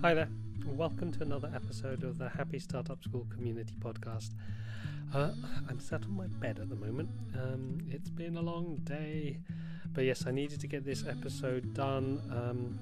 Hi 0.00 0.14
there. 0.14 0.28
Welcome 0.64 1.10
to 1.14 1.24
another 1.24 1.50
episode 1.52 2.04
of 2.04 2.18
the 2.18 2.28
Happy 2.28 2.60
Startup 2.60 3.02
School 3.02 3.26
Community 3.34 3.74
Podcast. 3.80 4.30
Uh, 5.12 5.32
I'm 5.68 5.80
sat 5.80 6.04
on 6.04 6.16
my 6.16 6.28
bed 6.28 6.60
at 6.60 6.68
the 6.68 6.76
moment. 6.76 7.10
Um, 7.34 7.80
it's 7.90 8.08
been 8.08 8.36
a 8.36 8.40
long 8.40 8.78
day, 8.84 9.40
but 9.92 10.04
yes, 10.04 10.24
I 10.24 10.30
needed 10.30 10.60
to 10.60 10.68
get 10.68 10.84
this 10.84 11.04
episode 11.04 11.74
done 11.74 12.22
um, 12.30 12.78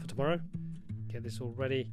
for 0.00 0.06
tomorrow. 0.06 0.38
Get 1.08 1.24
this 1.24 1.40
all 1.40 1.54
ready. 1.56 1.90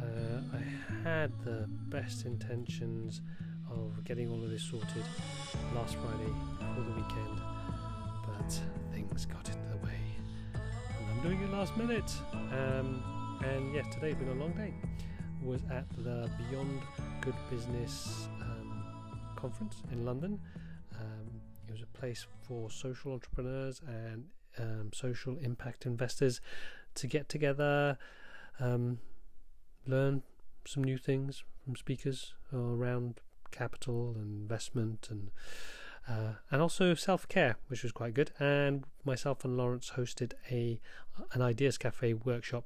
Uh, 0.00 0.56
I 0.56 1.06
had 1.06 1.30
the 1.44 1.66
best 1.68 2.24
intentions 2.24 3.20
of 3.70 4.02
getting 4.04 4.30
all 4.30 4.42
of 4.42 4.48
this 4.48 4.62
sorted 4.62 5.04
last 5.74 5.96
Friday 5.96 6.32
before 6.58 6.84
the 6.84 6.92
weekend, 6.92 7.42
but 8.26 8.60
things 8.94 9.26
got 9.26 9.46
in 9.50 9.60
the 9.70 9.76
way, 9.84 9.98
and 10.54 11.10
I'm 11.10 11.22
doing 11.22 11.42
it 11.42 11.52
last 11.52 11.76
minute. 11.76 12.10
Um, 12.50 13.21
and 13.44 13.74
yeah, 13.74 13.82
today's 13.90 14.14
been 14.14 14.28
a 14.28 14.34
long 14.34 14.52
day. 14.52 14.72
Was 15.42 15.62
at 15.70 15.88
the 16.04 16.30
Beyond 16.38 16.80
Good 17.20 17.34
Business 17.50 18.28
um, 18.40 18.84
conference 19.36 19.82
in 19.90 20.04
London. 20.04 20.40
Um, 21.00 21.40
it 21.66 21.72
was 21.72 21.82
a 21.82 21.98
place 21.98 22.26
for 22.42 22.70
social 22.70 23.12
entrepreneurs 23.12 23.80
and 23.86 24.26
um, 24.58 24.90
social 24.92 25.36
impact 25.38 25.86
investors 25.86 26.40
to 26.94 27.06
get 27.06 27.28
together, 27.28 27.98
um, 28.60 28.98
learn 29.86 30.22
some 30.64 30.84
new 30.84 30.98
things 30.98 31.42
from 31.64 31.74
speakers 31.74 32.34
around 32.52 33.20
capital 33.50 34.14
and 34.14 34.42
investment 34.42 35.08
and 35.10 35.30
uh, 36.08 36.34
and 36.50 36.60
also 36.60 36.94
self 36.94 37.28
care, 37.28 37.56
which 37.68 37.82
was 37.82 37.92
quite 37.92 38.14
good. 38.14 38.32
And 38.38 38.84
myself 39.04 39.44
and 39.44 39.56
Laurence 39.56 39.92
hosted 39.96 40.32
a 40.50 40.80
an 41.32 41.42
ideas 41.42 41.78
cafe 41.78 42.14
workshop, 42.14 42.64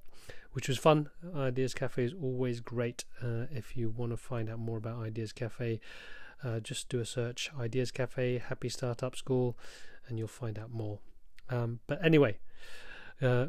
which 0.57 0.69
was 0.69 0.79
fun. 0.79 1.11
Ideas 1.37 1.75
Cafe 1.75 2.03
is 2.03 2.15
always 2.15 2.61
great. 2.61 3.05
Uh, 3.23 3.45
if 3.51 3.77
you 3.77 3.91
want 3.91 4.13
to 4.13 4.17
find 4.17 4.49
out 4.49 4.59
more 4.59 4.79
about 4.79 4.99
Ideas 5.03 5.33
Cafe, 5.33 5.81
uh, 6.43 6.61
just 6.61 6.89
do 6.89 6.99
a 6.99 7.05
search 7.05 7.51
Ideas 7.61 7.91
Cafe 7.91 8.39
Happy 8.39 8.71
Startup 8.71 9.15
School, 9.15 9.59
and 10.09 10.19
you'll 10.19 10.29
find 10.29 10.59
out 10.59 10.73
more. 10.73 11.01
Um, 11.51 11.81
but 11.87 12.03
anyway, 12.03 12.39
uh, 13.21 13.49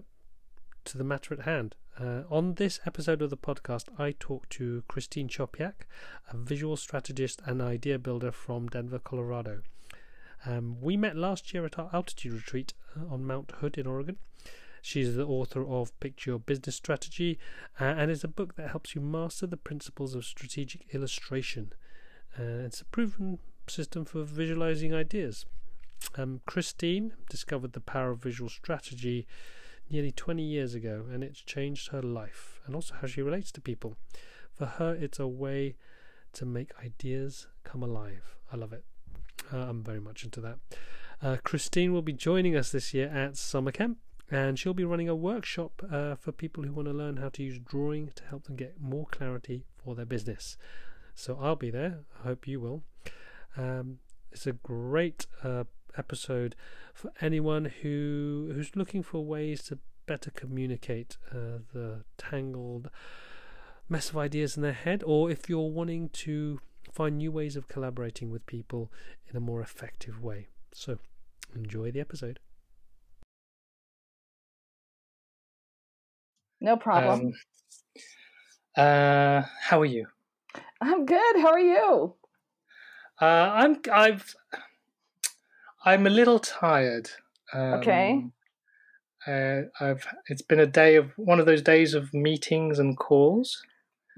to 0.83 0.97
the 0.97 1.05
matter 1.05 1.33
at 1.33 1.41
hand. 1.41 1.75
Uh, 1.97 2.23
on 2.29 2.55
this 2.55 2.79
episode 2.85 3.21
of 3.21 3.29
the 3.29 3.37
podcast, 3.37 3.85
I 3.97 4.13
talked 4.19 4.49
to 4.51 4.83
Christine 4.87 5.29
Chopyak, 5.29 5.87
a 6.29 6.37
visual 6.37 6.75
strategist 6.75 7.41
and 7.45 7.61
idea 7.61 7.97
builder 7.97 8.33
from 8.33 8.67
Denver, 8.67 8.99
Colorado. 8.99 9.61
Um, 10.45 10.77
we 10.81 10.97
met 10.97 11.15
last 11.15 11.53
year 11.53 11.65
at 11.65 11.79
our 11.79 11.89
altitude 11.93 12.33
retreat 12.33 12.73
uh, 12.95 13.13
on 13.13 13.25
Mount 13.25 13.51
Hood 13.59 13.77
in 13.77 13.87
Oregon. 13.87 14.17
She's 14.81 15.15
the 15.15 15.25
author 15.25 15.65
of 15.65 15.97
Picture 15.99 16.31
Your 16.31 16.39
Business 16.39 16.75
Strategy 16.75 17.39
uh, 17.79 17.85
and 17.85 18.09
is 18.09 18.23
a 18.23 18.29
book 18.29 18.55
that 18.55 18.69
helps 18.69 18.95
you 18.95 19.01
master 19.01 19.47
the 19.47 19.57
principles 19.57 20.15
of 20.15 20.23
strategic 20.23 20.93
illustration. 20.93 21.73
Uh, 22.39 22.65
it's 22.65 22.81
a 22.81 22.85
proven 22.85 23.39
system 23.67 24.05
for 24.05 24.23
visualizing 24.23 24.93
ideas. 24.93 25.45
Um, 26.15 26.41
Christine 26.45 27.13
discovered 27.29 27.73
the 27.73 27.79
power 27.81 28.11
of 28.11 28.21
visual 28.21 28.49
strategy 28.49 29.27
nearly 29.89 30.11
20 30.11 30.43
years 30.43 30.73
ago, 30.73 31.05
and 31.11 31.23
it's 31.23 31.41
changed 31.41 31.89
her 31.89 32.01
life 32.01 32.59
and 32.65 32.75
also 32.75 32.95
how 33.01 33.07
she 33.07 33.21
relates 33.21 33.51
to 33.53 33.61
people. 33.61 33.97
For 34.53 34.65
her, 34.65 34.95
it's 34.95 35.19
a 35.19 35.27
way 35.27 35.75
to 36.33 36.45
make 36.45 36.71
ideas 36.83 37.47
come 37.63 37.83
alive. 37.83 38.35
I 38.51 38.57
love 38.57 38.73
it. 38.73 38.83
Uh, 39.51 39.57
I'm 39.57 39.83
very 39.83 39.99
much 39.99 40.23
into 40.23 40.41
that. 40.41 40.57
Uh, 41.21 41.37
Christine 41.43 41.93
will 41.93 42.01
be 42.01 42.13
joining 42.13 42.55
us 42.55 42.71
this 42.71 42.93
year 42.93 43.07
at 43.07 43.37
summer 43.37 43.71
camp, 43.71 43.97
and 44.29 44.59
she'll 44.59 44.73
be 44.73 44.85
running 44.85 45.09
a 45.09 45.15
workshop 45.15 45.81
uh, 45.91 46.15
for 46.15 46.31
people 46.31 46.63
who 46.63 46.73
want 46.73 46.87
to 46.87 46.93
learn 46.93 47.17
how 47.17 47.29
to 47.29 47.43
use 47.43 47.59
drawing 47.59 48.11
to 48.15 48.23
help 48.25 48.43
them 48.43 48.55
get 48.55 48.79
more 48.79 49.07
clarity 49.09 49.65
for 49.83 49.95
their 49.95 50.05
business. 50.05 50.57
So 51.15 51.39
I'll 51.41 51.55
be 51.55 51.71
there. 51.71 52.01
I 52.19 52.27
hope 52.27 52.47
you 52.47 52.59
will. 52.59 52.83
Um, 53.55 53.99
it's 54.31 54.45
a 54.45 54.53
great 54.53 55.25
uh, 55.43 55.63
episode 55.97 56.55
for 56.93 57.11
anyone 57.21 57.65
who 57.81 58.51
who's 58.53 58.75
looking 58.75 59.01
for 59.01 59.25
ways 59.25 59.63
to 59.63 59.79
better 60.05 60.29
communicate 60.31 61.17
uh, 61.31 61.59
the 61.73 62.03
tangled 62.17 62.89
mess 63.89 64.09
of 64.09 64.17
ideas 64.17 64.55
in 64.55 64.63
their 64.63 64.73
head, 64.73 65.01
or 65.05 65.31
if 65.31 65.49
you're 65.49 65.71
wanting 65.71 66.09
to 66.09 66.59
find 66.97 67.19
new 67.19 67.31
ways 67.31 67.55
of 67.55 67.67
collaborating 67.67 68.31
with 68.31 68.43
people 68.47 68.91
in 69.29 69.37
a 69.37 69.39
more 69.39 69.61
effective 69.61 70.23
way. 70.23 70.47
So, 70.73 70.97
enjoy 71.55 71.91
the 71.91 71.99
episode. 71.99 72.39
No 76.59 76.75
problem. 76.75 77.33
Um, 78.77 78.83
uh, 78.83 79.43
how 79.61 79.79
are 79.79 79.85
you? 79.85 80.07
I'm 80.81 81.05
good. 81.05 81.35
How 81.35 81.51
are 81.51 81.59
you? 81.59 82.15
Uh, 83.21 83.25
I'm. 83.25 83.79
I've. 83.93 84.35
I'm 85.85 86.07
a 86.07 86.09
little 86.09 86.39
tired. 86.39 87.11
Um, 87.53 87.73
okay. 87.75 88.25
Uh, 89.27 89.69
I've. 89.79 90.07
It's 90.29 90.41
been 90.41 90.59
a 90.59 90.65
day 90.65 90.95
of 90.95 91.11
one 91.15 91.39
of 91.39 91.45
those 91.45 91.61
days 91.61 91.93
of 91.93 92.11
meetings 92.11 92.79
and 92.79 92.97
calls. 92.97 93.61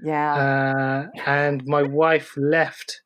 Yeah. 0.02 1.08
Uh, 1.14 1.20
and 1.26 1.64
my 1.66 1.82
wife 1.82 2.34
left 2.36 3.02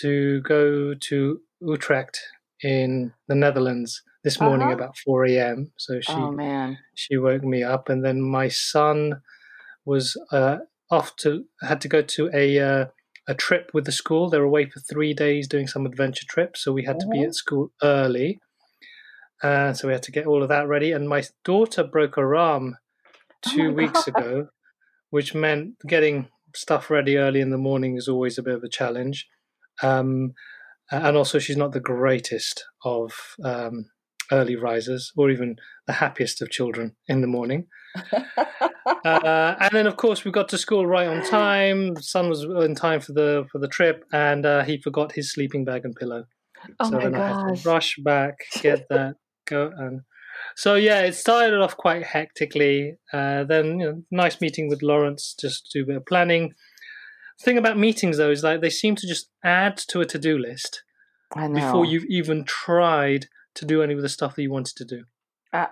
to 0.00 0.40
go 0.42 0.94
to 0.94 1.40
Utrecht 1.60 2.20
in 2.62 3.12
the 3.28 3.34
Netherlands 3.34 4.02
this 4.22 4.40
morning 4.40 4.68
uh-huh. 4.68 4.76
about 4.76 4.98
4 4.98 5.26
a.m. 5.26 5.72
So 5.76 6.00
she 6.00 6.12
oh, 6.12 6.30
man. 6.30 6.78
she 6.94 7.16
woke 7.16 7.42
me 7.42 7.62
up, 7.62 7.88
and 7.88 8.04
then 8.04 8.20
my 8.20 8.48
son 8.48 9.22
was 9.84 10.16
uh, 10.30 10.58
off 10.90 11.16
to 11.16 11.44
had 11.62 11.80
to 11.80 11.88
go 11.88 12.02
to 12.02 12.30
a 12.34 12.58
uh, 12.58 12.86
a 13.28 13.34
trip 13.34 13.70
with 13.72 13.86
the 13.86 13.92
school. 13.92 14.28
They 14.28 14.38
were 14.38 14.44
away 14.44 14.68
for 14.68 14.80
three 14.80 15.14
days 15.14 15.48
doing 15.48 15.66
some 15.66 15.86
adventure 15.86 16.26
trip, 16.28 16.56
so 16.56 16.72
we 16.72 16.84
had 16.84 17.00
to 17.00 17.06
be 17.06 17.22
at 17.22 17.34
school 17.34 17.72
early. 17.82 18.40
Uh, 19.42 19.72
so 19.72 19.88
we 19.88 19.94
had 19.94 20.02
to 20.02 20.12
get 20.12 20.26
all 20.26 20.42
of 20.42 20.50
that 20.50 20.68
ready. 20.68 20.92
And 20.92 21.08
my 21.08 21.22
daughter 21.44 21.82
broke 21.82 22.16
her 22.16 22.36
arm 22.36 22.76
two 23.42 23.68
oh 23.68 23.72
weeks 23.72 24.04
God. 24.04 24.08
ago, 24.08 24.48
which 25.10 25.34
meant 25.34 25.74
getting 25.86 26.28
stuff 26.54 26.90
ready 26.90 27.16
early 27.16 27.40
in 27.40 27.50
the 27.50 27.58
morning 27.58 27.96
is 27.96 28.08
always 28.08 28.38
a 28.38 28.42
bit 28.42 28.54
of 28.54 28.64
a 28.64 28.68
challenge. 28.68 29.26
Um, 29.82 30.32
and 30.90 31.16
also, 31.16 31.38
she's 31.38 31.56
not 31.56 31.72
the 31.72 31.80
greatest 31.80 32.64
of 32.84 33.12
um, 33.44 33.86
early 34.32 34.56
risers 34.56 35.12
or 35.16 35.30
even 35.30 35.56
the 35.86 35.92
happiest 35.92 36.42
of 36.42 36.50
children 36.50 36.96
in 37.06 37.20
the 37.20 37.26
morning. 37.26 37.66
uh, 38.12 39.54
and 39.60 39.70
then, 39.72 39.86
of 39.86 39.96
course, 39.96 40.24
we 40.24 40.30
got 40.30 40.48
to 40.48 40.58
school 40.58 40.86
right 40.86 41.06
on 41.06 41.24
time. 41.24 41.94
The 41.94 42.02
son 42.02 42.28
was 42.28 42.42
in 42.42 42.74
time 42.74 43.00
for 43.00 43.12
the 43.12 43.46
for 43.52 43.58
the 43.58 43.68
trip, 43.68 44.04
and 44.12 44.44
uh, 44.44 44.64
he 44.64 44.80
forgot 44.80 45.12
his 45.12 45.32
sleeping 45.32 45.64
bag 45.64 45.84
and 45.84 45.94
pillow. 45.94 46.24
Oh 46.78 46.90
so 46.90 46.96
my 46.96 47.04
then 47.04 47.12
gosh. 47.12 47.20
I 47.20 47.48
had 47.48 47.56
to 47.56 47.68
rush 47.68 47.96
back, 48.04 48.34
get 48.60 48.86
that, 48.90 49.14
go, 49.46 49.70
and 49.76 50.02
so 50.56 50.74
yeah, 50.74 51.02
it 51.02 51.14
started 51.14 51.60
off 51.60 51.76
quite 51.76 52.04
hectically. 52.04 52.96
Uh, 53.12 53.44
then, 53.44 53.80
you 53.80 53.86
know, 53.86 54.02
nice 54.10 54.40
meeting 54.40 54.68
with 54.68 54.82
Laurence, 54.82 55.34
just 55.38 55.70
to 55.70 55.78
do 55.78 55.84
a 55.84 55.86
bit 55.86 55.96
of 55.96 56.06
planning. 56.06 56.54
The 57.38 57.44
thing 57.44 57.58
about 57.58 57.78
meetings 57.78 58.18
though 58.18 58.30
is 58.30 58.42
like 58.42 58.60
they 58.60 58.70
seem 58.70 58.96
to 58.96 59.06
just 59.06 59.30
add 59.44 59.76
to 59.88 60.00
a 60.00 60.06
to 60.06 60.18
do 60.18 60.38
list 60.38 60.82
before 61.34 61.84
you've 61.84 62.04
even 62.08 62.44
tried 62.44 63.26
to 63.54 63.64
do 63.64 63.82
any 63.82 63.94
of 63.94 64.02
the 64.02 64.08
stuff 64.08 64.36
that 64.36 64.42
you 64.42 64.50
wanted 64.50 64.76
to 64.76 64.84
do. 64.84 65.04
Uh, 65.52 65.66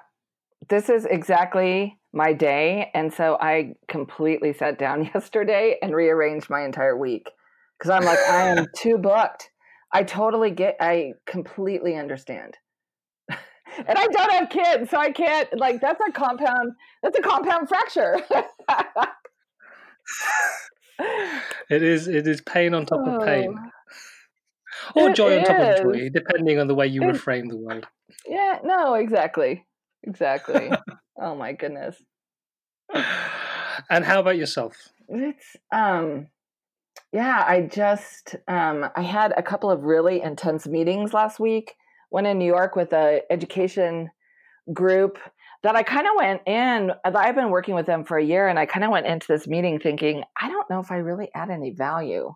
this 0.68 0.88
is 0.88 1.04
exactly 1.04 1.98
my 2.12 2.32
day. 2.32 2.90
And 2.94 3.12
so 3.12 3.36
I 3.40 3.74
completely 3.88 4.52
sat 4.52 4.78
down 4.78 5.04
yesterday 5.14 5.76
and 5.82 5.94
rearranged 5.94 6.50
my 6.50 6.64
entire 6.64 6.96
week 6.96 7.30
because 7.78 7.90
I'm 7.90 8.04
like, 8.04 8.18
I 8.18 8.48
am 8.48 8.66
too 8.76 8.98
booked. 8.98 9.50
I 9.92 10.02
totally 10.02 10.50
get, 10.50 10.76
I 10.80 11.12
completely 11.26 11.96
understand. 11.96 12.56
And 13.86 13.98
I 13.98 14.06
don't 14.06 14.32
have 14.32 14.50
kids, 14.50 14.90
so 14.90 14.98
I 14.98 15.10
can't, 15.10 15.48
like, 15.58 15.80
that's 15.80 16.00
a 16.06 16.12
compound, 16.12 16.72
that's 17.02 17.18
a 17.18 17.22
compound 17.22 17.68
fracture. 17.68 18.20
it 21.70 21.82
is, 21.82 22.08
it 22.08 22.26
is 22.26 22.40
pain 22.40 22.74
on 22.74 22.86
top 22.86 23.06
of 23.06 23.24
pain. 23.24 23.54
Oh, 24.94 25.02
or 25.02 25.10
it 25.10 25.16
joy 25.16 25.38
on 25.38 25.44
top 25.44 25.58
of 25.58 25.76
joy, 25.76 26.08
depending 26.10 26.58
on 26.58 26.66
the 26.66 26.74
way 26.74 26.86
you 26.86 27.02
it, 27.02 27.14
reframe 27.14 27.48
the 27.48 27.56
word. 27.56 27.86
Yeah, 28.26 28.58
no, 28.64 28.94
exactly. 28.94 29.64
Exactly. 30.02 30.70
oh 31.20 31.34
my 31.34 31.52
goodness. 31.52 31.96
And 33.90 34.04
how 34.04 34.20
about 34.20 34.36
yourself? 34.36 34.76
It's 35.08 35.56
um 35.72 36.28
yeah, 37.12 37.44
I 37.46 37.62
just 37.62 38.36
um 38.46 38.88
I 38.94 39.02
had 39.02 39.32
a 39.36 39.42
couple 39.42 39.70
of 39.70 39.84
really 39.84 40.20
intense 40.22 40.66
meetings 40.66 41.12
last 41.14 41.40
week. 41.40 41.74
One 42.10 42.26
in 42.26 42.38
New 42.38 42.46
York 42.46 42.76
with 42.76 42.92
a 42.92 43.22
education 43.30 44.10
group 44.72 45.18
that 45.62 45.76
I 45.76 45.82
kind 45.82 46.06
of 46.06 46.12
went 46.16 46.42
in 46.46 46.92
I've 47.04 47.34
been 47.34 47.50
working 47.50 47.74
with 47.74 47.86
them 47.86 48.04
for 48.04 48.18
a 48.18 48.24
year 48.24 48.48
and 48.48 48.58
I 48.58 48.66
kind 48.66 48.84
of 48.84 48.90
went 48.90 49.06
into 49.06 49.26
this 49.28 49.46
meeting 49.46 49.80
thinking, 49.80 50.22
I 50.40 50.48
don't 50.48 50.68
know 50.70 50.80
if 50.80 50.90
I 50.90 50.96
really 50.96 51.30
add 51.34 51.50
any 51.50 51.72
value. 51.72 52.34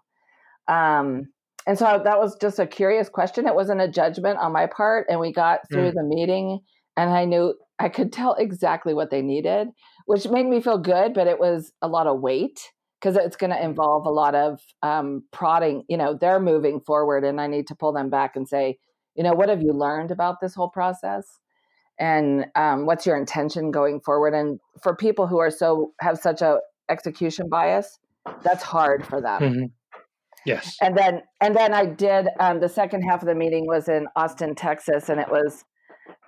Um 0.68 1.28
and 1.66 1.78
so 1.78 2.00
that 2.02 2.18
was 2.18 2.36
just 2.40 2.58
a 2.58 2.66
curious 2.66 3.08
question. 3.08 3.46
It 3.46 3.54
wasn't 3.54 3.80
a 3.80 3.88
judgment 3.88 4.38
on 4.38 4.52
my 4.52 4.66
part. 4.66 5.06
And 5.08 5.20
we 5.20 5.32
got 5.32 5.60
through 5.70 5.92
mm. 5.92 5.94
the 5.94 6.02
meeting, 6.02 6.60
and 6.96 7.10
I 7.10 7.24
knew 7.24 7.54
I 7.78 7.88
could 7.88 8.12
tell 8.12 8.34
exactly 8.34 8.94
what 8.94 9.10
they 9.10 9.22
needed, 9.22 9.68
which 10.06 10.28
made 10.28 10.46
me 10.46 10.60
feel 10.60 10.78
good, 10.78 11.14
but 11.14 11.26
it 11.26 11.38
was 11.38 11.72
a 11.80 11.88
lot 11.88 12.06
of 12.06 12.20
weight 12.20 12.60
because 13.00 13.16
it's 13.16 13.36
going 13.36 13.50
to 13.50 13.64
involve 13.64 14.06
a 14.06 14.10
lot 14.10 14.34
of 14.34 14.60
um, 14.82 15.22
prodding. 15.32 15.84
You 15.88 15.96
know, 15.96 16.16
they're 16.20 16.40
moving 16.40 16.80
forward, 16.80 17.24
and 17.24 17.40
I 17.40 17.46
need 17.46 17.68
to 17.68 17.76
pull 17.76 17.92
them 17.92 18.10
back 18.10 18.36
and 18.36 18.48
say, 18.48 18.78
you 19.14 19.22
know, 19.22 19.32
what 19.32 19.48
have 19.48 19.62
you 19.62 19.72
learned 19.72 20.10
about 20.10 20.40
this 20.40 20.54
whole 20.54 20.70
process? 20.70 21.38
And 21.98 22.46
um, 22.54 22.86
what's 22.86 23.06
your 23.06 23.16
intention 23.16 23.70
going 23.70 24.00
forward? 24.00 24.34
And 24.34 24.58
for 24.82 24.96
people 24.96 25.26
who 25.26 25.38
are 25.38 25.50
so 25.50 25.92
have 26.00 26.18
such 26.18 26.42
a 26.42 26.58
execution 26.88 27.48
bias, 27.48 27.98
that's 28.42 28.62
hard 28.62 29.06
for 29.06 29.20
them. 29.20 29.40
Mm-hmm. 29.40 29.64
Yes. 30.44 30.76
And 30.80 30.96
then 30.96 31.22
and 31.40 31.54
then 31.54 31.72
I 31.72 31.86
did 31.86 32.28
um, 32.40 32.60
the 32.60 32.68
second 32.68 33.02
half 33.02 33.22
of 33.22 33.28
the 33.28 33.34
meeting 33.34 33.66
was 33.66 33.88
in 33.88 34.06
Austin, 34.16 34.54
Texas, 34.54 35.08
and 35.08 35.20
it 35.20 35.28
was, 35.28 35.64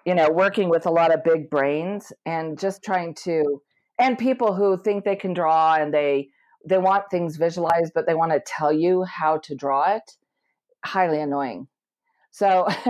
you 0.04 0.14
know, 0.14 0.30
working 0.30 0.68
with 0.68 0.86
a 0.86 0.90
lot 0.90 1.12
of 1.12 1.24
big 1.24 1.50
brains 1.50 2.12
and 2.24 2.58
just 2.58 2.82
trying 2.84 3.14
to 3.24 3.60
and 3.98 4.18
people 4.18 4.54
who 4.54 4.80
think 4.82 5.04
they 5.04 5.16
can 5.16 5.34
draw 5.34 5.74
and 5.74 5.92
they 5.92 6.28
they 6.66 6.78
want 6.78 7.04
things 7.10 7.36
visualized, 7.36 7.92
but 7.94 8.06
they 8.06 8.14
want 8.14 8.32
to 8.32 8.40
tell 8.40 8.72
you 8.72 9.04
how 9.04 9.38
to 9.38 9.54
draw 9.54 9.96
it. 9.96 10.16
Highly 10.84 11.20
annoying. 11.20 11.68
So 12.34 12.66
so 12.84 12.88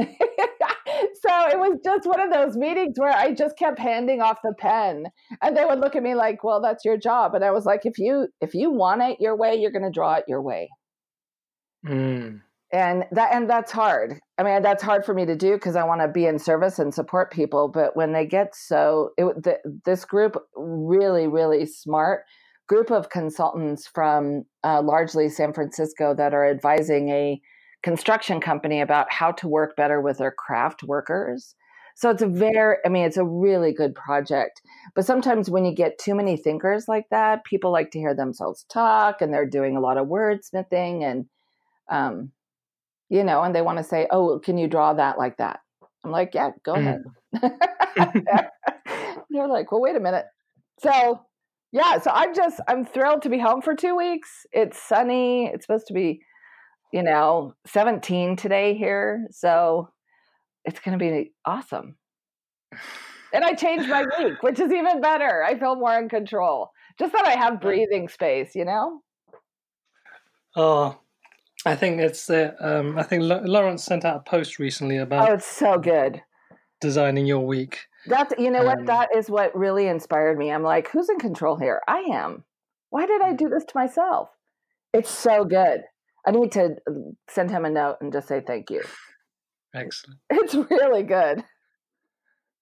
it 1.51 1.59
was 1.59 1.79
just 1.85 2.07
one 2.07 2.19
of 2.19 2.33
those 2.33 2.57
meetings 2.57 2.99
where 2.99 3.13
I 3.13 3.35
just 3.35 3.59
kept 3.59 3.79
handing 3.79 4.23
off 4.23 4.39
the 4.43 4.55
pen 4.57 5.05
and 5.43 5.55
they 5.55 5.67
would 5.67 5.81
look 5.81 5.95
at 5.95 6.03
me 6.03 6.15
like, 6.15 6.43
"Well, 6.43 6.63
that's 6.63 6.83
your 6.83 6.97
job." 6.97 7.35
And 7.35 7.45
I 7.45 7.51
was 7.51 7.67
like, 7.67 7.85
"If 7.85 7.99
you 7.99 8.29
if 8.41 8.55
you 8.55 8.71
want 8.71 9.03
it 9.03 9.21
your 9.21 9.37
way, 9.37 9.55
you're 9.57 9.71
going 9.71 9.85
to 9.85 9.91
draw 9.91 10.15
it 10.15 10.25
your 10.27 10.41
way." 10.41 10.71
Mm. 11.87 12.41
And 12.73 13.05
that 13.13 13.35
and 13.35 13.49
that's 13.49 13.71
hard. 13.71 14.19
I 14.39 14.45
mean, 14.45 14.63
that's 14.63 14.83
hard 14.83 15.05
for 15.05 15.13
me 15.13 15.27
to 15.27 15.37
do 15.37 15.53
because 15.53 15.77
I 15.77 15.85
want 15.85 16.01
to 16.01 16.09
be 16.09 16.25
in 16.25 16.39
service 16.39 16.79
and 16.79 16.95
support 16.95 17.31
people. 17.31 17.69
But 17.69 17.95
when 17.95 18.13
they 18.13 18.25
get 18.25 18.55
so, 18.55 19.11
it, 19.19 19.43
the, 19.43 19.59
this 19.85 20.07
group 20.07 20.39
really, 20.57 21.27
really 21.27 21.67
smart 21.67 22.23
group 22.67 22.91
of 22.91 23.11
consultants 23.11 23.87
from 23.87 24.45
uh, 24.65 24.81
largely 24.81 25.29
San 25.29 25.53
Francisco 25.53 26.15
that 26.15 26.33
are 26.33 26.49
advising 26.49 27.11
a 27.11 27.43
construction 27.85 28.41
company 28.41 28.81
about 28.81 29.13
how 29.13 29.31
to 29.31 29.47
work 29.47 29.77
better 29.77 30.01
with 30.01 30.19
their 30.19 30.33
craft 30.33 30.83
workers. 30.83 31.55
So 31.97 32.11
it's 32.11 32.23
a 32.23 32.27
very, 32.27 32.79
I 32.85 32.89
mean, 32.89 33.05
it's 33.05 33.19
a 33.19 33.25
really 33.25 33.73
good 33.73 33.95
project. 33.95 34.63
But 34.97 35.05
sometimes 35.05 35.51
when 35.51 35.65
you 35.65 35.73
get 35.73 35.99
too 35.99 36.15
many 36.15 36.37
thinkers 36.37 36.89
like 36.89 37.05
that, 37.11 37.45
people 37.45 37.71
like 37.71 37.93
to 37.93 38.01
hear 38.01 38.15
themselves 38.15 38.65
talk 38.73 39.21
and 39.21 39.33
they're 39.33 39.47
doing 39.47 39.77
a 39.77 39.81
lot 39.81 39.99
of 39.99 40.09
wordsmithing 40.09 41.05
and 41.05 41.27
um, 41.91 42.33
you 43.11 43.23
know, 43.23 43.43
and 43.43 43.55
they 43.55 43.63
want 43.63 43.79
to 43.79 43.85
say, 43.85 44.07
"Oh, 44.11 44.39
can 44.39 44.59
you 44.59 44.67
draw 44.67 44.95
that 44.95 45.19
like 45.19 45.37
that?" 45.37 45.61
I'm 46.05 46.11
like, 46.11 46.35
"Yeah, 46.35 46.51
go 46.65 46.75
mm. 46.75 46.79
ahead." 46.81 47.03
They're 49.31 49.47
like, 49.47 49.71
"Well, 49.71 49.83
wait 49.83 49.95
a 49.95 50.01
minute." 50.01 50.25
So, 50.81 51.21
yeah, 51.71 51.99
so 51.99 52.11
I'm 52.13 52.35
just 52.35 52.61
I'm 52.67 52.85
thrilled 52.85 53.23
to 53.23 53.29
be 53.29 53.39
home 53.39 53.63
for 53.63 53.75
two 53.75 53.95
weeks. 53.95 54.47
It's 54.53 54.83
sunny. 54.83 55.47
It's 55.47 55.67
supposed 55.67 55.87
to 55.89 55.95
be, 55.95 56.23
you 56.95 57.03
know, 57.03 57.53
17 57.67 58.37
today 58.37 58.75
here, 58.77 59.27
so 59.33 59.89
it's 60.65 60.79
going 60.79 60.97
to 60.97 61.05
be 61.05 61.33
awesome. 61.45 61.97
And 63.33 63.45
I 63.45 63.55
changed 63.55 63.89
my 63.89 64.05
week, 64.17 64.41
which 64.45 64.61
is 64.61 64.73
even 64.73 65.01
better. 65.01 65.43
I 65.43 65.59
feel 65.59 65.75
more 65.75 65.99
in 65.99 66.09
control. 66.09 66.71
Just 66.97 67.13
that 67.13 67.27
I 67.27 67.33
have 67.33 67.61
breathing 67.61 68.09
space, 68.09 68.55
you 68.55 68.65
know. 68.65 69.01
Oh, 70.55 70.97
I 71.67 71.75
think 71.75 72.01
it's 72.01 72.31
uh, 72.31 72.53
um, 72.61 72.97
I 72.97 73.03
think 73.03 73.25
Laurence 73.25 73.83
sent 73.83 74.05
out 74.05 74.19
a 74.19 74.31
post 74.31 74.61
recently 74.61 74.99
about. 74.99 75.29
Oh, 75.29 75.35
it's 75.35 75.47
so 75.47 75.79
good. 75.79 76.23
Designing 76.81 77.27
your 77.27 77.45
week. 77.45 77.81
That's 78.07 78.33
you 78.39 78.53
know 78.53 78.61
um, 78.61 78.67
what 78.67 78.87
that 78.87 79.09
is 79.17 79.29
what 79.29 79.57
really 79.57 79.89
inspired 79.89 80.39
me. 80.39 80.53
I'm 80.53 80.63
like, 80.63 80.91
who's 80.91 81.09
in 81.09 81.19
control 81.19 81.57
here? 81.57 81.83
I 81.89 82.03
am. 82.13 82.45
Why 82.91 83.05
did 83.07 83.21
I 83.21 83.33
do 83.33 83.49
this 83.49 83.65
to 83.65 83.73
myself? 83.75 84.29
It's 84.93 85.11
so 85.11 85.45
good. 85.45 85.83
I 86.27 86.31
need 86.31 86.53
to 86.53 86.77
uh, 86.89 86.93
send 87.29 87.51
him 87.51 87.65
a 87.65 87.71
note 87.71 87.97
and 88.01 88.13
just 88.13 88.29
say 88.29 88.43
thank 88.47 88.71
you. 88.71 88.83
Excellent. 89.75 90.21
It's 90.31 90.55
really 90.55 91.03
good. 91.03 91.45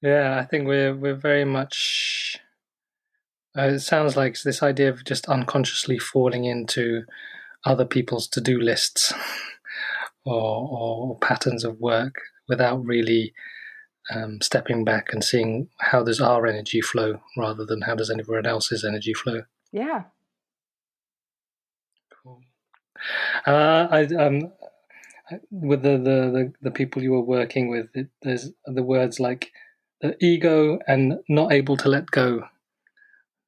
Yeah, 0.01 0.39
I 0.39 0.45
think 0.45 0.67
we're 0.67 0.97
we're 0.97 1.15
very 1.15 1.45
much. 1.45 2.39
Uh, 3.57 3.75
it 3.75 3.81
sounds 3.81 4.17
like 4.17 4.41
this 4.43 4.63
idea 4.63 4.89
of 4.89 5.05
just 5.05 5.29
unconsciously 5.29 5.99
falling 5.99 6.45
into 6.45 7.03
other 7.65 7.85
people's 7.85 8.27
to 8.27 8.41
do 8.41 8.59
lists 8.59 9.13
or, 10.25 10.69
or, 10.71 11.19
patterns 11.19 11.63
of 11.63 11.79
work 11.79 12.15
without 12.49 12.85
really 12.85 13.35
um, 14.11 14.41
stepping 14.41 14.85
back 14.85 15.13
and 15.13 15.23
seeing 15.23 15.69
how 15.81 16.03
does 16.03 16.21
our 16.21 16.47
energy 16.47 16.81
flow 16.81 17.21
rather 17.37 17.65
than 17.65 17.83
how 17.83 17.95
does 17.95 18.11
anyone 18.11 18.47
else's 18.47 18.85
energy 18.85 19.15
flow. 19.15 19.43
Yeah. 19.71 20.05
Uh, 23.47 23.89
I, 23.91 24.05
um, 24.15 24.53
with 25.51 25.83
the, 25.83 25.93
the, 25.93 26.31
the, 26.31 26.53
the, 26.63 26.71
people 26.71 27.03
you 27.03 27.13
were 27.13 27.23
working 27.23 27.69
with, 27.69 27.89
it, 27.95 28.09
there's 28.23 28.51
the 28.67 28.83
words 28.83 29.19
like 29.19 29.53
the 30.01 30.17
ego 30.25 30.79
and 30.87 31.21
not 31.29 31.53
able 31.53 31.77
to 31.79 31.89
let 31.89 32.11
go 32.11 32.45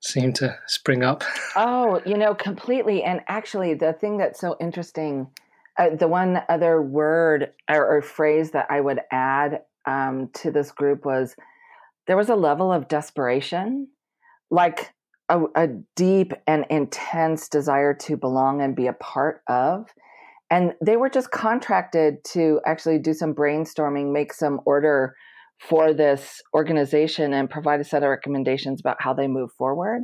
seem 0.00 0.32
to 0.34 0.56
spring 0.66 1.02
up. 1.02 1.24
Oh, 1.56 2.02
you 2.04 2.16
know, 2.16 2.34
completely. 2.34 3.04
And 3.04 3.20
actually, 3.28 3.74
the 3.74 3.92
thing 3.92 4.18
that's 4.18 4.40
so 4.40 4.56
interesting, 4.60 5.28
uh, 5.78 5.94
the 5.94 6.08
one 6.08 6.42
other 6.48 6.82
word 6.82 7.52
or, 7.70 7.98
or, 7.98 8.02
phrase 8.02 8.50
that 8.50 8.66
I 8.68 8.80
would 8.80 8.98
add 9.12 9.62
um, 9.86 10.30
to 10.34 10.50
this 10.50 10.72
group 10.72 11.04
was 11.04 11.36
there 12.08 12.16
was 12.16 12.28
a 12.28 12.34
level 12.34 12.72
of 12.72 12.88
desperation, 12.88 13.86
like 14.50 14.92
a, 15.28 15.42
a 15.54 15.68
deep 15.96 16.32
and 16.46 16.66
intense 16.70 17.48
desire 17.48 17.94
to 17.94 18.16
belong 18.16 18.60
and 18.60 18.76
be 18.76 18.86
a 18.86 18.92
part 18.92 19.42
of. 19.48 19.88
And 20.50 20.74
they 20.80 20.96
were 20.96 21.08
just 21.08 21.30
contracted 21.30 22.22
to 22.32 22.60
actually 22.66 22.98
do 22.98 23.14
some 23.14 23.34
brainstorming, 23.34 24.12
make 24.12 24.32
some 24.32 24.60
order 24.64 25.16
for 25.58 25.92
this 25.94 26.42
organization 26.52 27.32
and 27.32 27.48
provide 27.48 27.80
a 27.80 27.84
set 27.84 28.02
of 28.02 28.10
recommendations 28.10 28.80
about 28.80 29.00
how 29.00 29.14
they 29.14 29.26
move 29.26 29.52
forward. 29.52 30.02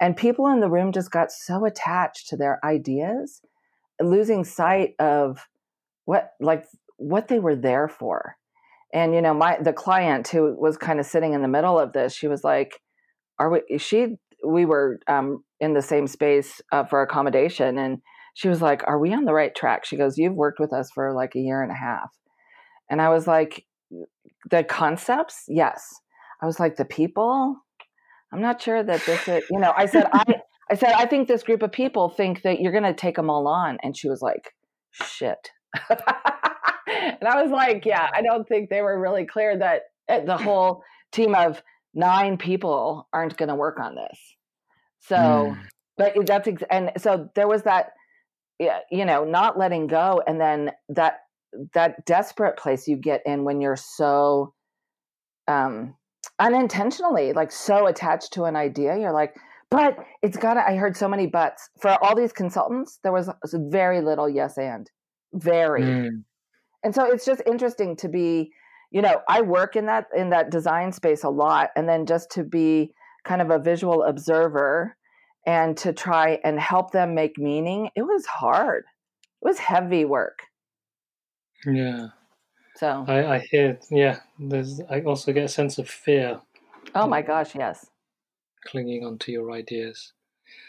And 0.00 0.16
people 0.16 0.48
in 0.48 0.60
the 0.60 0.70
room 0.70 0.92
just 0.92 1.10
got 1.10 1.30
so 1.30 1.64
attached 1.64 2.28
to 2.28 2.36
their 2.36 2.64
ideas, 2.64 3.42
losing 4.00 4.44
sight 4.44 4.94
of 4.98 5.46
what 6.04 6.32
like 6.40 6.66
what 6.96 7.28
they 7.28 7.38
were 7.38 7.56
there 7.56 7.88
for. 7.88 8.36
And 8.92 9.14
you 9.14 9.22
know, 9.22 9.34
my 9.34 9.58
the 9.60 9.72
client 9.72 10.28
who 10.28 10.54
was 10.58 10.76
kind 10.76 11.00
of 11.00 11.06
sitting 11.06 11.32
in 11.32 11.42
the 11.42 11.48
middle 11.48 11.78
of 11.78 11.92
this, 11.92 12.14
she 12.14 12.28
was 12.28 12.42
like, 12.44 12.80
"Are 13.38 13.50
we?" 13.50 13.78
She 13.78 14.16
we 14.46 14.64
were 14.64 15.00
um, 15.08 15.44
in 15.60 15.74
the 15.74 15.82
same 15.82 16.06
space 16.06 16.60
uh, 16.72 16.84
for 16.84 17.02
accommodation, 17.02 17.78
and 17.78 17.98
she 18.34 18.48
was 18.48 18.60
like, 18.62 18.82
"Are 18.86 18.98
we 18.98 19.12
on 19.12 19.24
the 19.24 19.34
right 19.34 19.54
track?" 19.54 19.84
She 19.84 19.96
goes, 19.96 20.18
"You've 20.18 20.34
worked 20.34 20.60
with 20.60 20.72
us 20.72 20.90
for 20.92 21.12
like 21.14 21.34
a 21.34 21.40
year 21.40 21.62
and 21.62 21.72
a 21.72 21.76
half," 21.76 22.10
and 22.90 23.00
I 23.00 23.08
was 23.08 23.26
like, 23.26 23.64
the 24.50 24.64
concepts, 24.64 25.44
yes. 25.48 26.00
I 26.42 26.46
was 26.46 26.60
like, 26.60 26.76
the 26.76 26.84
people, 26.84 27.56
I'm 28.32 28.40
not 28.40 28.60
sure 28.60 28.82
that 28.82 29.04
this 29.06 29.28
is, 29.28 29.44
you 29.50 29.58
know, 29.58 29.72
I 29.76 29.86
said, 29.86 30.08
I, 30.12 30.24
I 30.70 30.74
said, 30.76 30.92
I 30.92 31.06
think 31.06 31.28
this 31.28 31.42
group 31.42 31.62
of 31.62 31.72
people 31.72 32.08
think 32.08 32.42
that 32.42 32.60
you're 32.60 32.72
going 32.72 32.84
to 32.84 32.94
take 32.94 33.16
them 33.16 33.28
all 33.28 33.46
on. 33.46 33.78
And 33.82 33.96
she 33.96 34.08
was 34.08 34.22
like, 34.22 34.54
shit. 34.92 35.50
and 35.90 35.98
I 37.28 37.42
was 37.42 37.50
like, 37.50 37.84
yeah, 37.84 38.08
I 38.12 38.22
don't 38.22 38.48
think 38.48 38.70
they 38.70 38.80
were 38.80 38.98
really 38.98 39.26
clear 39.26 39.58
that 39.58 39.82
eh, 40.08 40.24
the 40.24 40.38
whole 40.38 40.82
team 41.12 41.34
of 41.34 41.62
nine 41.92 42.38
people 42.38 43.08
aren't 43.12 43.36
going 43.36 43.50
to 43.50 43.54
work 43.54 43.78
on 43.78 43.94
this. 43.94 44.18
So, 45.06 45.16
mm. 45.16 45.58
but 45.96 46.14
that's, 46.26 46.48
ex- 46.48 46.62
and 46.70 46.92
so 46.96 47.28
there 47.34 47.48
was 47.48 47.62
that, 47.62 47.92
yeah, 48.58 48.80
you 48.90 49.04
know, 49.04 49.24
not 49.24 49.58
letting 49.58 49.86
go. 49.86 50.22
And 50.26 50.40
then 50.40 50.70
that 50.90 51.20
that 51.72 52.04
desperate 52.04 52.56
place 52.56 52.88
you 52.88 52.96
get 52.96 53.22
in 53.26 53.44
when 53.44 53.60
you're 53.60 53.76
so 53.76 54.52
um 55.46 55.94
unintentionally 56.38 57.32
like 57.32 57.52
so 57.52 57.86
attached 57.86 58.32
to 58.32 58.44
an 58.44 58.56
idea 58.56 58.98
you're 58.98 59.12
like 59.12 59.36
but 59.70 59.96
it's 60.22 60.36
got 60.36 60.54
to 60.54 60.60
i 60.60 60.74
heard 60.74 60.96
so 60.96 61.08
many 61.08 61.26
buts 61.26 61.68
for 61.80 61.90
all 62.02 62.16
these 62.16 62.32
consultants 62.32 62.98
there 63.02 63.12
was 63.12 63.30
very 63.54 64.00
little 64.00 64.28
yes 64.28 64.56
and 64.56 64.90
very 65.34 65.82
mm. 65.82 66.08
and 66.82 66.94
so 66.94 67.04
it's 67.04 67.24
just 67.24 67.42
interesting 67.46 67.94
to 67.94 68.08
be 68.08 68.50
you 68.90 69.02
know 69.02 69.20
i 69.28 69.42
work 69.42 69.76
in 69.76 69.86
that 69.86 70.06
in 70.16 70.30
that 70.30 70.50
design 70.50 70.92
space 70.92 71.22
a 71.24 71.28
lot 71.28 71.70
and 71.76 71.88
then 71.88 72.06
just 72.06 72.30
to 72.30 72.42
be 72.42 72.90
kind 73.24 73.42
of 73.42 73.50
a 73.50 73.58
visual 73.58 74.02
observer 74.04 74.96
and 75.46 75.76
to 75.76 75.92
try 75.92 76.38
and 76.44 76.58
help 76.58 76.90
them 76.92 77.14
make 77.14 77.38
meaning 77.38 77.90
it 77.96 78.02
was 78.02 78.26
hard 78.26 78.84
it 79.42 79.46
was 79.46 79.58
heavy 79.58 80.04
work 80.04 80.42
yeah. 81.66 82.08
So 82.76 83.04
I, 83.06 83.36
I 83.36 83.38
hear, 83.38 83.78
yeah. 83.90 84.18
There's. 84.38 84.80
I 84.90 85.00
also 85.02 85.32
get 85.32 85.44
a 85.44 85.48
sense 85.48 85.78
of 85.78 85.88
fear. 85.88 86.40
Oh 86.94 87.06
my 87.06 87.22
gosh! 87.22 87.54
Yes. 87.54 87.86
Clinging 88.66 89.04
onto 89.04 89.32
your 89.32 89.52
ideas. 89.52 90.12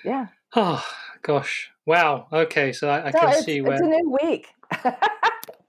Yeah. 0.03 0.27
Oh 0.55 0.85
gosh! 1.23 1.71
Wow. 1.85 2.27
Okay, 2.31 2.71
so 2.71 2.89
I, 2.89 3.07
I 3.07 3.11
so 3.11 3.19
can 3.19 3.43
see 3.43 3.61
where 3.61 3.73
it's 3.73 3.81
a 3.81 3.85
new 3.85 4.17
week. 4.21 4.47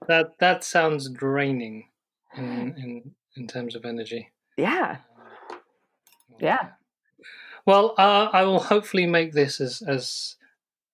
that 0.07 0.33
that 0.39 0.63
sounds 0.63 1.09
draining 1.09 1.89
in 2.35 2.75
in 2.77 3.11
in 3.35 3.47
terms 3.47 3.75
of 3.75 3.85
energy. 3.85 4.29
Yeah. 4.57 4.97
Yeah. 6.39 6.69
Well, 7.65 7.95
uh, 7.97 8.29
I 8.31 8.43
will 8.43 8.59
hopefully 8.59 9.05
make 9.05 9.33
this 9.33 9.59
as 9.59 9.81
as 9.81 10.35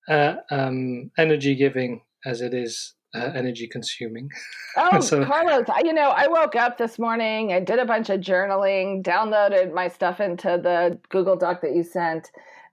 uh, 0.07 0.35
um, 0.50 1.12
energy 1.17 1.55
giving 1.55 2.01
as 2.25 2.41
it 2.41 2.53
is 2.53 2.95
uh, 3.15 3.31
energy 3.35 3.67
consuming. 3.67 4.29
Oh, 4.75 5.01
so, 5.01 5.23
Carlos, 5.23 5.67
you 5.83 5.93
know, 5.93 6.09
I 6.09 6.25
woke 6.25 6.55
up 6.55 6.79
this 6.79 6.97
morning, 6.97 7.53
I 7.53 7.59
did 7.59 7.77
a 7.77 7.85
bunch 7.85 8.09
of 8.09 8.21
journaling, 8.21 9.03
downloaded 9.03 9.71
my 9.71 9.88
stuff 9.88 10.19
into 10.19 10.59
the 10.63 10.97
Google 11.09 11.35
Doc 11.35 11.62
that 11.62 11.75
you 11.75 11.83
sent. 11.83 12.31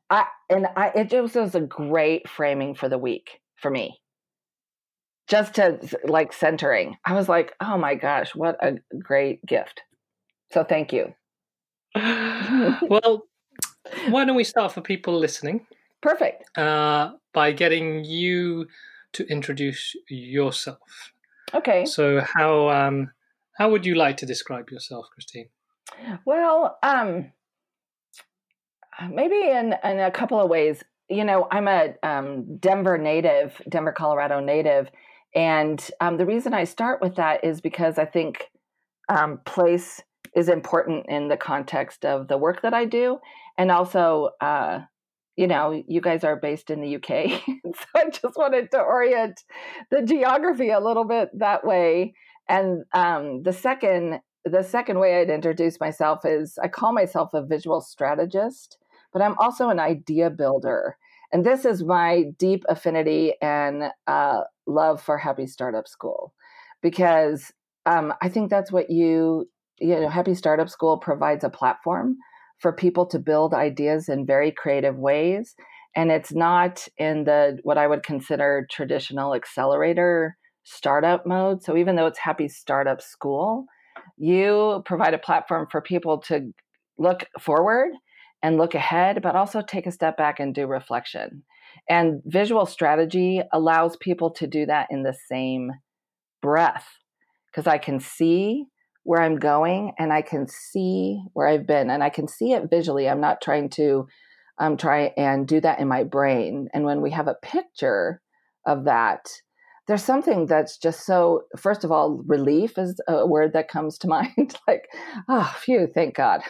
I, 0.08 0.24
and 0.48 0.66
I, 0.78 0.92
it 0.94 1.10
just 1.10 1.34
was 1.34 1.54
a 1.54 1.60
great 1.60 2.26
framing 2.26 2.74
for 2.74 2.88
the 2.88 2.96
week 2.96 3.42
for 3.56 3.70
me. 3.70 4.00
Just 5.28 5.56
to 5.56 5.78
like 6.04 6.32
centering. 6.32 6.96
I 7.04 7.12
was 7.12 7.28
like, 7.28 7.52
oh 7.60 7.76
my 7.76 7.96
gosh, 7.96 8.34
what 8.34 8.56
a 8.64 8.78
great 8.98 9.44
gift. 9.44 9.82
So 10.50 10.64
thank 10.64 10.94
you. 10.94 11.12
well, 12.82 13.24
why 14.08 14.24
don't 14.24 14.36
we 14.36 14.44
start 14.44 14.72
for 14.72 14.80
people 14.80 15.18
listening? 15.18 15.66
Perfect. 16.02 16.56
Uh, 16.56 17.12
by 17.32 17.52
getting 17.52 18.04
you 18.04 18.66
to 19.12 19.26
introduce 19.26 19.94
yourself. 20.08 21.12
Okay. 21.54 21.84
So 21.84 22.20
how 22.20 22.70
um, 22.70 23.10
how 23.58 23.70
would 23.70 23.84
you 23.84 23.94
like 23.94 24.16
to 24.18 24.26
describe 24.26 24.70
yourself, 24.70 25.06
Christine? 25.12 25.48
Well, 26.24 26.78
um, 26.82 27.32
maybe 29.10 29.40
in 29.50 29.74
in 29.84 30.00
a 30.00 30.10
couple 30.10 30.40
of 30.40 30.48
ways. 30.48 30.82
You 31.08 31.24
know, 31.24 31.48
I'm 31.50 31.66
a 31.66 31.94
um, 32.04 32.56
Denver 32.58 32.96
native, 32.96 33.60
Denver, 33.68 33.90
Colorado 33.90 34.38
native, 34.38 34.90
and 35.34 35.90
um, 36.00 36.18
the 36.18 36.26
reason 36.26 36.54
I 36.54 36.62
start 36.62 37.00
with 37.00 37.16
that 37.16 37.44
is 37.44 37.60
because 37.60 37.98
I 37.98 38.04
think 38.04 38.46
um, 39.08 39.40
place 39.44 40.00
is 40.34 40.48
important 40.48 41.06
in 41.08 41.28
the 41.28 41.36
context 41.36 42.04
of 42.04 42.28
the 42.28 42.38
work 42.38 42.62
that 42.62 42.74
I 42.74 42.84
do, 42.84 43.18
and 43.58 43.70
also 43.70 44.30
uh, 44.40 44.80
you 45.40 45.46
know, 45.46 45.82
you 45.88 46.02
guys 46.02 46.22
are 46.22 46.36
based 46.36 46.68
in 46.68 46.82
the 46.82 46.96
UK. 46.96 47.40
so 47.64 47.86
I 47.96 48.10
just 48.10 48.36
wanted 48.36 48.70
to 48.72 48.78
orient 48.78 49.42
the 49.90 50.02
geography 50.02 50.68
a 50.68 50.80
little 50.80 51.04
bit 51.04 51.30
that 51.38 51.64
way. 51.64 52.12
And 52.46 52.84
um, 52.92 53.42
the 53.42 53.54
second, 53.54 54.20
the 54.44 54.62
second 54.62 54.98
way 54.98 55.18
I'd 55.18 55.30
introduce 55.30 55.80
myself 55.80 56.26
is 56.26 56.58
I 56.62 56.68
call 56.68 56.92
myself 56.92 57.32
a 57.32 57.42
visual 57.42 57.80
strategist, 57.80 58.76
but 59.14 59.22
I'm 59.22 59.34
also 59.38 59.70
an 59.70 59.80
idea 59.80 60.28
builder. 60.28 60.98
And 61.32 61.46
this 61.46 61.64
is 61.64 61.84
my 61.84 62.24
deep 62.38 62.64
affinity 62.68 63.32
and 63.40 63.84
uh, 64.06 64.40
love 64.66 65.00
for 65.00 65.16
Happy 65.16 65.46
Startup 65.46 65.88
School, 65.88 66.34
because 66.82 67.50
um, 67.86 68.12
I 68.20 68.28
think 68.28 68.50
that's 68.50 68.70
what 68.72 68.90
you, 68.90 69.48
you 69.80 69.98
know, 69.98 70.08
Happy 70.08 70.34
Startup 70.34 70.68
School 70.68 70.98
provides 70.98 71.44
a 71.44 71.50
platform 71.50 72.16
for 72.58 72.72
people 72.72 73.06
to 73.06 73.18
build 73.18 73.54
ideas 73.54 74.08
in 74.08 74.26
very 74.26 74.52
creative 74.52 74.96
ways. 74.96 75.54
And 75.96 76.12
it's 76.12 76.32
not 76.32 76.86
in 76.98 77.24
the 77.24 77.58
what 77.62 77.78
i 77.78 77.86
would 77.86 78.04
consider 78.04 78.66
traditional 78.70 79.34
accelerator 79.34 80.36
startup 80.62 81.26
mode. 81.26 81.62
So 81.62 81.76
even 81.76 81.96
though 81.96 82.06
it's 82.06 82.18
happy 82.18 82.48
startup 82.48 83.00
school 83.00 83.66
you 84.16 84.82
provide 84.84 85.14
a 85.14 85.18
platform 85.18 85.66
for 85.70 85.80
people 85.80 86.18
to 86.18 86.52
look 86.98 87.24
forward 87.40 87.90
and 88.42 88.56
look 88.56 88.74
ahead 88.74 89.20
but 89.22 89.34
also 89.34 89.62
take 89.62 89.86
a 89.86 89.92
step 89.92 90.16
back 90.16 90.38
and 90.38 90.54
do 90.54 90.66
reflection. 90.66 91.42
And 91.88 92.20
visual 92.26 92.66
strategy 92.66 93.42
allows 93.52 93.96
people 93.96 94.30
to 94.32 94.46
do 94.46 94.66
that 94.66 94.88
in 94.90 95.02
the 95.02 95.16
same 95.28 95.72
breath 96.40 96.86
because 97.46 97.66
i 97.66 97.76
can 97.76 98.00
see 98.00 98.64
where 99.04 99.20
I'm 99.20 99.38
going 99.38 99.92
and 99.98 100.12
I 100.12 100.22
can 100.22 100.46
see 100.46 101.22
where 101.32 101.48
I've 101.48 101.66
been 101.66 101.90
and 101.90 102.02
I 102.02 102.10
can 102.10 102.28
see 102.28 102.52
it 102.52 102.70
visually. 102.70 103.08
I'm 103.08 103.20
not 103.20 103.40
trying 103.40 103.70
to 103.70 104.06
um, 104.58 104.76
try 104.76 105.12
and 105.16 105.48
do 105.48 105.60
that 105.60 105.80
in 105.80 105.88
my 105.88 106.04
brain. 106.04 106.68
And 106.74 106.84
when 106.84 107.00
we 107.00 107.10
have 107.12 107.28
a 107.28 107.36
picture 107.42 108.20
of 108.66 108.84
that, 108.84 109.30
there's 109.88 110.04
something 110.04 110.46
that's 110.46 110.76
just 110.76 111.04
so, 111.04 111.42
first 111.56 111.82
of 111.82 111.90
all, 111.90 112.22
relief 112.26 112.78
is 112.78 113.00
a 113.08 113.26
word 113.26 113.54
that 113.54 113.68
comes 113.68 113.98
to 113.98 114.08
mind. 114.36 114.54
like, 114.68 114.88
oh, 115.28 115.52
phew, 115.58 115.88
thank 115.92 116.14
God. 116.14 116.42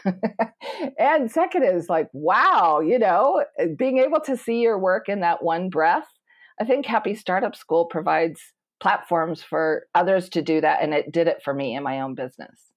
and 0.98 1.30
second 1.30 1.62
is 1.62 1.88
like, 1.88 2.08
wow, 2.12 2.80
you 2.80 2.98
know, 2.98 3.44
being 3.78 3.98
able 3.98 4.20
to 4.20 4.36
see 4.36 4.60
your 4.60 4.78
work 4.78 5.08
in 5.08 5.20
that 5.20 5.42
one 5.42 5.70
breath. 5.70 6.08
I 6.60 6.64
think 6.64 6.84
Happy 6.84 7.14
Startup 7.14 7.56
School 7.56 7.86
provides 7.86 8.42
platforms 8.80 9.42
for 9.42 9.86
others 9.94 10.28
to 10.30 10.42
do 10.42 10.60
that, 10.60 10.82
and 10.82 10.92
it 10.92 11.12
did 11.12 11.28
it 11.28 11.42
for 11.42 11.54
me 11.54 11.76
in 11.76 11.82
my 11.82 12.00
own 12.00 12.14
business. 12.14 12.70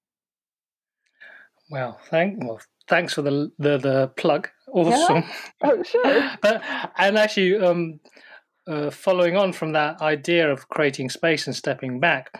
Well, 1.70 2.00
thank 2.10 2.44
well, 2.44 2.62
thanks 2.88 3.14
for 3.14 3.22
the 3.22 3.52
the, 3.58 3.78
the 3.78 4.08
plug. 4.18 4.50
Awesome. 4.72 5.18
Yeah? 5.18 5.30
Oh, 5.64 5.84
sure. 5.84 6.32
but 6.42 6.62
and 6.98 7.18
actually, 7.18 7.58
um, 7.58 8.00
uh, 8.68 8.90
following 8.90 9.38
on 9.38 9.54
from 9.54 9.72
that 9.74 10.02
idea 10.02 10.52
of 10.52 10.70
creating 10.70 11.10
space 11.10 11.48
and 11.48 11.56
stepping 11.56 12.00
back, 12.00 12.32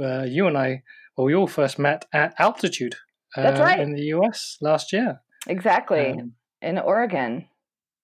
uh, 0.00 0.22
you 0.22 0.46
and 0.46 0.58
I, 0.58 0.82
well, 1.16 1.26
we 1.26 1.34
all 1.34 1.46
first 1.46 1.78
met 1.78 2.04
at 2.12 2.34
altitude. 2.38 2.96
Uh, 3.36 3.42
That's 3.42 3.60
right. 3.60 3.80
In 3.80 3.92
the 3.92 4.02
U.S. 4.16 4.58
last 4.60 4.92
year. 4.92 5.20
Exactly. 5.46 6.10
Um, 6.10 6.32
in 6.62 6.78
Oregon. 6.78 7.48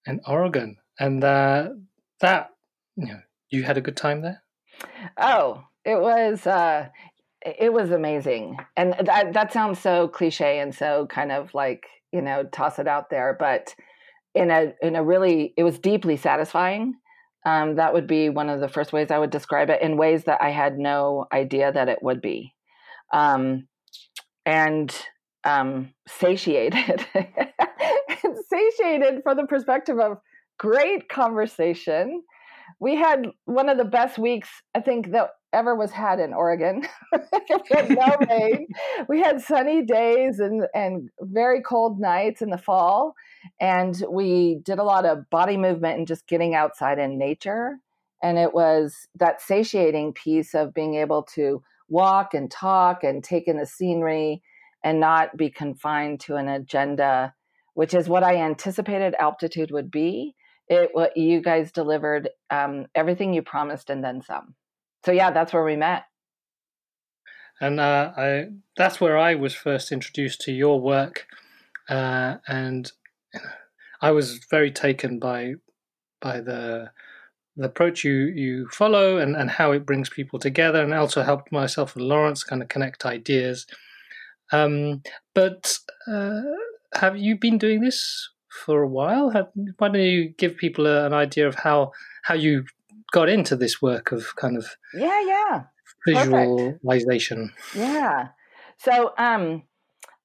In 0.06 0.20
Oregon, 0.26 0.76
and 0.98 1.22
uh, 1.22 1.70
that 2.20 2.50
you 2.96 3.06
know, 3.06 3.20
you 3.50 3.62
had 3.62 3.76
a 3.76 3.80
good 3.80 3.96
time 3.96 4.22
there. 4.22 4.41
Oh, 5.18 5.64
it 5.84 6.00
was 6.00 6.46
uh 6.46 6.88
it 7.44 7.72
was 7.72 7.90
amazing. 7.90 8.56
And 8.76 8.94
that 9.04 9.32
that 9.32 9.52
sounds 9.52 9.78
so 9.78 10.08
cliche 10.08 10.60
and 10.60 10.74
so 10.74 11.06
kind 11.06 11.32
of 11.32 11.54
like, 11.54 11.84
you 12.12 12.22
know, 12.22 12.44
toss 12.44 12.78
it 12.78 12.86
out 12.88 13.10
there, 13.10 13.36
but 13.38 13.74
in 14.34 14.50
a 14.50 14.74
in 14.80 14.96
a 14.96 15.04
really 15.04 15.54
it 15.56 15.64
was 15.64 15.78
deeply 15.78 16.16
satisfying. 16.16 16.94
Um, 17.44 17.74
that 17.76 17.92
would 17.92 18.06
be 18.06 18.28
one 18.28 18.48
of 18.48 18.60
the 18.60 18.68
first 18.68 18.92
ways 18.92 19.10
I 19.10 19.18
would 19.18 19.30
describe 19.30 19.68
it 19.68 19.82
in 19.82 19.96
ways 19.96 20.24
that 20.24 20.40
I 20.40 20.50
had 20.50 20.78
no 20.78 21.26
idea 21.32 21.72
that 21.72 21.88
it 21.88 21.98
would 22.00 22.20
be. 22.20 22.54
Um, 23.12 23.66
and 24.46 24.94
um, 25.44 25.92
satiated, 26.06 27.04
satiated 28.48 29.22
from 29.24 29.36
the 29.36 29.46
perspective 29.48 29.98
of 29.98 30.18
great 30.58 31.08
conversation, 31.08 32.22
we 32.82 32.96
had 32.96 33.28
one 33.44 33.68
of 33.68 33.78
the 33.78 33.84
best 33.84 34.18
weeks 34.18 34.48
I 34.74 34.80
think 34.80 35.12
that 35.12 35.30
ever 35.52 35.76
was 35.76 35.92
had 35.92 36.18
in 36.18 36.34
Oregon. 36.34 36.84
we 37.12 37.60
had 37.70 37.90
no 37.90 38.16
rain. 38.28 38.66
We 39.08 39.20
had 39.20 39.40
sunny 39.40 39.84
days 39.84 40.40
and 40.40 40.66
and 40.74 41.08
very 41.20 41.62
cold 41.62 42.00
nights 42.00 42.42
in 42.42 42.50
the 42.50 42.58
fall, 42.58 43.14
and 43.60 44.02
we 44.10 44.58
did 44.64 44.80
a 44.80 44.82
lot 44.82 45.06
of 45.06 45.30
body 45.30 45.56
movement 45.56 45.98
and 45.98 46.08
just 46.08 46.26
getting 46.26 46.56
outside 46.56 46.98
in 46.98 47.18
nature. 47.18 47.78
And 48.20 48.36
it 48.36 48.52
was 48.52 49.06
that 49.14 49.40
satiating 49.40 50.14
piece 50.14 50.52
of 50.52 50.74
being 50.74 50.96
able 50.96 51.22
to 51.34 51.62
walk 51.88 52.34
and 52.34 52.50
talk 52.50 53.04
and 53.04 53.22
take 53.22 53.46
in 53.46 53.58
the 53.58 53.66
scenery 53.66 54.42
and 54.82 54.98
not 54.98 55.36
be 55.36 55.50
confined 55.50 56.18
to 56.22 56.34
an 56.34 56.48
agenda, 56.48 57.32
which 57.74 57.94
is 57.94 58.08
what 58.08 58.24
I 58.24 58.38
anticipated 58.38 59.14
altitude 59.20 59.70
would 59.70 59.90
be 59.90 60.34
it 60.72 60.90
what 60.92 61.16
you 61.16 61.40
guys 61.40 61.72
delivered 61.72 62.30
um, 62.50 62.86
everything 62.94 63.32
you 63.32 63.42
promised 63.42 63.90
and 63.90 64.02
then 64.02 64.22
some. 64.22 64.54
So 65.04 65.12
yeah, 65.12 65.30
that's 65.30 65.52
where 65.52 65.64
we 65.64 65.76
met. 65.76 66.04
And 67.60 67.78
uh, 67.78 68.12
I, 68.16 68.46
that's 68.76 69.00
where 69.00 69.16
I 69.16 69.34
was 69.34 69.54
first 69.54 69.92
introduced 69.92 70.40
to 70.42 70.52
your 70.52 70.80
work, 70.80 71.26
uh, 71.88 72.36
and 72.48 72.90
I 74.00 74.10
was 74.10 74.40
very 74.50 74.72
taken 74.72 75.18
by 75.18 75.54
by 76.20 76.40
the 76.40 76.90
the 77.56 77.66
approach 77.66 78.02
you 78.02 78.12
you 78.12 78.68
follow 78.70 79.18
and, 79.18 79.36
and 79.36 79.50
how 79.50 79.70
it 79.72 79.86
brings 79.86 80.08
people 80.08 80.40
together, 80.40 80.82
and 80.82 80.92
also 80.92 81.22
helped 81.22 81.52
myself 81.52 81.94
and 81.94 82.04
Laurence 82.04 82.42
kind 82.42 82.62
of 82.62 82.68
connect 82.68 83.06
ideas. 83.06 83.66
Um, 84.50 85.02
but 85.34 85.78
uh, 86.08 86.42
have 86.94 87.16
you 87.16 87.38
been 87.38 87.58
doing 87.58 87.80
this 87.80 88.28
for 88.52 88.82
a 88.82 88.88
while. 88.88 89.30
Have, 89.30 89.48
why 89.78 89.88
don't 89.88 90.00
you 90.00 90.28
give 90.28 90.56
people 90.56 90.86
a, 90.86 91.06
an 91.06 91.14
idea 91.14 91.48
of 91.48 91.54
how 91.54 91.92
how 92.22 92.34
you 92.34 92.64
got 93.12 93.28
into 93.28 93.56
this 93.56 93.80
work 93.82 94.12
of 94.12 94.36
kind 94.36 94.56
of 94.56 94.76
yeah 94.94 95.22
yeah 95.26 95.62
visualization? 96.06 97.52
Perfect. 97.56 97.76
Yeah. 97.76 98.28
So 98.78 99.12
um, 99.16 99.62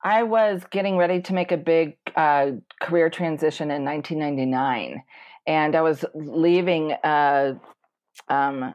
I 0.04 0.24
was 0.24 0.64
getting 0.70 0.98
ready 0.98 1.22
to 1.22 1.34
make 1.34 1.52
a 1.52 1.58
big 1.58 1.98
uh, 2.16 2.52
career 2.82 3.10
transition 3.10 3.72
in 3.72 3.86
1999, 3.86 5.04
and 5.46 5.76
I 5.76 5.82
was 5.82 6.04
leaving 6.14 6.96
a 7.04 7.56
um, 8.30 8.74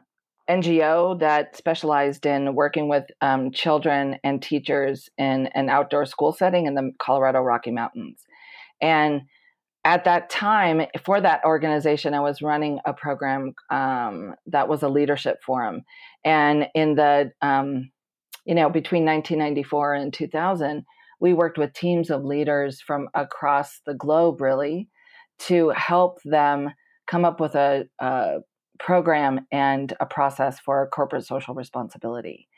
NGO 0.49 1.19
that 1.19 1.55
specialized 1.55 2.25
in 2.25 2.55
working 2.55 2.89
with 2.89 3.05
um, 3.21 3.51
children 3.51 4.17
and 4.23 4.41
teachers 4.41 5.09
in 5.17 5.47
an 5.47 5.69
outdoor 5.69 6.05
school 6.05 6.33
setting 6.33 6.65
in 6.65 6.75
the 6.75 6.91
Colorado 6.99 7.39
Rocky 7.39 7.71
Mountains. 7.71 8.25
And 8.81 9.21
at 9.85 10.05
that 10.05 10.29
time 10.29 10.81
for 11.03 11.19
that 11.19 11.43
organization 11.45 12.13
i 12.13 12.19
was 12.19 12.41
running 12.41 12.79
a 12.85 12.93
program 12.93 13.53
um, 13.69 14.33
that 14.45 14.67
was 14.67 14.83
a 14.83 14.89
leadership 14.89 15.37
forum 15.45 15.81
and 16.23 16.67
in 16.73 16.95
the 16.95 17.31
um, 17.41 17.91
you 18.45 18.55
know 18.55 18.69
between 18.69 19.05
1994 19.05 19.93
and 19.95 20.13
2000 20.13 20.85
we 21.23 21.33
worked 21.33 21.57
with 21.57 21.71
teams 21.71 22.09
of 22.09 22.25
leaders 22.25 22.81
from 22.81 23.07
across 23.13 23.79
the 23.85 23.93
globe, 23.93 24.41
really, 24.41 24.89
to 25.39 25.69
help 25.69 26.21
them 26.25 26.69
come 27.07 27.23
up 27.23 27.39
with 27.39 27.55
a, 27.55 27.85
a 27.99 28.39
program 28.77 29.47
and 29.49 29.93
a 30.01 30.05
process 30.05 30.59
for 30.59 30.85
corporate 30.89 31.25
social 31.25 31.55
responsibility. 31.55 32.49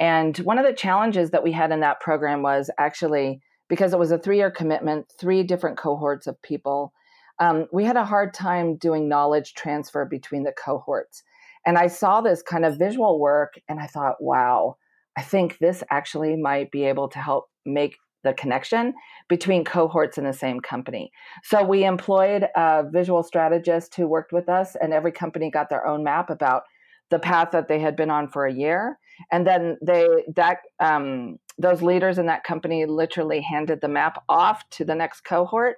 And 0.00 0.36
one 0.38 0.58
of 0.58 0.66
the 0.66 0.72
challenges 0.72 1.30
that 1.30 1.44
we 1.44 1.52
had 1.52 1.70
in 1.70 1.78
that 1.78 2.00
program 2.00 2.42
was 2.42 2.72
actually 2.76 3.40
because 3.68 3.92
it 3.92 3.98
was 3.98 4.10
a 4.10 4.18
three 4.18 4.36
year 4.36 4.50
commitment, 4.50 5.12
three 5.18 5.42
different 5.42 5.78
cohorts 5.78 6.26
of 6.26 6.40
people. 6.42 6.92
Um, 7.38 7.66
we 7.72 7.84
had 7.84 7.96
a 7.96 8.04
hard 8.04 8.34
time 8.34 8.76
doing 8.76 9.08
knowledge 9.08 9.54
transfer 9.54 10.04
between 10.04 10.42
the 10.42 10.52
cohorts. 10.52 11.22
And 11.66 11.78
I 11.78 11.86
saw 11.86 12.20
this 12.20 12.42
kind 12.42 12.64
of 12.64 12.78
visual 12.78 13.20
work 13.20 13.54
and 13.68 13.78
I 13.78 13.86
thought, 13.86 14.16
wow, 14.20 14.76
I 15.16 15.22
think 15.22 15.58
this 15.58 15.82
actually 15.90 16.36
might 16.36 16.70
be 16.70 16.84
able 16.84 17.08
to 17.08 17.18
help 17.18 17.46
make 17.66 17.96
the 18.24 18.34
connection 18.34 18.94
between 19.28 19.64
cohorts 19.64 20.18
in 20.18 20.24
the 20.24 20.32
same 20.32 20.60
company. 20.60 21.10
So 21.44 21.62
we 21.62 21.84
employed 21.84 22.48
a 22.56 22.84
visual 22.90 23.22
strategist 23.22 23.94
who 23.94 24.08
worked 24.08 24.32
with 24.32 24.48
us, 24.48 24.76
and 24.80 24.92
every 24.92 25.12
company 25.12 25.50
got 25.50 25.70
their 25.70 25.86
own 25.86 26.02
map 26.02 26.30
about 26.30 26.62
the 27.10 27.18
path 27.18 27.50
that 27.52 27.68
they 27.68 27.78
had 27.78 27.96
been 27.96 28.10
on 28.10 28.28
for 28.28 28.46
a 28.46 28.52
year. 28.52 28.98
And 29.30 29.46
then 29.46 29.78
they 29.82 30.06
that 30.36 30.58
um, 30.80 31.38
those 31.58 31.82
leaders 31.82 32.18
in 32.18 32.26
that 32.26 32.44
company 32.44 32.86
literally 32.86 33.40
handed 33.40 33.80
the 33.80 33.88
map 33.88 34.22
off 34.28 34.68
to 34.70 34.84
the 34.84 34.94
next 34.94 35.22
cohort, 35.22 35.76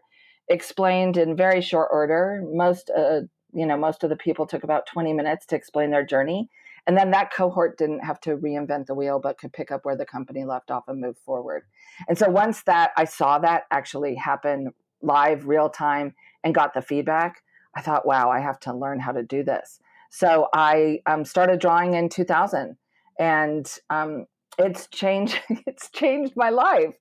explained 0.48 1.16
in 1.16 1.36
very 1.36 1.60
short 1.60 1.88
order. 1.92 2.42
Most 2.52 2.90
uh, 2.96 3.20
you 3.52 3.66
know 3.66 3.76
most 3.76 4.04
of 4.04 4.10
the 4.10 4.16
people 4.16 4.46
took 4.46 4.64
about 4.64 4.86
20 4.86 5.12
minutes 5.12 5.46
to 5.46 5.56
explain 5.56 5.90
their 5.90 6.04
journey 6.04 6.48
and 6.86 6.96
then 6.96 7.10
that 7.10 7.32
cohort 7.32 7.78
didn't 7.78 8.00
have 8.00 8.20
to 8.22 8.36
reinvent 8.36 8.86
the 8.86 8.94
wheel, 8.94 9.18
but 9.18 9.38
could 9.38 9.52
pick 9.52 9.70
up 9.70 9.84
where 9.84 9.96
the 9.96 10.06
company 10.06 10.44
left 10.44 10.70
off 10.70 10.88
and 10.88 11.00
move 11.00 11.18
forward. 11.18 11.64
And 12.08 12.16
so 12.16 12.28
once 12.28 12.62
that 12.64 12.90
I 12.96 13.04
saw 13.04 13.38
that 13.38 13.64
actually 13.70 14.14
happen 14.14 14.72
live, 15.02 15.46
real 15.46 15.68
time, 15.68 16.14
and 16.42 16.54
got 16.54 16.74
the 16.74 16.82
feedback, 16.82 17.42
I 17.74 17.80
thought, 17.80 18.06
wow, 18.06 18.30
I 18.30 18.40
have 18.40 18.58
to 18.60 18.74
learn 18.74 19.00
how 19.00 19.12
to 19.12 19.22
do 19.22 19.44
this. 19.44 19.80
So 20.10 20.48
I 20.52 21.00
um, 21.06 21.24
started 21.24 21.60
drawing 21.60 21.94
in 21.94 22.08
2000, 22.08 22.76
and 23.20 23.70
um, 23.90 24.24
it's 24.58 24.88
changed. 24.88 25.38
It's 25.66 25.90
changed 25.90 26.32
my 26.36 26.50
life. 26.50 26.94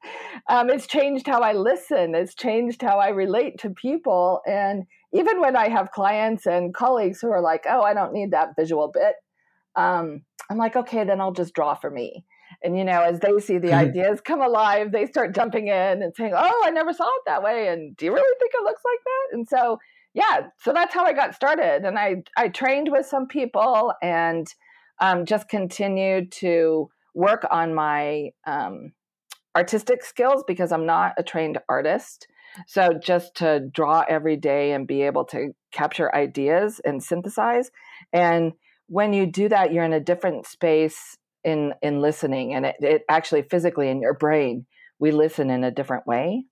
Um, 0.50 0.70
it's 0.70 0.86
changed 0.86 1.28
how 1.28 1.42
I 1.42 1.54
listen. 1.54 2.14
It's 2.14 2.36
changed 2.36 2.82
how 2.82 3.00
I 3.00 3.10
relate 3.10 3.58
to 3.60 3.72
people. 3.72 4.42
And 4.46 4.84
even 5.14 5.42
when 5.42 5.56
I 5.56 5.70
have 5.70 5.92
clients 5.92 6.46
and 6.46 6.74
colleagues 6.74 7.20
who 7.22 7.32
are 7.32 7.42
like, 7.42 7.66
"Oh, 7.68 7.82
I 7.82 7.94
don't 7.94 8.14
need 8.14 8.32
that 8.32 8.56
visual 8.58 8.90
bit," 8.94 9.16
um, 9.76 10.22
I'm 10.50 10.58
like, 10.58 10.76
okay, 10.76 11.04
then 11.04 11.22
I'll 11.22 11.32
just 11.32 11.54
draw 11.54 11.74
for 11.76 11.90
me. 11.90 12.26
And 12.64 12.78
you 12.78 12.84
know, 12.84 13.02
as 13.02 13.20
they 13.20 13.38
see 13.40 13.58
the 13.58 13.70
mm-hmm. 13.70 13.90
ideas 13.90 14.22
come 14.22 14.42
alive, 14.42 14.92
they 14.92 15.06
start 15.06 15.36
jumping 15.36 15.68
in 15.68 16.04
and 16.04 16.14
saying, 16.16 16.34
"Oh, 16.36 16.62
I 16.66 16.70
never 16.72 16.94
saw 16.94 17.06
it 17.06 17.24
that 17.28 17.44
way." 17.44 17.70
And 17.70 17.96
do 17.98 18.06
you 18.06 18.14
really 18.14 18.38
think 18.40 18.52
it 18.54 18.64
looks 18.64 18.82
like 18.86 19.00
that? 19.06 19.38
And 19.38 19.48
so, 19.48 19.80
yeah, 20.14 20.48
so 20.64 20.74
that's 20.74 20.94
how 20.94 21.06
I 21.06 21.14
got 21.14 21.36
started. 21.36 21.86
And 21.86 21.98
I 21.98 22.18
I 22.38 22.50
trained 22.50 22.90
with 22.92 23.06
some 23.06 23.28
people 23.28 23.94
and 24.02 24.48
um, 25.02 25.26
just 25.26 25.50
continued 25.50 26.32
to 26.34 26.90
work 27.14 27.46
on 27.50 27.74
my 27.74 28.30
um, 28.46 28.94
artistic 29.56 30.04
skills 30.04 30.44
because 30.48 30.72
I'm 30.72 30.86
not 30.86 31.14
a 31.18 31.24
trained 31.24 31.60
artist. 31.68 32.28
So 32.68 32.94
just 33.02 33.36
to 33.36 33.62
draw 33.72 34.04
every 34.08 34.36
day 34.36 34.72
and 34.72 34.88
be 34.88 35.04
able 35.04 35.26
to 35.26 35.54
capture 35.72 36.14
ideas 36.16 36.82
and 36.84 37.04
synthesize 37.04 37.70
and 38.12 38.54
when 38.90 39.14
you 39.14 39.28
do 39.28 39.48
that, 39.50 39.72
you're 39.72 39.84
in 39.84 39.94
a 39.94 40.00
different 40.00 40.46
space 40.46 41.16
in 41.44 41.74
in 41.82 42.02
listening, 42.02 42.54
and 42.54 42.66
it, 42.66 42.76
it 42.80 43.04
actually 43.08 43.44
physically 43.44 43.90
in 43.90 44.02
your 44.02 44.14
brain 44.14 44.66
we 45.00 45.12
listen 45.12 45.50
in 45.50 45.64
a 45.64 45.72
different 45.72 46.06
way 46.06 46.44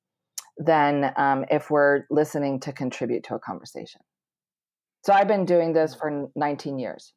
than 0.58 1.12
um, 1.18 1.44
if 1.51 1.70
we're 1.70 2.04
listening 2.10 2.62
to 2.62 2.72
contribute 2.72 3.25
to 3.25 3.36
a 3.36 3.39
conversation. 3.39 4.00
So 5.04 5.12
I've 5.12 5.27
been 5.27 5.44
doing 5.44 5.74
this 5.74 5.94
for 5.94 6.30
19 6.36 6.80
years. 6.80 7.13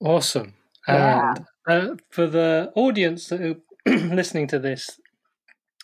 Awesome. 0.00 0.54
Yeah. 0.86 1.34
And 1.66 1.90
uh, 1.90 1.96
for 2.10 2.26
the 2.26 2.72
audience 2.74 3.28
that 3.28 3.40
are 3.40 3.56
listening 3.86 4.46
to 4.48 4.58
this, 4.58 5.00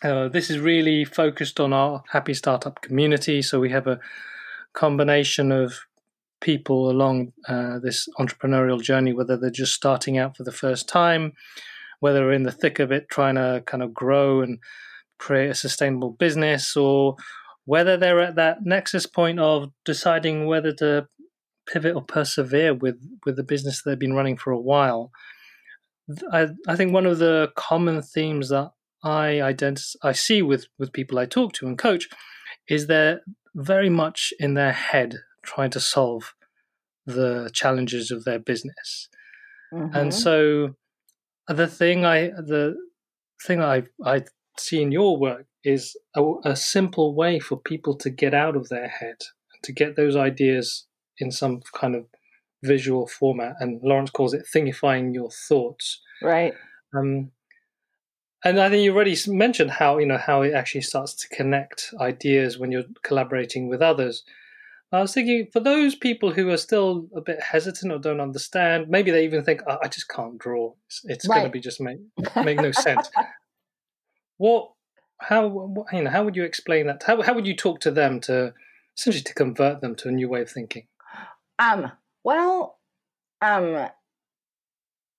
uh, 0.03 0.27
this 0.29 0.49
is 0.49 0.59
really 0.59 1.05
focused 1.05 1.59
on 1.59 1.73
our 1.73 2.03
happy 2.11 2.33
startup 2.33 2.81
community. 2.81 3.41
So 3.41 3.59
we 3.59 3.69
have 3.71 3.87
a 3.87 3.99
combination 4.73 5.51
of 5.51 5.73
people 6.41 6.89
along 6.89 7.33
uh, 7.47 7.79
this 7.79 8.07
entrepreneurial 8.19 8.81
journey, 8.81 9.13
whether 9.13 9.37
they're 9.37 9.49
just 9.49 9.73
starting 9.73 10.17
out 10.17 10.37
for 10.37 10.43
the 10.43 10.51
first 10.51 10.87
time, 10.87 11.33
whether 11.99 12.19
they're 12.19 12.31
in 12.31 12.43
the 12.43 12.51
thick 12.51 12.79
of 12.79 12.91
it, 12.91 13.09
trying 13.09 13.35
to 13.35 13.63
kind 13.65 13.83
of 13.83 13.93
grow 13.93 14.41
and 14.41 14.59
create 15.17 15.49
a 15.49 15.55
sustainable 15.55 16.11
business, 16.11 16.75
or 16.75 17.15
whether 17.65 17.97
they're 17.97 18.21
at 18.21 18.35
that 18.35 18.63
nexus 18.63 19.05
point 19.05 19.39
of 19.39 19.71
deciding 19.85 20.45
whether 20.45 20.71
to 20.73 21.07
pivot 21.67 21.95
or 21.95 22.01
persevere 22.01 22.73
with 22.73 22.97
with 23.25 23.35
the 23.35 23.43
business 23.43 23.81
they've 23.81 23.99
been 23.99 24.13
running 24.13 24.37
for 24.37 24.51
a 24.51 24.59
while. 24.59 25.11
I, 26.31 26.49
I 26.67 26.75
think 26.75 26.93
one 26.93 27.07
of 27.07 27.17
the 27.17 27.51
common 27.55 28.01
themes 28.01 28.49
that 28.49 28.71
I 29.03 29.41
identify, 29.41 30.09
I 30.09 30.11
see 30.11 30.41
with 30.41 30.67
with 30.77 30.93
people 30.93 31.17
I 31.17 31.25
talk 31.25 31.53
to 31.53 31.67
and 31.67 31.77
coach 31.77 32.07
is 32.67 32.87
they're 32.87 33.21
very 33.53 33.89
much 33.89 34.33
in 34.39 34.53
their 34.53 34.73
head 34.73 35.15
trying 35.43 35.69
to 35.71 35.79
solve 35.79 36.33
the 37.05 37.49
challenges 37.53 38.11
of 38.11 38.23
their 38.23 38.39
business. 38.39 39.09
Mm-hmm. 39.73 39.95
And 39.95 40.13
so 40.13 40.75
the 41.47 41.67
thing 41.67 42.05
I 42.05 42.27
the 42.27 42.75
thing 43.45 43.61
I 43.61 43.83
I 44.03 44.23
see 44.57 44.81
in 44.81 44.91
your 44.91 45.17
work 45.17 45.45
is 45.63 45.97
a, 46.15 46.23
a, 46.45 46.55
simple 46.55 47.13
way 47.13 47.39
for 47.39 47.57
people 47.57 47.95
to 47.97 48.09
get 48.09 48.33
out 48.33 48.55
of 48.55 48.69
their 48.69 48.87
head 48.87 49.17
to 49.63 49.73
get 49.73 49.95
those 49.95 50.15
ideas 50.15 50.85
in 51.19 51.31
some 51.31 51.61
kind 51.73 51.95
of 51.95 52.05
visual 52.63 53.07
format. 53.07 53.55
And 53.59 53.81
Laurence 53.83 54.09
calls 54.09 54.33
it 54.33 54.45
thingifying 54.53 55.13
your 55.13 55.29
thoughts. 55.29 56.01
Right. 56.21 56.53
Um, 56.95 57.31
and 58.43 58.59
I 58.59 58.69
think 58.69 58.83
you 58.83 58.93
already 58.93 59.17
mentioned 59.27 59.71
how 59.71 59.97
you 59.97 60.05
know 60.05 60.19
how 60.19 60.43
it 60.43 60.53
actually 60.53 60.81
starts 60.81 61.13
to 61.15 61.27
connect 61.29 61.93
ideas 61.99 62.59
when 62.59 62.71
you're 62.71 62.83
collaborating 63.01 63.67
with 63.67 63.81
others. 63.81 64.23
I 64.91 65.01
was 65.01 65.13
thinking 65.13 65.47
for 65.51 65.59
those 65.59 65.95
people 65.95 66.31
who 66.31 66.49
are 66.51 66.57
still 66.57 67.07
a 67.15 67.21
bit 67.21 67.41
hesitant 67.41 67.91
or 67.91 67.97
don't 67.97 68.21
understand, 68.21 68.87
maybe 68.87 69.09
they 69.11 69.25
even 69.25 69.43
think, 69.43 69.61
oh, 69.67 69.77
"I 69.83 69.87
just 69.87 70.07
can't 70.07 70.37
draw. 70.37 70.73
It's, 70.85 71.01
it's 71.05 71.27
right. 71.27 71.37
going 71.37 71.47
to 71.47 71.51
be 71.51 71.59
just 71.59 71.81
make 71.81 71.97
make 72.43 72.57
no 72.61 72.71
sense." 72.71 73.09
what? 74.37 74.71
How? 75.19 75.47
What, 75.47 75.91
you 75.91 76.03
know? 76.03 76.11
How 76.11 76.23
would 76.23 76.35
you 76.35 76.43
explain 76.43 76.85
that? 76.87 77.01
How 77.03 77.21
how 77.23 77.33
would 77.33 77.47
you 77.47 77.55
talk 77.55 77.79
to 77.81 77.91
them 77.91 78.19
to 78.21 78.53
essentially 78.95 79.23
to 79.23 79.33
convert 79.33 79.81
them 79.81 79.95
to 79.95 80.09
a 80.09 80.11
new 80.11 80.29
way 80.29 80.41
of 80.41 80.51
thinking? 80.51 80.87
Um. 81.59 81.91
Well. 82.23 82.77
Um. 83.41 83.87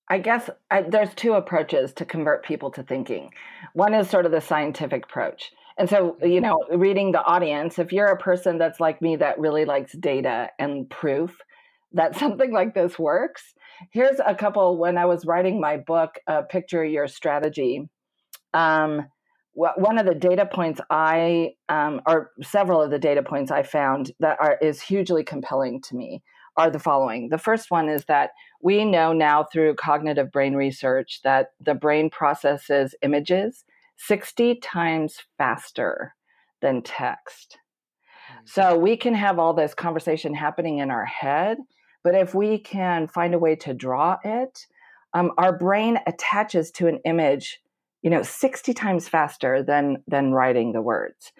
I 0.09 0.19
guess 0.19 0.49
I, 0.71 0.83
there's 0.83 1.13
two 1.15 1.33
approaches 1.33 1.91
to 1.93 2.05
convert 2.05 2.45
people 2.45 2.71
to 2.71 2.83
thinking. 2.83 3.31
One 3.73 3.93
is 3.93 4.09
sort 4.09 4.25
of 4.25 4.31
the 4.31 4.39
scientific 4.39 5.03
approach 5.03 5.51
and 5.77 5.89
so, 5.89 6.17
you 6.23 6.41
know, 6.41 6.65
reading 6.71 7.11
the 7.11 7.23
audience, 7.23 7.77
if 7.77 7.93
you're 7.93 8.07
a 8.07 8.17
person 8.17 8.57
that's 8.57 8.79
like 8.79 9.01
me 9.01 9.15
that 9.17 9.39
really 9.39 9.65
likes 9.65 9.93
data 9.93 10.49
and 10.57 10.89
proof 10.89 11.39
that 11.93 12.15
something 12.19 12.51
like 12.51 12.73
this 12.73 12.97
works, 12.97 13.53
here's 13.91 14.19
a 14.25 14.33
couple. 14.33 14.77
When 14.77 14.97
I 14.97 15.05
was 15.05 15.25
writing 15.25 15.61
my 15.61 15.77
book, 15.77 16.17
uh, 16.25 16.41
Picture 16.43 16.83
Your 16.83 17.07
Strategy, 17.07 17.87
um, 18.53 19.07
one 19.57 19.97
of 19.97 20.05
the 20.05 20.13
data 20.13 20.45
points 20.45 20.79
I, 20.91 21.53
um, 21.67 22.01
or 22.05 22.31
several 22.43 22.81
of 22.81 22.91
the 22.91 22.99
data 22.99 23.23
points 23.23 23.51
I 23.51 23.63
found 23.63 24.11
that 24.19 24.37
are 24.39 24.57
is 24.61 24.81
hugely 24.81 25.23
compelling 25.23 25.81
to 25.83 25.95
me 25.95 26.21
are 26.57 26.69
the 26.69 26.79
following. 26.79 27.29
The 27.29 27.37
first 27.37 27.71
one 27.71 27.89
is 27.89 28.05
that 28.05 28.31
we 28.61 28.85
know 28.85 29.13
now 29.13 29.43
through 29.43 29.75
cognitive 29.75 30.31
brain 30.31 30.53
research 30.53 31.21
that 31.23 31.51
the 31.59 31.73
brain 31.73 32.09
processes 32.09 32.95
images 33.01 33.63
60 33.97 34.55
times 34.55 35.17
faster 35.37 36.13
than 36.61 36.81
text. 36.83 37.57
Mm-hmm. 38.31 38.41
So 38.45 38.77
we 38.77 38.95
can 38.95 39.13
have 39.13 39.39
all 39.39 39.53
this 39.53 39.73
conversation 39.73 40.33
happening 40.33 40.79
in 40.79 40.91
our 40.91 41.05
head, 41.05 41.57
but 42.03 42.15
if 42.15 42.35
we 42.35 42.59
can 42.59 43.07
find 43.07 43.33
a 43.33 43.39
way 43.39 43.55
to 43.57 43.73
draw 43.73 44.17
it, 44.23 44.67
um, 45.13 45.31
our 45.37 45.57
brain 45.57 45.99
attaches 46.05 46.71
to 46.71 46.87
an 46.87 46.99
image, 47.05 47.59
you 48.01 48.09
know, 48.09 48.21
60 48.21 48.73
times 48.73 49.07
faster 49.07 49.63
than 49.63 50.03
than 50.07 50.31
writing 50.31 50.73
the 50.73 50.81
words. 50.81 51.31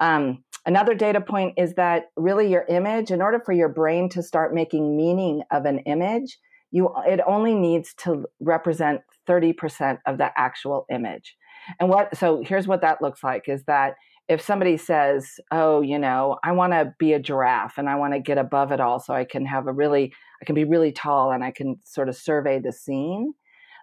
Um, 0.00 0.44
another 0.64 0.94
data 0.94 1.20
point 1.20 1.54
is 1.56 1.74
that 1.74 2.06
really 2.16 2.50
your 2.50 2.64
image, 2.68 3.10
in 3.10 3.22
order 3.22 3.40
for 3.44 3.52
your 3.52 3.68
brain 3.68 4.08
to 4.10 4.22
start 4.22 4.54
making 4.54 4.96
meaning 4.96 5.42
of 5.50 5.64
an 5.64 5.80
image, 5.80 6.38
you 6.70 6.90
it 7.06 7.20
only 7.26 7.54
needs 7.54 7.94
to 8.04 8.24
represent 8.40 9.00
30% 9.28 9.98
of 10.06 10.18
the 10.18 10.30
actual 10.36 10.86
image. 10.90 11.36
And 11.80 11.88
what, 11.88 12.16
so 12.16 12.42
here's 12.44 12.68
what 12.68 12.82
that 12.82 13.02
looks 13.02 13.22
like 13.22 13.48
is 13.48 13.64
that 13.64 13.94
if 14.28 14.40
somebody 14.40 14.76
says, 14.76 15.38
oh, 15.52 15.82
you 15.82 15.98
know, 15.98 16.38
I 16.42 16.52
want 16.52 16.72
to 16.72 16.92
be 16.98 17.12
a 17.12 17.20
giraffe 17.20 17.78
and 17.78 17.88
I 17.88 17.94
want 17.96 18.14
to 18.14 18.20
get 18.20 18.38
above 18.38 18.72
it 18.72 18.80
all 18.80 18.98
so 18.98 19.14
I 19.14 19.24
can 19.24 19.46
have 19.46 19.66
a 19.66 19.72
really, 19.72 20.12
I 20.42 20.44
can 20.44 20.54
be 20.54 20.64
really 20.64 20.92
tall 20.92 21.30
and 21.30 21.44
I 21.44 21.52
can 21.52 21.76
sort 21.84 22.08
of 22.08 22.16
survey 22.16 22.58
the 22.58 22.72
scene, 22.72 23.34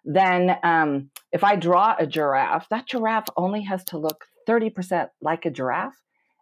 then 0.03 0.57
um, 0.63 1.09
if 1.31 1.43
I 1.43 1.55
draw 1.55 1.95
a 1.97 2.05
giraffe, 2.05 2.67
that 2.69 2.87
giraffe 2.87 3.29
only 3.37 3.63
has 3.63 3.83
to 3.85 3.97
look 3.97 4.25
30% 4.47 5.09
like 5.21 5.45
a 5.45 5.51
giraffe 5.51 5.95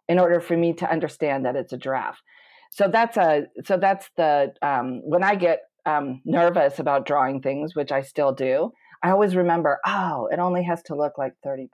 in 0.08 0.18
order 0.18 0.40
for 0.40 0.56
me 0.56 0.72
to 0.74 0.90
understand 0.90 1.46
that 1.46 1.56
it's 1.56 1.72
a 1.72 1.78
giraffe. 1.78 2.20
So 2.70 2.88
that's 2.88 3.16
a 3.16 3.46
so 3.64 3.76
that's 3.76 4.08
the 4.16 4.54
um, 4.62 5.02
when 5.04 5.22
I 5.22 5.34
get 5.34 5.60
um, 5.84 6.22
nervous 6.24 6.78
about 6.78 7.06
drawing 7.06 7.42
things, 7.42 7.74
which 7.76 7.92
I 7.92 8.02
still 8.02 8.32
do, 8.32 8.72
I 9.02 9.10
always 9.10 9.36
remember, 9.36 9.78
oh, 9.86 10.28
it 10.32 10.38
only 10.38 10.62
has 10.64 10.82
to 10.84 10.94
look 10.94 11.18
like 11.18 11.34
30%. 11.44 11.68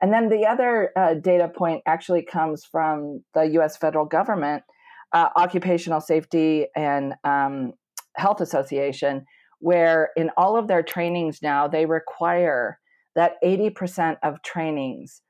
And 0.00 0.12
then 0.12 0.28
the 0.28 0.46
other 0.46 0.90
uh, 0.96 1.14
data 1.14 1.48
point 1.48 1.82
actually 1.86 2.22
comes 2.22 2.64
from 2.64 3.22
the 3.34 3.44
US 3.58 3.76
federal 3.76 4.04
government, 4.06 4.64
uh, 5.12 5.28
Occupational 5.36 6.00
Safety 6.00 6.66
and 6.74 7.14
um, 7.24 7.74
Health 8.16 8.40
Association, 8.40 9.26
where 9.64 10.10
in 10.14 10.30
all 10.36 10.58
of 10.58 10.68
their 10.68 10.82
trainings 10.82 11.40
now, 11.40 11.66
they 11.66 11.86
require 11.86 12.78
that 13.16 13.42
80% 13.42 14.18
of 14.22 14.42
trainings, 14.42 15.22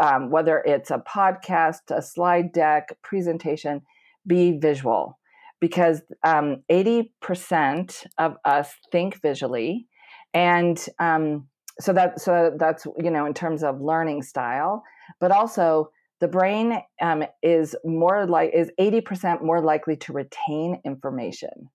um, 0.00 0.30
whether 0.30 0.62
it's 0.64 0.90
a 0.90 1.02
podcast, 1.06 1.90
a 1.90 2.00
slide 2.00 2.50
deck, 2.50 2.96
presentation, 3.02 3.82
be 4.26 4.58
visual. 4.58 5.18
Because 5.60 6.00
um, 6.24 6.62
80% 6.72 8.06
of 8.16 8.36
us 8.46 8.72
think 8.90 9.20
visually. 9.20 9.86
And 10.32 10.82
um, 10.98 11.48
so 11.78 11.92
that 11.92 12.20
so 12.20 12.52
that's 12.56 12.86
you 13.02 13.10
know 13.10 13.26
in 13.26 13.34
terms 13.34 13.64
of 13.64 13.80
learning 13.80 14.22
style 14.22 14.84
but 15.20 15.32
also 15.32 15.90
the 16.20 16.28
brain 16.28 16.80
um, 17.02 17.24
is 17.42 17.74
more 17.84 18.26
like 18.26 18.52
is 18.54 18.70
80% 18.78 19.42
more 19.42 19.60
likely 19.60 19.96
to 19.96 20.12
retain 20.12 20.80
information 20.84 21.68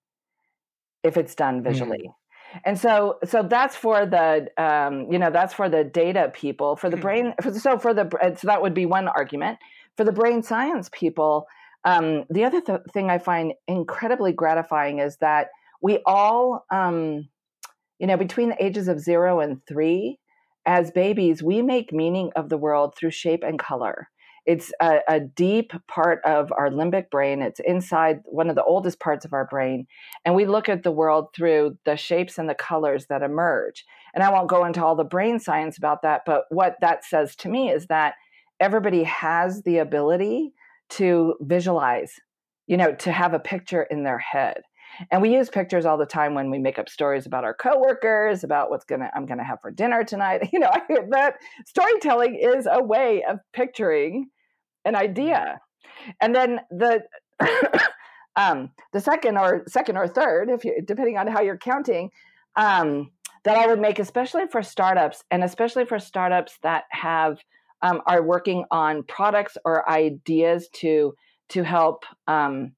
if 1.03 1.17
it's 1.17 1.35
done 1.35 1.63
visually 1.63 2.09
mm. 2.09 2.59
and 2.65 2.79
so 2.79 3.17
so 3.23 3.43
that's 3.43 3.75
for 3.75 4.05
the 4.05 4.47
um, 4.57 5.11
you 5.11 5.19
know 5.19 5.31
that's 5.31 5.53
for 5.53 5.69
the 5.69 5.83
data 5.83 6.31
people 6.33 6.75
for 6.75 6.89
the 6.89 6.97
hmm. 6.97 7.01
brain 7.01 7.33
so 7.57 7.77
for 7.77 7.93
the 7.93 8.09
so 8.37 8.47
that 8.47 8.61
would 8.61 8.73
be 8.73 8.85
one 8.85 9.07
argument 9.07 9.57
for 9.97 10.03
the 10.03 10.11
brain 10.11 10.41
science 10.41 10.89
people 10.91 11.45
um, 11.85 12.25
the 12.29 12.43
other 12.43 12.61
th- 12.61 12.79
thing 12.93 13.09
i 13.09 13.17
find 13.17 13.53
incredibly 13.67 14.33
gratifying 14.33 14.99
is 14.99 15.17
that 15.17 15.47
we 15.81 15.99
all 16.05 16.65
um, 16.71 17.29
you 17.99 18.07
know, 18.07 18.17
between 18.17 18.49
the 18.49 18.63
ages 18.63 18.87
of 18.87 18.99
zero 18.99 19.41
and 19.41 19.63
three, 19.67 20.17
as 20.65 20.91
babies, 20.91 21.43
we 21.43 21.61
make 21.61 21.93
meaning 21.93 22.31
of 22.35 22.49
the 22.49 22.57
world 22.57 22.95
through 22.95 23.11
shape 23.11 23.43
and 23.43 23.59
color. 23.59 24.09
It's 24.45 24.71
a, 24.81 24.99
a, 25.07 25.19
deep 25.19 25.71
part 25.87 26.21
of 26.25 26.51
our 26.51 26.69
limbic 26.69 27.09
brain. 27.09 27.41
It's 27.41 27.59
inside 27.59 28.21
one 28.25 28.49
of 28.49 28.55
the 28.55 28.63
oldest 28.63 28.99
parts 28.99 29.25
of 29.25 29.33
our 29.33 29.45
brain. 29.45 29.87
And 30.25 30.35
we 30.35 30.45
look 30.45 30.69
at 30.69 30.83
the 30.83 30.91
world 30.91 31.27
through 31.35 31.77
the 31.85 31.95
shapes 31.95 32.37
and 32.37 32.49
the 32.49 32.55
colors 32.55 33.07
that 33.07 33.21
emerge. 33.21 33.85
And 34.13 34.23
I 34.23 34.31
won't 34.31 34.49
go 34.49 34.65
into 34.65 34.83
all 34.83 34.95
the 34.95 35.03
brain 35.03 35.39
science 35.39 35.77
about 35.77 36.01
that, 36.01 36.23
but 36.25 36.45
what 36.49 36.77
that 36.81 37.05
says 37.05 37.35
to 37.37 37.49
me 37.49 37.69
is 37.69 37.87
that 37.87 38.15
everybody 38.59 39.03
has 39.03 39.63
the 39.63 39.77
ability 39.77 40.53
to 40.89 41.35
visualize, 41.41 42.13
you 42.67 42.77
know, 42.77 42.93
to 42.95 43.11
have 43.11 43.33
a 43.33 43.39
picture 43.39 43.83
in 43.83 44.03
their 44.03 44.19
head 44.19 44.61
and 45.11 45.21
we 45.21 45.33
use 45.33 45.49
pictures 45.49 45.85
all 45.85 45.97
the 45.97 46.05
time 46.05 46.33
when 46.33 46.49
we 46.49 46.59
make 46.59 46.79
up 46.79 46.89
stories 46.89 47.25
about 47.25 47.43
our 47.43 47.53
coworkers, 47.53 48.43
about 48.43 48.69
what's 48.69 48.85
gonna 48.85 49.09
I'm 49.15 49.25
gonna 49.25 49.43
have 49.43 49.61
for 49.61 49.71
dinner 49.71 50.03
tonight. 50.03 50.49
You 50.53 50.59
know, 50.59 50.71
that 51.11 51.35
storytelling 51.65 52.35
is 52.35 52.67
a 52.69 52.83
way 52.83 53.23
of 53.23 53.39
picturing 53.53 54.29
an 54.83 54.95
idea. 54.95 55.61
And 56.21 56.35
then 56.35 56.59
the 56.71 57.03
um, 58.35 58.71
the 58.93 58.99
second 58.99 59.37
or 59.37 59.63
second 59.67 59.97
or 59.97 60.07
third, 60.07 60.49
if 60.49 60.65
you 60.65 60.81
depending 60.85 61.17
on 61.17 61.27
how 61.27 61.41
you're 61.41 61.57
counting, 61.57 62.09
um, 62.55 63.11
that 63.45 63.57
I 63.57 63.67
would 63.67 63.79
make, 63.79 63.99
especially 63.99 64.47
for 64.51 64.61
startups, 64.61 65.23
and 65.31 65.43
especially 65.43 65.85
for 65.85 65.99
startups 65.99 66.57
that 66.63 66.83
have 66.91 67.39
um, 67.81 68.01
are 68.05 68.23
working 68.23 68.65
on 68.71 69.03
products 69.03 69.57
or 69.65 69.89
ideas 69.89 70.67
to 70.75 71.13
to 71.49 71.63
help 71.63 72.03
um, 72.27 72.73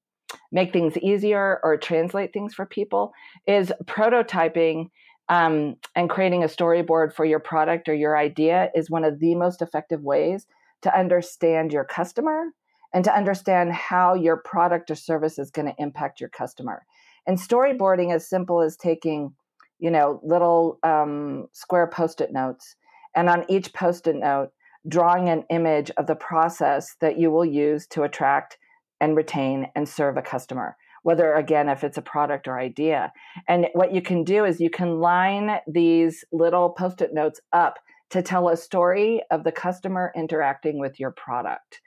make 0.52 0.74
things 0.74 0.98
easier 0.98 1.60
or 1.64 1.78
translate 1.78 2.34
things 2.34 2.54
for 2.54 2.66
people 2.66 3.14
is 3.48 3.72
prototyping 3.86 4.90
um, 5.30 5.76
and 5.96 6.10
creating 6.10 6.44
a 6.44 6.48
storyboard 6.48 7.14
for 7.14 7.24
your 7.26 7.40
product 7.40 7.88
or 7.88 7.94
your 7.94 8.18
idea 8.18 8.70
is 8.76 8.90
one 8.90 9.04
of 9.04 9.20
the 9.20 9.36
most 9.36 9.62
effective 9.62 10.02
ways 10.02 10.46
to 10.82 10.98
understand 10.98 11.72
your 11.72 11.86
customer 11.86 12.48
and 12.94 13.06
to 13.06 13.16
understand 13.16 13.72
how 13.72 14.14
your 14.14 14.38
product 14.38 14.92
or 14.92 14.96
service 14.96 15.40
is 15.40 15.52
going 15.52 15.68
to 15.68 15.82
impact 15.82 16.20
your 16.20 16.30
customer. 16.30 16.86
And 17.26 17.38
storyboarding 17.38 18.14
is 18.14 18.28
simple 18.28 18.62
as 18.62 18.76
taking, 18.76 19.34
you 19.80 19.92
know, 19.92 20.20
little 20.24 20.80
um, 20.84 21.48
square 21.54 21.88
post-it 21.88 22.34
notes, 22.34 22.76
and 23.16 23.30
on 23.30 23.46
each 23.48 23.74
post-it 23.74 24.16
note, 24.16 24.50
drawing 24.88 25.30
an 25.30 25.46
image 25.50 25.92
of 25.98 26.08
the 26.08 26.16
process 26.16 26.96
that 27.00 27.18
you 27.18 27.30
will 27.30 27.46
use 27.46 27.86
to 27.88 28.04
attract 28.04 28.58
and 29.02 29.18
retain 29.18 29.68
and 29.76 29.90
serve 29.90 30.16
a 30.16 30.22
customer 30.22 30.78
whether 31.04 31.34
again 31.34 31.68
if 31.68 31.84
it's 31.84 31.98
a 31.98 32.02
product 32.02 32.48
or 32.48 32.60
idea 32.60 33.12
and 33.48 33.68
what 33.74 33.94
you 33.94 34.02
can 34.02 34.24
do 34.24 34.46
is 34.46 34.62
you 34.62 34.70
can 34.70 35.00
line 35.00 35.58
these 35.68 36.24
little 36.32 36.70
post-it 36.70 37.14
notes 37.14 37.42
up 37.52 37.80
to 38.10 38.22
tell 38.22 38.50
a 38.50 38.58
story 38.58 39.22
of 39.32 39.44
the 39.44 39.52
customer 39.52 40.12
interacting 40.16 40.80
with 40.80 41.00
your 41.00 41.12
product 41.12 41.82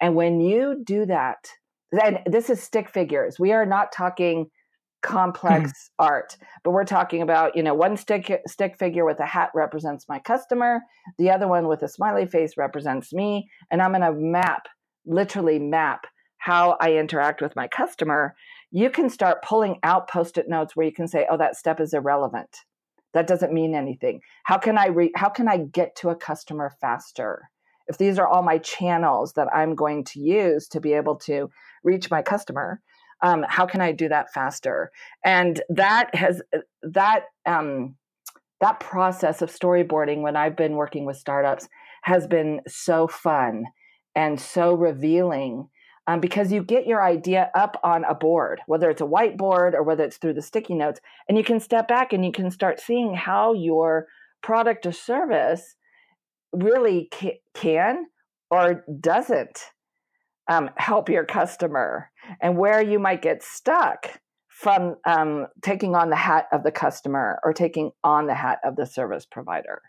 and 0.00 0.14
when 0.14 0.40
you 0.40 0.82
do 0.84 1.04
that 1.04 1.48
and 1.92 2.20
this 2.26 2.48
is 2.48 2.62
stick 2.62 2.88
figures 2.88 3.38
we 3.38 3.52
are 3.52 3.66
not 3.66 3.92
talking 3.92 4.46
complex 5.02 5.90
hmm. 5.98 6.04
art 6.04 6.36
but 6.62 6.72
we're 6.72 6.84
talking 6.84 7.22
about 7.22 7.56
you 7.56 7.62
know 7.62 7.74
one 7.74 7.96
stick 7.96 8.40
stick 8.46 8.78
figure 8.78 9.04
with 9.04 9.18
a 9.20 9.26
hat 9.26 9.50
represents 9.54 10.06
my 10.08 10.18
customer 10.18 10.80
the 11.18 11.30
other 11.30 11.48
one 11.48 11.66
with 11.66 11.82
a 11.82 11.88
smiley 11.88 12.26
face 12.26 12.56
represents 12.56 13.12
me 13.12 13.48
and 13.70 13.80
i'm 13.80 13.92
going 13.92 14.02
to 14.02 14.12
map 14.12 14.66
literally 15.06 15.58
map 15.58 16.04
how 16.40 16.76
I 16.80 16.94
interact 16.94 17.40
with 17.40 17.54
my 17.54 17.68
customer, 17.68 18.34
you 18.70 18.90
can 18.90 19.08
start 19.08 19.42
pulling 19.42 19.78
out 19.82 20.08
post 20.08 20.38
it 20.38 20.48
notes 20.48 20.74
where 20.74 20.86
you 20.86 20.92
can 20.92 21.06
say, 21.06 21.26
oh, 21.30 21.36
that 21.36 21.56
step 21.56 21.80
is 21.80 21.94
irrelevant. 21.94 22.56
That 23.12 23.26
doesn't 23.26 23.52
mean 23.52 23.74
anything. 23.74 24.20
How 24.44 24.58
can 24.58 24.78
I 24.78 24.86
re- 24.86 25.12
how 25.14 25.28
can 25.28 25.48
I 25.48 25.58
get 25.58 25.96
to 25.96 26.08
a 26.08 26.16
customer 26.16 26.72
faster? 26.80 27.50
If 27.88 27.98
these 27.98 28.18
are 28.18 28.26
all 28.26 28.42
my 28.42 28.58
channels 28.58 29.34
that 29.34 29.48
I'm 29.54 29.74
going 29.74 30.04
to 30.04 30.20
use 30.20 30.68
to 30.68 30.80
be 30.80 30.94
able 30.94 31.16
to 31.16 31.50
reach 31.82 32.10
my 32.10 32.22
customer, 32.22 32.80
um, 33.22 33.44
how 33.48 33.66
can 33.66 33.80
I 33.80 33.92
do 33.92 34.08
that 34.08 34.32
faster? 34.32 34.90
And 35.24 35.60
that 35.68 36.14
has 36.14 36.40
that 36.82 37.24
um, 37.46 37.96
that 38.60 38.80
process 38.80 39.42
of 39.42 39.50
storyboarding 39.50 40.22
when 40.22 40.36
I've 40.36 40.56
been 40.56 40.76
working 40.76 41.04
with 41.04 41.16
startups 41.16 41.68
has 42.02 42.26
been 42.26 42.60
so 42.66 43.08
fun 43.08 43.64
and 44.14 44.40
so 44.40 44.72
revealing 44.72 45.68
um, 46.10 46.18
because 46.18 46.50
you 46.50 46.64
get 46.64 46.88
your 46.88 47.00
idea 47.00 47.52
up 47.54 47.78
on 47.84 48.02
a 48.02 48.16
board, 48.16 48.60
whether 48.66 48.90
it's 48.90 49.00
a 49.00 49.04
whiteboard 49.04 49.74
or 49.74 49.84
whether 49.84 50.02
it's 50.02 50.16
through 50.16 50.34
the 50.34 50.42
sticky 50.42 50.74
notes, 50.74 50.98
and 51.28 51.38
you 51.38 51.44
can 51.44 51.60
step 51.60 51.86
back 51.86 52.12
and 52.12 52.24
you 52.24 52.32
can 52.32 52.50
start 52.50 52.80
seeing 52.80 53.14
how 53.14 53.52
your 53.52 54.08
product 54.42 54.86
or 54.86 54.90
service 54.90 55.76
really 56.52 57.08
ca- 57.14 57.40
can 57.54 58.06
or 58.50 58.84
doesn't 59.00 59.60
um, 60.50 60.70
help 60.78 61.08
your 61.08 61.24
customer 61.24 62.10
and 62.42 62.58
where 62.58 62.82
you 62.82 62.98
might 62.98 63.22
get 63.22 63.40
stuck 63.40 64.20
from 64.48 64.96
um, 65.06 65.46
taking 65.62 65.94
on 65.94 66.10
the 66.10 66.16
hat 66.16 66.46
of 66.50 66.64
the 66.64 66.72
customer 66.72 67.38
or 67.44 67.52
taking 67.52 67.92
on 68.02 68.26
the 68.26 68.34
hat 68.34 68.58
of 68.64 68.74
the 68.74 68.84
service 68.84 69.26
provider. 69.30 69.80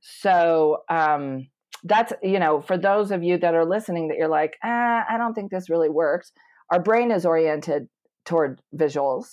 So, 0.00 0.84
um, 0.88 1.48
that's 1.84 2.12
you 2.22 2.38
know 2.38 2.60
for 2.60 2.76
those 2.76 3.10
of 3.10 3.22
you 3.22 3.38
that 3.38 3.54
are 3.54 3.64
listening 3.64 4.08
that 4.08 4.18
you're 4.18 4.28
like 4.28 4.56
ah, 4.62 5.04
i 5.08 5.16
don't 5.16 5.34
think 5.34 5.50
this 5.50 5.70
really 5.70 5.88
works. 5.88 6.32
Our 6.70 6.80
brain 6.80 7.10
is 7.10 7.26
oriented 7.26 7.88
toward 8.24 8.60
visuals. 8.74 9.26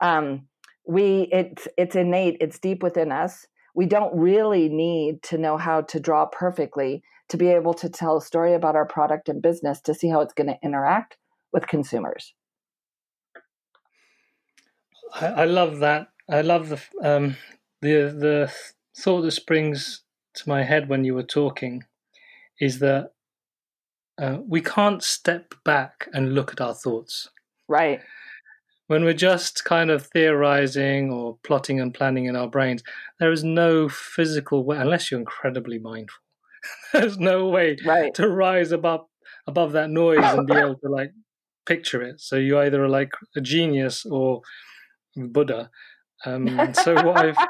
Um, 0.00 0.46
we 0.86 1.28
it's 1.32 1.66
it's 1.76 1.96
innate 1.96 2.36
it's 2.40 2.58
deep 2.58 2.82
within 2.82 3.10
us. 3.10 3.46
We 3.74 3.86
don't 3.86 4.16
really 4.16 4.68
need 4.68 5.22
to 5.24 5.38
know 5.38 5.56
how 5.56 5.82
to 5.82 6.00
draw 6.00 6.26
perfectly 6.26 7.02
to 7.28 7.36
be 7.36 7.48
able 7.48 7.74
to 7.74 7.88
tell 7.88 8.18
a 8.18 8.22
story 8.22 8.54
about 8.54 8.76
our 8.76 8.86
product 8.86 9.28
and 9.28 9.42
business 9.42 9.80
to 9.82 9.94
see 9.94 10.08
how 10.08 10.20
it's 10.20 10.32
going 10.32 10.46
to 10.46 10.56
interact 10.62 11.16
with 11.52 11.66
consumers. 11.66 12.32
I, 15.14 15.26
I 15.26 15.44
love 15.44 15.80
that. 15.80 16.08
I 16.30 16.42
love 16.42 16.68
the 16.68 16.80
um, 17.02 17.36
the 17.82 18.14
the 18.26 18.52
thought 18.96 19.22
that 19.22 19.32
springs 19.32 20.02
to 20.36 20.48
my 20.48 20.62
head 20.62 20.88
when 20.88 21.04
you 21.04 21.14
were 21.14 21.22
talking 21.22 21.84
is 22.60 22.78
that 22.78 23.12
uh, 24.18 24.38
we 24.46 24.60
can't 24.60 25.02
step 25.02 25.54
back 25.64 26.08
and 26.12 26.34
look 26.34 26.52
at 26.52 26.60
our 26.60 26.74
thoughts. 26.74 27.28
Right. 27.68 28.00
When 28.86 29.04
we're 29.04 29.14
just 29.14 29.64
kind 29.64 29.90
of 29.90 30.06
theorizing 30.06 31.10
or 31.10 31.36
plotting 31.42 31.80
and 31.80 31.92
planning 31.92 32.26
in 32.26 32.36
our 32.36 32.48
brains, 32.48 32.82
there 33.18 33.32
is 33.32 33.42
no 33.42 33.88
physical 33.88 34.64
way, 34.64 34.78
unless 34.78 35.10
you're 35.10 35.20
incredibly 35.20 35.78
mindful. 35.78 36.22
There's 36.92 37.18
no 37.18 37.48
way 37.48 37.76
right. 37.84 38.14
to 38.14 38.28
rise 38.28 38.72
above 38.72 39.06
above 39.46 39.72
that 39.72 39.90
noise 39.90 40.18
and 40.22 40.46
be 40.46 40.54
able 40.56 40.76
to 40.76 40.88
like 40.88 41.12
picture 41.66 42.02
it. 42.02 42.20
So 42.20 42.36
you 42.36 42.58
either 42.58 42.82
are 42.84 42.88
like 42.88 43.12
a 43.36 43.40
genius 43.40 44.06
or 44.06 44.40
Buddha, 45.16 45.70
Um, 46.24 46.74
so 46.74 46.94
what 46.94 47.16
I 47.16 47.32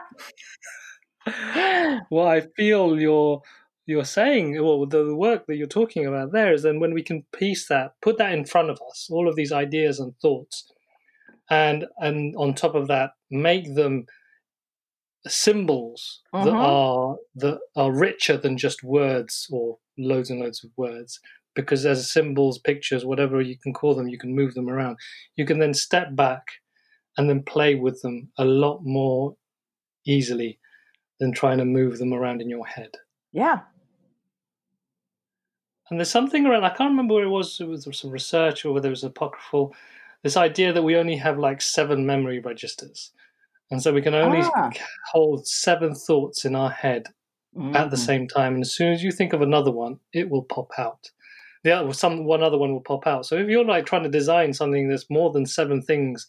what 2.09 2.29
I 2.29 2.43
feel 2.57 3.01
you're 3.01 3.43
you're 3.89 4.05
saying, 4.05 4.61
well, 4.62 4.85
the, 4.85 5.05
the 5.05 5.15
work 5.17 5.47
that 5.47 5.57
you're 5.57 5.69
talking 5.69 6.07
about 6.07 6.33
there 6.33 6.53
is 6.53 6.65
then 6.65 6.81
when 6.81 6.93
we 6.93 7.05
can 7.05 7.25
piece 7.33 7.69
that, 7.69 7.93
put 8.03 8.19
that 8.19 8.33
in 8.33 8.45
front 8.45 8.69
of 8.69 8.81
us, 8.91 9.07
all 9.11 9.29
of 9.29 9.37
these 9.37 9.53
ideas 9.53 10.01
and 10.01 10.12
thoughts, 10.21 10.73
and 11.51 11.87
and 11.99 12.35
on 12.37 12.55
top 12.55 12.75
of 12.75 12.89
that, 12.89 13.12
make 13.31 13.75
them 13.75 14.07
symbols 15.27 16.23
that 16.39 16.55
Mhm. 16.55 16.61
are 16.61 17.17
that 17.35 17.59
are 17.75 17.93
richer 17.93 18.37
than 18.37 18.57
just 18.57 18.83
words 18.85 19.49
or 19.51 19.79
loads 19.99 20.31
and 20.31 20.41
loads 20.41 20.62
of 20.62 20.71
words. 20.77 21.21
Because 21.55 21.87
as 21.87 22.12
symbols 22.12 22.59
pictures 22.59 23.05
whatever 23.05 23.41
you 23.41 23.57
can 23.59 23.73
call 23.73 23.95
them 23.95 24.09
you 24.09 24.19
can 24.19 24.35
move 24.35 24.55
them 24.55 24.69
around. 24.69 24.99
You 25.37 25.47
can 25.47 25.59
then 25.59 25.75
step 25.75 26.15
back 26.15 26.45
and 27.19 27.29
then 27.31 27.43
play 27.43 27.75
with 27.77 28.03
them 28.03 28.31
a 28.39 28.45
lot 28.45 28.81
more 28.85 29.37
easily 30.07 30.59
than 31.20 31.33
trying 31.33 31.59
to 31.59 31.64
move 31.64 31.98
them 31.98 32.12
around 32.12 32.40
in 32.42 32.48
your 32.50 32.66
head 32.66 32.90
Yeah. 33.33 33.61
and 35.90 35.98
there's 35.98 36.11
something 36.11 36.46
around 36.46 36.64
i 36.64 36.68
can't 36.68 36.90
remember 36.90 37.14
where 37.14 37.24
it 37.24 37.29
was 37.31 37.61
it 37.61 37.68
was 37.68 37.87
some 37.98 38.11
research 38.11 38.64
or 38.64 38.72
whether 38.72 38.88
it 38.88 38.90
was 38.90 39.05
apocryphal 39.05 39.74
this 40.22 40.37
idea 40.37 40.72
that 40.72 40.83
we 40.83 40.96
only 40.96 41.16
have 41.16 41.38
like 41.38 41.61
seven 41.62 42.05
memory 42.07 42.40
registers 42.40 43.12
and 43.70 43.83
so 43.83 43.92
we 43.92 44.02
can 44.02 44.14
only 44.14 44.42
Ah. 44.57 44.70
hold 45.12 45.46
seven 45.46 45.94
thoughts 45.94 46.44
in 46.44 46.55
our 46.55 46.70
head 46.70 47.09
at 47.74 47.90
the 47.90 47.96
Mhm. 47.96 48.07
same 48.07 48.29
time, 48.29 48.52
and 48.55 48.62
as 48.62 48.72
soon 48.74 48.92
as 48.92 49.02
you 49.02 49.11
think 49.11 49.33
of 49.33 49.40
another 49.40 49.72
one, 49.72 49.98
it 50.12 50.29
will 50.29 50.42
pop 50.44 50.70
out. 50.79 51.11
The 51.64 51.72
other, 51.72 51.92
some 51.94 52.24
one 52.26 52.42
other 52.42 52.59
one 52.59 52.70
will 52.72 52.83
pop 52.83 53.07
out. 53.07 53.24
So 53.26 53.37
if 53.38 53.48
you're 53.48 53.64
like 53.64 53.87
trying 53.87 54.02
to 54.05 54.09
design 54.11 54.52
something 54.52 54.88
that's 54.88 55.09
more 55.11 55.33
than 55.33 55.46
seven 55.46 55.81
things 55.83 56.29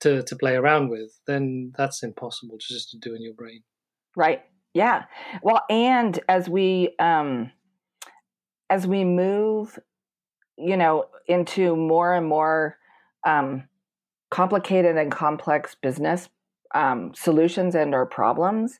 to 0.00 0.22
to 0.22 0.36
play 0.36 0.54
around 0.54 0.88
with, 0.88 1.20
then 1.26 1.72
that's 1.76 2.02
impossible 2.04 2.56
just 2.58 2.90
to 2.92 2.98
do 2.98 3.14
in 3.14 3.20
your 3.20 3.34
brain. 3.34 3.62
Right. 4.16 4.42
Yeah. 4.74 5.04
Well, 5.42 5.62
and 5.68 6.18
as 6.28 6.48
we 6.48 6.94
um 6.98 7.52
as 8.68 8.86
we 8.86 9.04
move, 9.04 9.78
you 10.56 10.76
know, 10.76 11.06
into 11.26 11.76
more 11.76 12.14
and 12.14 12.26
more 12.26 12.76
um 13.26 13.64
complicated 14.30 14.96
and 14.96 15.10
complex 15.10 15.74
business 15.74 16.28
um, 16.74 17.12
solutions 17.14 17.74
and 17.74 17.94
or 17.94 18.06
problems, 18.06 18.78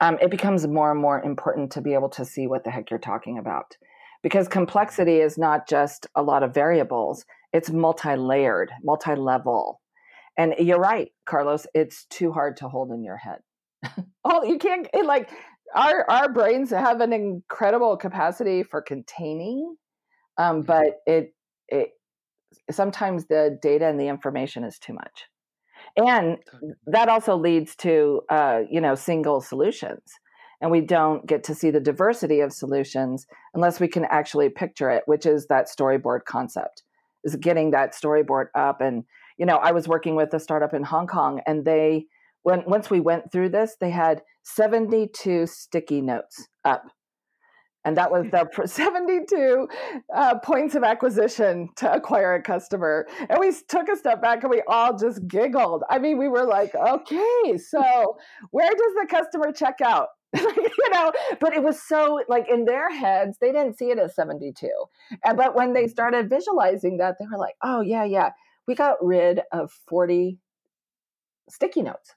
um, 0.00 0.18
it 0.22 0.30
becomes 0.30 0.66
more 0.66 0.92
and 0.92 1.00
more 1.00 1.20
important 1.22 1.70
to 1.72 1.80
be 1.80 1.92
able 1.94 2.08
to 2.08 2.24
see 2.24 2.46
what 2.46 2.64
the 2.64 2.70
heck 2.70 2.90
you're 2.90 2.98
talking 2.98 3.38
about. 3.38 3.76
Because 4.22 4.46
complexity 4.46 5.18
is 5.18 5.36
not 5.36 5.68
just 5.68 6.06
a 6.14 6.22
lot 6.22 6.44
of 6.44 6.54
variables, 6.54 7.24
it's 7.52 7.70
multi-layered, 7.70 8.70
multi-level. 8.84 9.80
And 10.38 10.54
you're 10.58 10.78
right, 10.78 11.10
Carlos, 11.26 11.66
it's 11.74 12.04
too 12.06 12.32
hard 12.32 12.56
to 12.58 12.68
hold 12.68 12.90
in 12.92 13.02
your 13.02 13.16
head. 13.16 13.40
Oh, 14.24 14.44
you 14.44 14.58
can't 14.58 14.88
it, 14.92 15.06
like 15.06 15.30
our 15.74 16.08
our 16.10 16.28
brains 16.32 16.70
have 16.70 17.00
an 17.00 17.12
incredible 17.12 17.96
capacity 17.96 18.62
for 18.62 18.82
containing, 18.82 19.76
um, 20.38 20.62
but 20.62 21.00
it 21.06 21.34
it 21.68 21.90
sometimes 22.70 23.26
the 23.26 23.58
data 23.60 23.86
and 23.86 23.98
the 23.98 24.08
information 24.08 24.64
is 24.64 24.78
too 24.78 24.92
much, 24.92 25.26
and 25.96 26.38
that 26.86 27.08
also 27.08 27.36
leads 27.36 27.74
to 27.76 28.22
uh, 28.28 28.60
you 28.70 28.80
know 28.80 28.94
single 28.94 29.40
solutions, 29.40 30.02
and 30.60 30.70
we 30.70 30.80
don't 30.80 31.26
get 31.26 31.44
to 31.44 31.54
see 31.54 31.70
the 31.70 31.80
diversity 31.80 32.40
of 32.40 32.52
solutions 32.52 33.26
unless 33.54 33.80
we 33.80 33.88
can 33.88 34.04
actually 34.06 34.48
picture 34.48 34.90
it, 34.90 35.02
which 35.06 35.26
is 35.26 35.46
that 35.46 35.68
storyboard 35.68 36.24
concept, 36.24 36.82
is 37.24 37.36
getting 37.36 37.70
that 37.70 37.94
storyboard 37.94 38.46
up 38.54 38.80
and 38.80 39.04
you 39.38 39.46
know 39.46 39.56
I 39.56 39.72
was 39.72 39.88
working 39.88 40.14
with 40.16 40.32
a 40.34 40.40
startup 40.40 40.74
in 40.74 40.84
Hong 40.84 41.06
Kong, 41.06 41.40
and 41.46 41.64
they 41.64 42.06
when 42.42 42.64
once 42.66 42.90
we 42.90 43.00
went 43.00 43.30
through 43.30 43.50
this, 43.50 43.76
they 43.80 43.90
had 43.90 44.22
72 44.44 45.46
sticky 45.46 46.00
notes 46.00 46.48
up. 46.64 46.84
And 47.84 47.96
that 47.96 48.12
was 48.12 48.26
their 48.30 48.48
72 48.64 49.68
uh, 50.14 50.38
points 50.38 50.74
of 50.74 50.84
acquisition 50.84 51.68
to 51.76 51.92
acquire 51.92 52.34
a 52.34 52.42
customer. 52.42 53.06
And 53.28 53.38
we 53.40 53.52
took 53.68 53.88
a 53.88 53.96
step 53.96 54.22
back 54.22 54.42
and 54.42 54.50
we 54.50 54.62
all 54.68 54.96
just 54.96 55.26
giggled. 55.26 55.82
I 55.90 55.98
mean, 55.98 56.18
we 56.18 56.28
were 56.28 56.44
like, 56.44 56.74
okay, 56.74 57.58
so 57.58 58.16
where 58.50 58.70
does 58.70 58.94
the 59.00 59.06
customer 59.08 59.52
check 59.52 59.80
out? 59.84 60.08
you 60.34 60.90
know, 60.92 61.12
but 61.40 61.52
it 61.52 61.62
was 61.62 61.82
so 61.82 62.20
like 62.28 62.46
in 62.48 62.64
their 62.64 62.90
heads, 62.90 63.36
they 63.40 63.52
didn't 63.52 63.76
see 63.76 63.90
it 63.90 63.98
as 63.98 64.14
72. 64.14 64.68
And, 65.24 65.36
but 65.36 65.54
when 65.54 65.74
they 65.74 65.88
started 65.88 66.30
visualizing 66.30 66.98
that, 66.98 67.16
they 67.18 67.26
were 67.30 67.38
like, 67.38 67.54
oh, 67.62 67.82
yeah, 67.82 68.04
yeah, 68.04 68.30
we 68.66 68.74
got 68.74 68.96
rid 69.04 69.40
of 69.52 69.70
40 69.88 70.38
sticky 71.50 71.82
notes. 71.82 72.14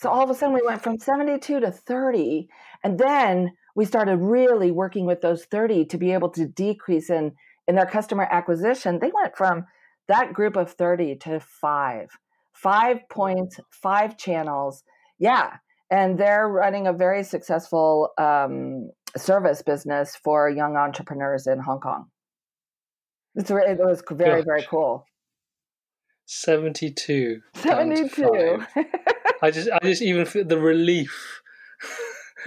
So 0.00 0.08
all 0.08 0.24
of 0.24 0.30
a 0.30 0.34
sudden 0.34 0.54
we 0.54 0.62
went 0.64 0.82
from 0.82 0.98
72 0.98 1.60
to 1.60 1.70
30. 1.70 2.48
And 2.82 2.98
then 2.98 3.52
we 3.76 3.84
started 3.84 4.16
really 4.16 4.70
working 4.70 5.04
with 5.04 5.20
those 5.20 5.44
30 5.44 5.84
to 5.86 5.98
be 5.98 6.12
able 6.12 6.30
to 6.30 6.46
decrease 6.46 7.10
in, 7.10 7.32
in 7.68 7.74
their 7.74 7.84
customer 7.84 8.26
acquisition. 8.30 8.98
They 8.98 9.12
went 9.14 9.36
from 9.36 9.66
that 10.08 10.32
group 10.32 10.56
of 10.56 10.72
30 10.72 11.16
to 11.16 11.38
five, 11.40 12.08
five 12.54 13.06
points, 13.10 13.60
five 13.70 14.16
channels. 14.16 14.84
Yeah. 15.18 15.56
And 15.90 16.16
they're 16.16 16.48
running 16.48 16.86
a 16.86 16.94
very 16.94 17.22
successful 17.22 18.08
um, 18.16 18.90
service 19.18 19.60
business 19.60 20.16
for 20.16 20.48
young 20.48 20.76
entrepreneurs 20.76 21.46
in 21.46 21.58
Hong 21.58 21.80
Kong. 21.80 22.06
It's, 23.34 23.50
it 23.50 23.78
was 23.78 24.02
very, 24.10 24.42
very 24.44 24.62
cool. 24.62 25.04
72. 26.24 27.42
down 27.62 27.90
to 27.90 28.08
72. 28.08 28.64
I 29.42 29.50
just, 29.50 29.68
I 29.70 29.78
just 29.82 30.02
even 30.02 30.26
feel 30.26 30.44
the 30.44 30.58
relief 30.58 31.42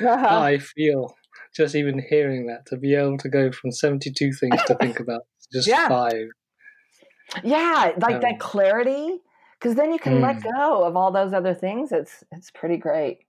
Uh-huh. 0.04 0.46
I 0.54 0.58
feel 0.58 1.16
just 1.56 1.76
even 1.76 2.00
hearing 2.00 2.48
that 2.48 2.66
to 2.68 2.78
be 2.78 2.96
able 2.96 3.18
to 3.20 3.30
go 3.30 3.52
from 3.52 3.72
72 3.72 4.34
things 4.34 4.64
to 4.64 4.76
think 4.76 5.00
about 5.00 5.28
just 5.52 5.70
Yeah. 5.70 5.88
five. 5.88 6.28
Yeah, 7.44 7.94
like 8.00 8.20
Um, 8.20 8.22
that 8.22 8.40
clarity, 8.40 9.22
because 9.60 9.76
then 9.76 9.92
you 9.92 10.00
can 10.00 10.20
let 10.22 10.36
Mm. 10.36 10.52
go 10.56 10.84
of 10.84 10.96
all 10.96 11.12
those 11.12 11.34
other 11.34 11.54
things. 11.54 11.92
It's 11.92 12.24
it's 12.32 12.52
pretty 12.52 12.78
great. 12.78 13.26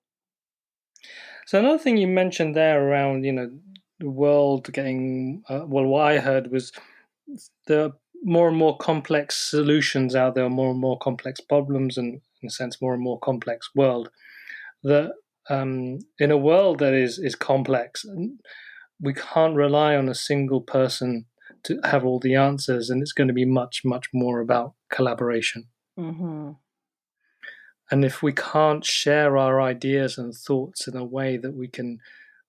So 1.47 1.59
another 1.59 1.79
thing 1.79 1.97
you 1.97 2.07
mentioned 2.07 2.57
there 2.57 2.87
around, 2.89 3.25
you 3.25 3.33
know, 3.33 3.51
the 3.99 4.11
world 4.11 4.73
getting, 4.73 5.43
uh, 5.49 5.65
well, 5.67 5.85
what 5.85 6.03
I 6.07 6.19
heard 6.19 6.51
was 6.51 6.73
the 7.67 7.93
more 8.23 8.49
and 8.49 8.57
more 8.57 8.77
complex 8.79 9.37
solutions 9.37 10.15
out 10.15 10.35
there, 10.35 10.49
more 10.49 10.71
and 10.73 10.81
more 10.81 10.99
complex 10.99 11.41
problems, 11.41 11.99
and 11.99 12.21
in 12.45 12.49
a 12.49 12.51
sense, 12.51 12.81
more 12.81 12.95
and 12.95 13.03
more 13.03 13.19
complex 13.19 13.71
world. 13.75 14.11
That 14.83 15.13
um, 15.49 15.99
in 16.19 16.31
a 16.31 16.37
world 16.37 16.79
that 16.79 16.95
is 16.95 17.19
is 17.19 17.35
complex, 17.35 18.05
we 19.01 19.15
can't 19.15 19.57
rely 19.57 19.97
on 19.97 20.09
a 20.09 20.15
single 20.15 20.61
person 20.61 21.27
to 21.65 21.81
have 21.85 22.05
all 22.05 22.21
the 22.21 22.35
answers, 22.35 22.91
and 22.91 23.03
it's 23.03 23.13
going 23.13 23.29
to 23.29 23.35
be 23.35 23.47
much, 23.47 23.83
much 23.85 24.09
more 24.13 24.41
about 24.41 24.75
collaboration. 24.93 25.69
Mm-hmm. 25.99 26.51
And 27.91 28.05
if 28.05 28.23
we 28.23 28.33
can't 28.33 28.85
share 28.85 29.37
our 29.37 29.61
ideas 29.61 30.19
and 30.19 30.35
thoughts 30.35 30.87
in 30.89 30.97
a 30.97 31.05
way 31.05 31.37
that 31.37 31.55
we 31.55 31.69
can 31.69 31.99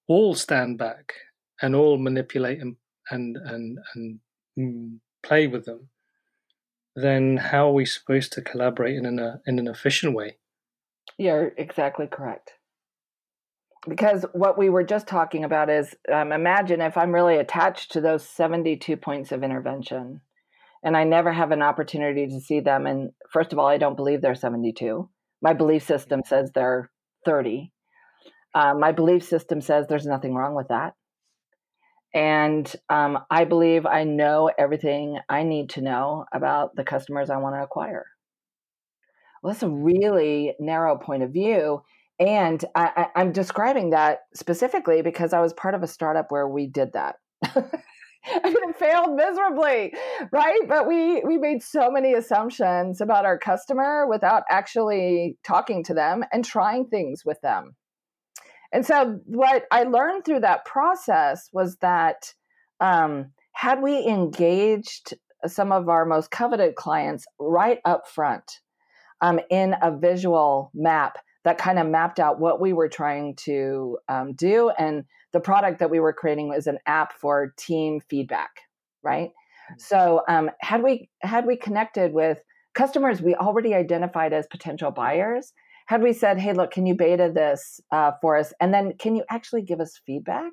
all 0.08 0.36
stand 0.36 0.78
back 0.78 1.14
and 1.62 1.76
all 1.76 1.98
manipulate 1.98 2.60
and 2.60 2.76
and 3.10 3.38
and, 3.38 3.78
and 3.94 4.20
mm, 4.58 5.00
play 5.24 5.48
with 5.48 5.66
them, 5.66 5.90
then 6.96 7.38
how 7.38 7.70
are 7.70 7.74
we 7.74 7.86
supposed 7.86 8.34
to 8.34 8.42
collaborate 8.42 8.96
in 8.96 9.06
an 9.06 9.20
uh, 9.20 9.38
in 9.46 9.60
an 9.60 9.68
efficient 9.68 10.16
way? 10.16 10.38
You're 11.18 11.52
exactly 11.58 12.08
correct. 12.08 12.54
Because 13.88 14.26
what 14.34 14.58
we 14.58 14.70
were 14.70 14.84
just 14.84 15.08
talking 15.08 15.44
about 15.44 15.70
is 15.70 15.94
um, 16.12 16.32
imagine 16.32 16.82
if 16.82 16.98
I'm 16.98 17.14
really 17.14 17.38
attached 17.38 17.92
to 17.92 18.02
those 18.02 18.28
72 18.28 18.98
points 18.98 19.32
of 19.32 19.44
intervention 19.44 20.22
and 20.86 20.96
I 20.96 21.04
never 21.04 21.32
have 21.34 21.52
an 21.52 21.62
opportunity 21.62 22.28
to 22.28 22.40
see 22.40 22.60
them. 22.60 22.86
And 22.86 23.12
first 23.32 23.54
of 23.54 23.60
all, 23.60 23.68
I 23.68 23.78
don't 23.78 23.96
believe 23.96 24.22
they're 24.22 24.36
72. 24.36 25.10
My 25.42 25.54
belief 25.54 25.84
system 25.84 26.22
says 26.26 26.52
they're 26.54 26.92
30. 27.26 27.72
Uh, 28.54 28.74
my 28.76 28.92
belief 28.92 29.24
system 29.24 29.62
says 29.62 29.86
there's 29.88 30.06
nothing 30.06 30.34
wrong 30.34 30.56
with 30.56 30.70
that. 30.70 30.94
And 32.16 32.74
um, 32.90 33.20
I 33.30 33.44
believe 33.44 33.86
I 33.86 34.06
know 34.06 34.50
everything 34.58 35.20
I 35.28 35.44
need 35.44 35.72
to 35.72 35.82
know 35.82 36.26
about 36.34 36.76
the 36.78 36.86
customers 36.86 37.30
I 37.30 37.38
want 37.38 37.56
to 37.56 37.62
acquire. 37.62 38.06
Well, 39.44 39.52
that's 39.52 39.64
a 39.64 39.70
really 39.70 40.56
narrow 40.58 40.98
point 40.98 41.24
of 41.24 41.32
view. 41.32 41.84
And 42.18 42.64
I, 42.74 43.08
I'm 43.18 43.34
describing 43.34 43.90
that 43.90 44.22
specifically 44.34 45.02
because 45.02 45.34
I 45.34 45.42
was 45.42 45.52
part 45.54 45.76
of 45.76 45.84
a 45.84 45.88
startup 45.88 46.28
where 46.30 46.48
we 46.48 46.68
did 46.68 46.94
that. 46.94 47.18
I 47.46 47.60
mean, 48.50 48.70
it 48.70 48.78
failed 48.78 49.16
miserably, 49.16 49.94
right? 50.32 50.62
But 50.68 50.88
we 50.88 51.22
we 51.22 51.38
made 51.38 51.62
so 51.62 51.92
many 51.92 52.14
assumptions 52.14 53.02
about 53.02 53.26
our 53.26 53.38
customer 53.38 54.08
without 54.10 54.44
actually 54.50 55.38
talking 55.44 55.84
to 55.84 55.94
them 55.94 56.24
and 56.32 56.44
trying 56.44 56.88
things 56.88 57.24
with 57.24 57.40
them. 57.42 57.76
And 58.72 58.86
so, 58.86 59.20
what 59.26 59.66
I 59.72 59.84
learned 59.84 60.26
through 60.26 60.42
that 60.42 60.66
process 60.66 61.50
was 61.54 61.78
that 61.78 62.34
um, 62.80 63.32
had 63.54 63.82
we 63.82 64.06
engaged 64.06 65.14
some 65.48 65.72
of 65.72 65.90
our 65.90 66.06
most 66.06 66.32
coveted 66.32 66.76
clients 66.76 67.26
right 67.40 67.80
up 67.86 68.08
front, 68.08 68.60
um, 69.22 69.40
in 69.50 69.76
a 69.82 69.96
visual 69.96 70.72
map 70.74 71.18
that 71.44 71.58
kind 71.58 71.80
of 71.80 71.88
mapped 71.88 72.20
out 72.20 72.40
what 72.40 72.60
we 72.60 72.74
were 72.74 72.90
trying 72.90 73.36
to 73.36 73.98
um, 74.10 74.34
do. 74.34 74.72
And 74.78 75.06
the 75.32 75.40
product 75.40 75.80
that 75.80 75.90
we 75.90 76.00
were 76.00 76.14
creating 76.14 76.50
was 76.50 76.68
an 76.68 76.80
app 76.86 77.14
for 77.14 77.54
team 77.58 78.00
feedback, 78.00 78.50
right? 79.04 79.30
Mm-hmm. 79.30 79.74
So 79.78 80.22
um, 80.28 80.52
had 80.60 80.84
we 80.84 81.10
had 81.22 81.46
we 81.46 81.56
connected 81.56 82.14
with 82.14 82.42
customers 82.74 83.22
we 83.22 83.36
already 83.36 83.74
identified 83.74 84.34
as 84.34 84.48
potential 84.48 84.92
buyers, 84.92 85.54
had 85.86 86.02
we 86.02 86.14
said, 86.14 86.40
"Hey, 86.40 86.54
look, 86.54 86.72
can 86.72 86.86
you 86.86 86.96
beta 86.96 87.32
this 87.34 87.80
uh, 87.92 88.12
for 88.22 88.38
us?" 88.38 88.54
and 88.60 88.74
then 88.74 88.94
can 88.98 89.16
you 89.16 89.24
actually 89.30 89.62
give 89.62 89.80
us 89.80 90.00
feedback? 90.06 90.52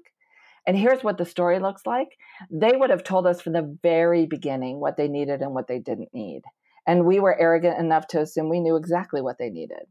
And 0.66 0.76
here's 0.76 1.02
what 1.02 1.18
the 1.18 1.24
story 1.24 1.58
looks 1.58 1.86
like. 1.86 2.08
They 2.50 2.72
would 2.76 2.90
have 2.90 3.02
told 3.02 3.26
us 3.26 3.40
from 3.40 3.52
the 3.52 3.76
very 3.82 4.26
beginning 4.26 4.78
what 4.78 4.96
they 4.96 5.08
needed 5.08 5.42
and 5.42 5.54
what 5.54 5.66
they 5.66 5.80
didn't 5.80 6.10
need. 6.12 6.42
And 6.86 7.04
we 7.04 7.20
were 7.20 7.38
arrogant 7.38 7.78
enough 7.78 8.06
to 8.08 8.20
assume 8.20 8.48
we 8.48 8.60
knew 8.60 8.76
exactly 8.76 9.20
what 9.20 9.38
they 9.38 9.50
needed. 9.50 9.86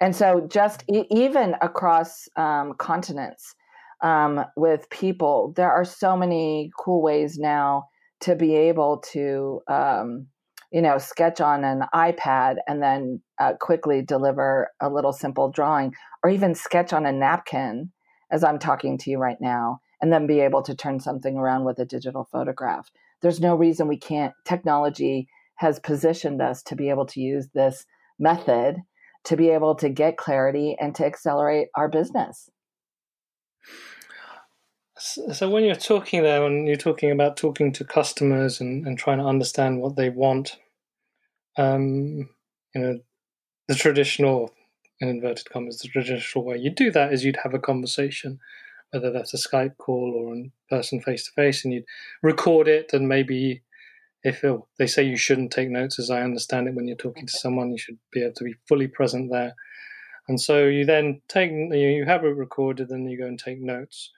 And 0.00 0.14
so, 0.14 0.46
just 0.50 0.84
e- 0.88 1.06
even 1.10 1.54
across 1.60 2.28
um, 2.36 2.74
continents 2.74 3.54
um, 4.02 4.44
with 4.56 4.90
people, 4.90 5.52
there 5.56 5.70
are 5.70 5.84
so 5.84 6.16
many 6.16 6.70
cool 6.78 7.02
ways 7.02 7.38
now 7.38 7.84
to 8.20 8.34
be 8.34 8.54
able 8.56 9.02
to, 9.12 9.60
um, 9.68 10.26
you 10.72 10.82
know, 10.82 10.98
sketch 10.98 11.40
on 11.40 11.64
an 11.64 11.82
iPad 11.94 12.56
and 12.66 12.82
then 12.82 13.20
uh, 13.42 13.54
quickly 13.54 14.02
deliver 14.02 14.70
a 14.80 14.88
little 14.88 15.12
simple 15.12 15.50
drawing, 15.50 15.94
or 16.22 16.30
even 16.30 16.54
sketch 16.54 16.92
on 16.92 17.06
a 17.06 17.12
napkin 17.12 17.90
as 18.30 18.44
I'm 18.44 18.58
talking 18.58 18.96
to 18.98 19.10
you 19.10 19.18
right 19.18 19.40
now, 19.40 19.80
and 20.00 20.12
then 20.12 20.26
be 20.26 20.40
able 20.40 20.62
to 20.62 20.74
turn 20.74 21.00
something 21.00 21.36
around 21.36 21.64
with 21.64 21.78
a 21.78 21.84
digital 21.84 22.28
photograph. 22.30 22.90
There's 23.20 23.40
no 23.40 23.54
reason 23.54 23.88
we 23.88 23.98
can't. 23.98 24.32
Technology 24.44 25.28
has 25.56 25.78
positioned 25.80 26.40
us 26.40 26.62
to 26.64 26.76
be 26.76 26.88
able 26.88 27.06
to 27.06 27.20
use 27.20 27.48
this 27.54 27.86
method 28.18 28.82
to 29.24 29.36
be 29.36 29.50
able 29.50 29.74
to 29.76 29.88
get 29.88 30.16
clarity 30.16 30.76
and 30.80 30.94
to 30.96 31.06
accelerate 31.06 31.68
our 31.76 31.88
business. 31.88 32.50
So, 34.98 35.50
when 35.50 35.64
you're 35.64 35.74
talking 35.74 36.22
there, 36.22 36.42
when 36.42 36.66
you're 36.66 36.76
talking 36.76 37.10
about 37.10 37.36
talking 37.36 37.72
to 37.72 37.84
customers 37.84 38.60
and, 38.60 38.86
and 38.86 38.96
trying 38.96 39.18
to 39.18 39.24
understand 39.24 39.80
what 39.80 39.96
they 39.96 40.10
want, 40.10 40.58
um, 41.56 42.28
you 42.74 42.80
know, 42.80 43.00
the 43.68 43.74
traditional, 43.74 44.52
in 45.00 45.08
inverted 45.08 45.50
commas, 45.50 45.78
the 45.78 45.88
traditional 45.88 46.44
way 46.44 46.56
you'd 46.56 46.74
do 46.74 46.90
that 46.90 47.12
is 47.12 47.24
you'd 47.24 47.38
have 47.42 47.54
a 47.54 47.58
conversation, 47.58 48.40
whether 48.90 49.10
that's 49.10 49.34
a 49.34 49.36
Skype 49.36 49.76
call 49.78 50.12
or 50.14 50.34
in 50.34 50.52
person 50.68 51.00
face 51.00 51.24
to 51.24 51.32
face, 51.32 51.64
and 51.64 51.72
you'd 51.72 51.84
record 52.22 52.68
it 52.68 52.92
and 52.92 53.08
maybe 53.08 53.62
if 54.24 54.44
it, 54.44 54.60
they 54.78 54.86
say 54.86 55.02
you 55.02 55.16
shouldn't 55.16 55.50
take 55.50 55.68
notes, 55.68 55.98
as 55.98 56.10
I 56.10 56.22
understand 56.22 56.68
it, 56.68 56.74
when 56.74 56.86
you're 56.86 56.96
talking 56.96 57.26
to 57.26 57.32
someone, 57.32 57.72
you 57.72 57.78
should 57.78 57.98
be 58.12 58.22
able 58.22 58.34
to 58.34 58.44
be 58.44 58.54
fully 58.68 58.86
present 58.86 59.30
there. 59.30 59.54
And 60.28 60.40
so 60.40 60.66
you 60.66 60.84
then 60.84 61.20
take, 61.28 61.50
you 61.50 62.04
have 62.06 62.24
it 62.24 62.28
recorded, 62.28 62.90
and 62.90 63.10
you 63.10 63.18
go 63.18 63.26
and 63.26 63.38
take 63.38 63.60
notes. 63.60 64.10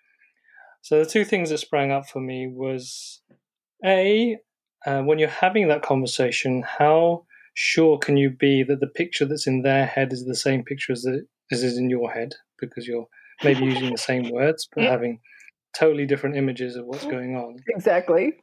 So 0.83 0.99
the 0.99 1.09
two 1.09 1.25
things 1.25 1.49
that 1.49 1.59
sprang 1.59 1.91
up 1.91 2.07
for 2.07 2.21
me 2.21 2.47
was 2.47 3.23
a 3.83 4.37
uh, 4.85 5.01
when 5.01 5.19
you're 5.19 5.29
having 5.29 5.69
that 5.69 5.83
conversation, 5.83 6.63
how 6.63 7.25
sure 7.55 7.99
can 7.99 8.17
you 8.17 8.31
be 8.31 8.63
that 8.63 8.81
the 8.81 8.87
picture 8.87 9.25
that's 9.25 9.47
in 9.47 9.63
their 9.63 9.87
head 9.87 10.13
is 10.13 10.27
the 10.27 10.35
same 10.35 10.63
picture 10.63 10.93
as 10.93 11.05
it 11.07 11.25
is 11.51 11.79
in 11.79 11.89
your 11.89 12.11
head 12.11 12.35
because 12.59 12.87
you're 12.87 13.09
maybe 13.43 13.65
using 13.73 13.93
the 13.93 13.99
same 13.99 14.31
words 14.31 14.69
but 14.75 14.85
having 14.85 15.21
totally 15.77 16.07
different 16.07 16.37
images 16.37 16.77
of 16.77 16.87
what's 16.87 17.05
going 17.05 17.37
on. 17.37 17.57
Exactly 17.69 18.35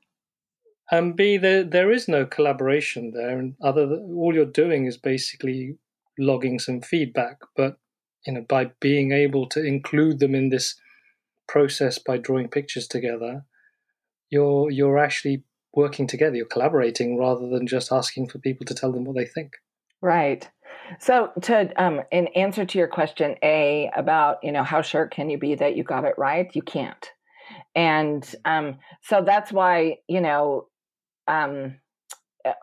and 0.91 1.15
B, 1.15 1.37
there 1.37 1.63
there 1.63 1.89
is 1.89 2.09
no 2.09 2.25
collaboration 2.25 3.11
there, 3.15 3.39
and 3.39 3.55
other 3.63 3.87
all 4.13 4.35
you're 4.35 4.45
doing 4.45 4.85
is 4.85 4.97
basically 4.97 5.77
logging 6.19 6.59
some 6.59 6.81
feedback. 6.81 7.37
But 7.55 7.77
you 8.27 8.33
know, 8.33 8.45
by 8.47 8.71
being 8.81 9.13
able 9.13 9.47
to 9.49 9.63
include 9.63 10.19
them 10.19 10.35
in 10.35 10.49
this 10.49 10.75
process 11.47 11.97
by 11.97 12.17
drawing 12.17 12.49
pictures 12.49 12.87
together, 12.87 13.45
you're 14.29 14.69
you're 14.69 14.97
actually 14.97 15.43
working 15.73 16.07
together. 16.07 16.35
You're 16.35 16.45
collaborating 16.45 17.17
rather 17.17 17.47
than 17.47 17.67
just 17.67 17.91
asking 17.91 18.29
for 18.29 18.39
people 18.39 18.65
to 18.65 18.75
tell 18.75 18.91
them 18.91 19.05
what 19.05 19.15
they 19.15 19.25
think. 19.25 19.53
Right. 20.01 20.49
So, 20.99 21.31
to 21.43 21.71
um, 21.81 22.01
in 22.11 22.27
answer 22.27 22.65
to 22.65 22.77
your 22.77 22.87
question, 22.87 23.35
a 23.43 23.89
about 23.95 24.37
you 24.43 24.51
know 24.51 24.63
how 24.63 24.81
sure 24.81 25.07
can 25.07 25.29
you 25.29 25.37
be 25.37 25.55
that 25.55 25.75
you 25.75 25.83
got 25.83 26.05
it 26.05 26.15
right? 26.17 26.49
You 26.53 26.61
can't 26.61 27.09
and 27.75 28.35
um, 28.45 28.77
so 29.01 29.23
that's 29.25 29.51
why 29.51 29.97
you 30.07 30.21
know 30.21 30.67
um, 31.27 31.77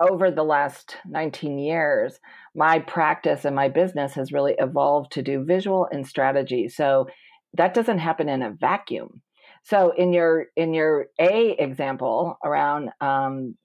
over 0.00 0.30
the 0.30 0.42
last 0.42 0.96
19 1.06 1.58
years, 1.58 2.18
my 2.54 2.80
practice 2.80 3.44
and 3.44 3.54
my 3.54 3.68
business 3.68 4.14
has 4.14 4.32
really 4.32 4.54
evolved 4.58 5.12
to 5.12 5.22
do 5.22 5.44
visual 5.44 5.86
and 5.90 6.06
strategy. 6.06 6.68
So 6.68 7.06
that 7.54 7.74
doesn't 7.74 7.98
happen 7.98 8.28
in 8.28 8.42
a 8.42 8.50
vacuum. 8.50 9.22
So 9.64 9.92
in 9.96 10.12
your 10.12 10.46
in 10.56 10.74
your 10.74 11.06
A 11.20 11.50
example 11.58 12.38
around 12.44 12.90
um, 13.00 13.56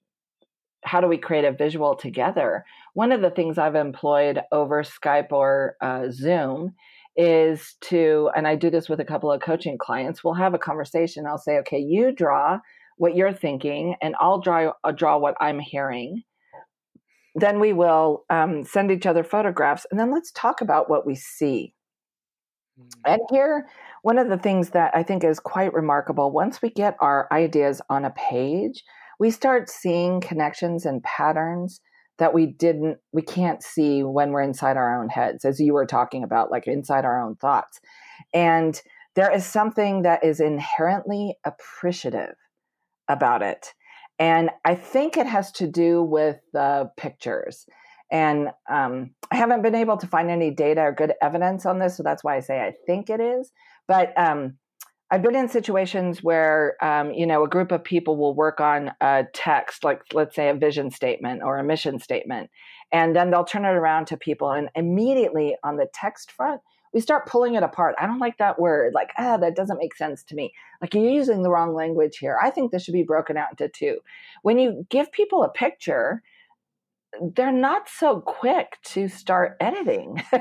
how 0.84 1.01
do 1.01 1.08
we 1.08 1.17
create 1.17 1.45
a 1.45 1.51
visual 1.51 1.95
together, 1.95 2.65
one 2.93 3.12
of 3.12 3.21
the 3.21 3.29
things 3.29 3.58
I've 3.58 3.75
employed 3.75 4.41
over 4.51 4.84
Skype 4.84 5.32
or 5.32 5.75
uh, 5.82 6.10
Zoom 6.12 6.75
is 7.15 7.75
to, 7.82 8.32
and 8.36 8.47
I 8.47 8.56
do 8.56 8.69
this 8.69 8.89
with 8.89 8.99
a 8.99 9.06
couple 9.06 9.32
of 9.32 9.41
coaching 9.41 9.77
clients. 9.77 10.23
We'll 10.23 10.34
have 10.34 10.53
a 10.53 10.60
conversation. 10.60 11.25
I'll 11.27 11.38
say, 11.38 11.58
okay, 11.60 11.77
you 11.79 12.12
draw 12.12 12.60
what 12.97 13.15
you're 13.15 13.34
thinking, 13.34 13.95
and 14.01 14.15
I'll 14.19 14.39
draw 14.39 14.73
I'll 14.84 14.93
draw 14.93 15.17
what 15.17 15.36
I'm 15.39 15.60
hearing. 15.60 16.23
Then 17.36 17.60
we 17.60 17.73
will 17.73 18.25
um, 18.29 18.63
send 18.63 18.91
each 18.91 19.06
other 19.06 19.23
photographs, 19.23 19.86
and 19.89 19.99
then 19.99 20.12
let's 20.12 20.32
talk 20.32 20.62
about 20.62 20.89
what 20.89 21.06
we 21.06 21.15
see. 21.15 21.73
Mm. 22.79 22.89
And 23.05 23.21
here, 23.29 23.67
one 24.01 24.17
of 24.17 24.29
the 24.29 24.38
things 24.38 24.71
that 24.71 24.91
I 24.95 25.03
think 25.03 25.23
is 25.23 25.39
quite 25.39 25.73
remarkable 25.73 26.31
once 26.31 26.62
we 26.62 26.69
get 26.69 26.97
our 26.99 27.27
ideas 27.31 27.81
on 27.89 28.05
a 28.05 28.12
page, 28.12 28.83
we 29.19 29.31
start 29.31 29.69
seeing 29.69 30.21
connections 30.21 30.86
and 30.86 31.03
patterns 31.03 31.81
that 32.19 32.33
we 32.33 32.45
didn't, 32.45 32.99
we 33.12 33.21
can't 33.21 33.63
see 33.63 34.03
when 34.03 34.31
we're 34.31 34.41
inside 34.41 34.77
our 34.77 35.01
own 35.01 35.09
heads, 35.09 35.45
as 35.45 35.59
you 35.59 35.73
were 35.73 35.86
talking 35.86 36.23
about, 36.23 36.51
like 36.51 36.67
inside 36.67 37.05
our 37.05 37.21
own 37.21 37.36
thoughts. 37.36 37.79
And 38.33 38.79
there 39.15 39.33
is 39.33 39.45
something 39.45 40.03
that 40.03 40.23
is 40.23 40.39
inherently 40.39 41.38
appreciative 41.43 42.36
about 43.07 43.41
it. 43.41 43.73
And 44.19 44.51
I 44.63 44.75
think 44.75 45.17
it 45.17 45.25
has 45.25 45.51
to 45.53 45.67
do 45.67 46.03
with 46.03 46.38
the 46.53 46.91
pictures. 46.97 47.65
And 48.12 48.50
um, 48.70 49.12
I 49.32 49.36
haven't 49.36 49.63
been 49.63 49.76
able 49.76 49.98
to 49.98 50.08
find 50.08 50.30
any 50.30 50.52
data 50.52 50.82
or 50.82 50.92
good 50.92 51.13
evidence 51.22 51.66
on 51.66 51.80
this, 51.80 51.98
so 51.98 52.04
that's 52.04 52.24
why 52.24 52.36
I 52.36 52.39
say 52.42 52.60
I 52.60 52.74
think 52.86 53.10
it 53.10 53.20
is. 53.20 53.52
But 53.88 54.18
um, 54.18 54.58
I've 55.10 55.22
been 55.22 55.36
in 55.36 55.48
situations 55.48 56.24
where 56.24 56.76
um, 56.84 57.12
you 57.13 57.26
know 57.26 57.44
a 57.44 57.50
group 57.50 57.72
of 57.72 57.84
people 57.84 58.18
will 58.18 58.36
work 58.36 58.60
on 58.60 58.92
a 59.02 59.26
text, 59.34 59.84
like 59.84 60.02
let's 60.13 60.36
say 60.36 60.50
a 60.50 60.54
vision 60.54 60.92
statement 60.92 61.42
or 61.44 61.58
a 61.58 61.63
mission 61.63 62.00
statement, 62.00 62.50
and 62.92 63.16
then 63.16 63.32
they'll 63.32 63.46
turn 63.46 63.66
it 63.66 63.70
around 63.70 64.06
to 64.08 64.18
people, 64.18 64.52
and 64.52 64.70
immediately 64.76 65.56
on 65.63 65.78
the 65.78 65.88
text 65.94 66.32
front, 66.32 66.62
we 66.94 67.00
start 67.00 67.28
pulling 67.28 67.56
it 67.56 67.63
apart. 67.63 67.96
I 68.00 68.06
don't 68.06 68.20
like 68.20 68.38
that 68.38 68.60
word. 68.60 68.94
Like, 68.94 69.10
ah, 69.18 69.38
that 69.38 69.56
doesn't 69.56 69.80
make 69.80 69.96
sense 69.96 70.24
to 70.26 70.36
me. 70.36 70.54
Like, 70.80 70.94
you're 70.94 71.10
using 71.10 71.42
the 71.42 71.50
wrong 71.50 71.74
language 71.74 72.18
here. 72.18 72.38
I 72.42 72.52
think 72.52 72.72
this 72.72 72.84
should 72.84 72.94
be 72.94 73.04
broken 73.04 73.36
out 73.36 73.50
into 73.52 73.68
two. 73.68 74.00
When 74.44 74.60
you 74.60 74.86
give 74.89 75.12
people 75.12 75.44
a 75.44 75.50
picture, 75.50 76.22
they're 77.36 77.52
not 77.52 77.88
so 77.89 78.21
quick 78.21 78.78
to 78.84 79.08
start 79.08 79.58
editing. 79.60 80.21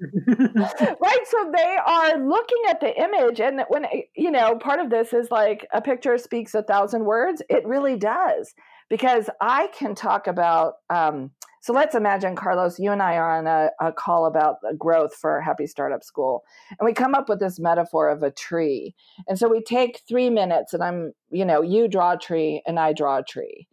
right 0.00 1.26
so 1.26 1.52
they 1.52 1.76
are 1.84 2.18
looking 2.18 2.62
at 2.68 2.80
the 2.80 2.96
image 3.02 3.40
and 3.40 3.62
when 3.68 3.84
you 4.14 4.30
know 4.30 4.54
part 4.54 4.78
of 4.78 4.90
this 4.90 5.12
is 5.12 5.28
like 5.32 5.66
a 5.72 5.80
picture 5.80 6.16
speaks 6.16 6.54
a 6.54 6.62
thousand 6.62 7.04
words 7.04 7.42
it 7.50 7.66
really 7.66 7.96
does 7.96 8.54
because 8.88 9.28
i 9.40 9.66
can 9.76 9.96
talk 9.96 10.28
about 10.28 10.74
um, 10.88 11.32
so 11.60 11.72
let's 11.72 11.94
imagine, 11.94 12.36
Carlos, 12.36 12.78
you 12.78 12.92
and 12.92 13.02
I 13.02 13.16
are 13.16 13.36
on 13.36 13.46
a, 13.46 13.70
a 13.80 13.92
call 13.92 14.26
about 14.26 14.56
growth 14.78 15.14
for 15.14 15.40
Happy 15.40 15.66
Startup 15.66 16.02
School. 16.02 16.44
And 16.70 16.86
we 16.86 16.92
come 16.92 17.14
up 17.14 17.28
with 17.28 17.40
this 17.40 17.58
metaphor 17.58 18.08
of 18.08 18.22
a 18.22 18.30
tree. 18.30 18.94
And 19.26 19.38
so 19.38 19.48
we 19.48 19.62
take 19.62 20.00
three 20.08 20.30
minutes, 20.30 20.72
and 20.72 20.82
I'm, 20.82 21.12
you 21.30 21.44
know, 21.44 21.60
you 21.62 21.88
draw 21.88 22.12
a 22.12 22.18
tree 22.18 22.62
and 22.66 22.78
I 22.78 22.92
draw 22.92 23.18
a 23.18 23.22
tree. 23.22 23.66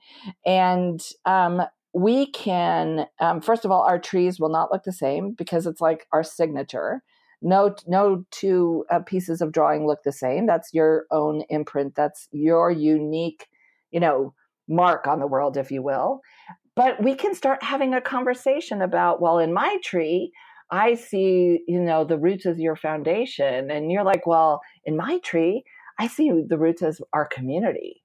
And 0.46 1.00
um, 1.26 1.62
we 1.96 2.30
can, 2.32 3.06
um, 3.22 3.40
first 3.40 3.64
of 3.64 3.72
all, 3.72 3.84
our 3.84 3.98
trees 3.98 4.38
will 4.38 4.50
not 4.50 4.70
look 4.70 4.84
the 4.84 4.92
same 4.92 5.32
because 5.32 5.66
it's 5.66 5.80
like 5.80 6.08
our 6.12 6.24
signature. 6.24 7.02
No, 7.42 7.74
no 7.88 8.26
two 8.32 8.84
uh, 8.92 9.00
pieces 9.00 9.40
of 9.40 9.54
drawing 9.54 9.88
look 9.88 10.00
the 10.04 10.12
same. 10.12 10.46
That's 10.46 10.74
your 10.74 11.06
own 11.10 11.44
imprint. 11.48 11.96
That's 11.96 12.28
your 12.34 12.70
unique, 12.70 13.48
you 13.92 14.02
know, 14.02 14.34
mark 14.68 15.08
on 15.08 15.20
the 15.20 15.28
world, 15.28 15.56
if 15.56 15.72
you 15.72 15.82
will. 15.82 16.20
But 16.76 17.02
we 17.02 17.16
can 17.16 17.34
start 17.34 17.64
having 17.64 17.94
a 17.94 18.02
conversation 18.02 18.82
about, 18.82 19.22
well, 19.22 19.40
in 19.40 19.54
my 19.54 19.78
tree, 19.82 20.34
I 20.70 20.96
see, 20.96 21.62
you 21.66 21.80
know, 21.80 22.04
the 22.04 22.18
roots 22.18 22.46
as 22.46 22.60
your 22.60 22.76
foundation. 22.76 23.72
And 23.72 23.90
you're 23.90 24.04
like, 24.04 24.28
well, 24.28 24.60
in 24.84 24.98
my 24.98 25.20
tree, 25.20 25.64
I 25.98 26.08
see 26.08 26.30
the 26.46 26.58
roots 26.58 26.82
as 26.82 27.00
our 27.14 27.26
community. 27.26 28.04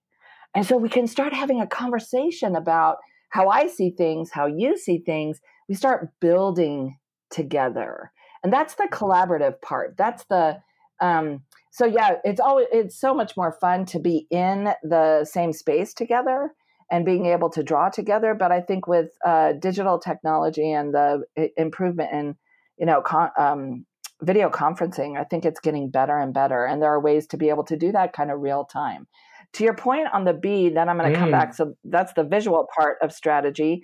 And 0.54 0.64
so 0.64 0.76
we 0.76 0.88
can 0.88 1.08
start 1.08 1.32
having 1.32 1.60
a 1.60 1.66
conversation 1.66 2.54
about 2.54 2.98
how 3.30 3.48
I 3.48 3.66
see 3.66 3.90
things, 3.90 4.30
how 4.30 4.46
you 4.46 4.76
see 4.76 4.98
things. 4.98 5.40
We 5.68 5.74
start 5.74 6.10
building 6.20 6.98
together. 7.30 8.12
And 8.42 8.52
that's 8.52 8.74
the 8.74 8.88
collaborative 8.90 9.60
part. 9.60 9.96
That's 9.96 10.24
the 10.24 10.60
um, 11.00 11.42
so 11.70 11.86
yeah, 11.86 12.16
it's 12.24 12.40
always 12.40 12.66
it's 12.72 12.98
so 12.98 13.14
much 13.14 13.36
more 13.36 13.56
fun 13.60 13.86
to 13.86 13.98
be 13.98 14.26
in 14.30 14.70
the 14.82 15.24
same 15.24 15.52
space 15.52 15.94
together 15.94 16.50
and 16.90 17.04
being 17.04 17.26
able 17.26 17.48
to 17.50 17.62
draw 17.62 17.88
together. 17.88 18.34
But 18.34 18.52
I 18.52 18.60
think 18.60 18.86
with 18.86 19.10
uh, 19.24 19.52
digital 19.52 19.98
technology 19.98 20.72
and 20.72 20.92
the 20.92 21.22
improvement 21.56 22.10
in 22.12 22.34
you 22.76 22.86
know 22.86 23.00
con- 23.00 23.30
um, 23.38 23.86
video 24.20 24.50
conferencing, 24.50 25.18
I 25.18 25.24
think 25.24 25.44
it's 25.44 25.60
getting 25.60 25.90
better 25.90 26.18
and 26.18 26.34
better. 26.34 26.64
And 26.64 26.82
there 26.82 26.90
are 26.90 27.00
ways 27.00 27.26
to 27.28 27.36
be 27.36 27.48
able 27.48 27.64
to 27.64 27.76
do 27.76 27.92
that 27.92 28.12
kind 28.12 28.30
of 28.30 28.40
real 28.40 28.64
time. 28.64 29.06
To 29.54 29.64
your 29.64 29.74
point 29.74 30.08
on 30.12 30.24
the 30.24 30.32
B, 30.32 30.68
then 30.68 30.88
I'm 30.88 30.96
going 30.96 31.12
to 31.12 31.16
mm. 31.16 31.20
come 31.20 31.30
back. 31.30 31.54
So 31.54 31.74
that's 31.84 32.12
the 32.12 32.24
visual 32.24 32.68
part 32.76 32.98
of 33.02 33.12
strategy. 33.12 33.82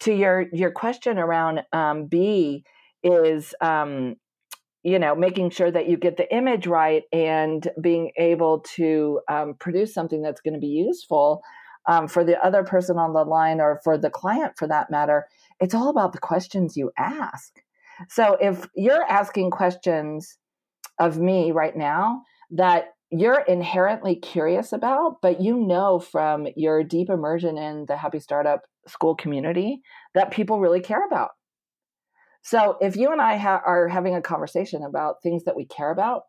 To 0.00 0.12
your 0.12 0.46
your 0.52 0.70
question 0.70 1.18
around 1.18 1.62
um, 1.72 2.06
B 2.06 2.64
is 3.02 3.54
um, 3.60 4.16
you 4.82 4.98
know 4.98 5.14
making 5.14 5.50
sure 5.50 5.70
that 5.70 5.88
you 5.88 5.96
get 5.96 6.16
the 6.16 6.34
image 6.34 6.66
right 6.66 7.04
and 7.12 7.68
being 7.80 8.12
able 8.16 8.60
to 8.60 9.20
um, 9.28 9.54
produce 9.58 9.94
something 9.94 10.22
that's 10.22 10.40
going 10.40 10.54
to 10.54 10.60
be 10.60 10.66
useful 10.66 11.42
um, 11.88 12.06
for 12.08 12.24
the 12.24 12.42
other 12.44 12.62
person 12.62 12.98
on 12.98 13.12
the 13.12 13.24
line 13.24 13.60
or 13.60 13.80
for 13.82 13.98
the 13.98 14.10
client 14.10 14.52
for 14.56 14.66
that 14.66 14.90
matter 14.90 15.26
it's 15.60 15.74
all 15.74 15.88
about 15.88 16.12
the 16.12 16.18
questions 16.18 16.76
you 16.76 16.90
ask 16.98 17.60
so 18.08 18.36
if 18.40 18.66
you're 18.74 19.04
asking 19.04 19.50
questions 19.50 20.38
of 20.98 21.18
me 21.18 21.50
right 21.52 21.76
now 21.76 22.22
that 22.50 22.94
you're 23.12 23.40
inherently 23.40 24.16
curious 24.16 24.72
about 24.72 25.18
but 25.20 25.40
you 25.40 25.56
know 25.56 26.00
from 26.00 26.46
your 26.56 26.82
deep 26.82 27.10
immersion 27.10 27.58
in 27.58 27.84
the 27.86 27.96
happy 27.96 28.18
startup 28.18 28.62
school 28.88 29.14
community 29.14 29.80
that 30.14 30.30
people 30.30 30.60
really 30.60 30.80
care 30.80 31.06
about 31.06 31.30
so 32.42 32.76
if 32.80 32.96
you 32.96 33.12
and 33.12 33.20
I 33.20 33.36
ha- 33.36 33.62
are 33.64 33.88
having 33.88 34.16
a 34.16 34.20
conversation 34.20 34.82
about 34.82 35.22
things 35.22 35.44
that 35.44 35.56
we 35.56 35.64
care 35.64 35.90
about, 35.90 36.24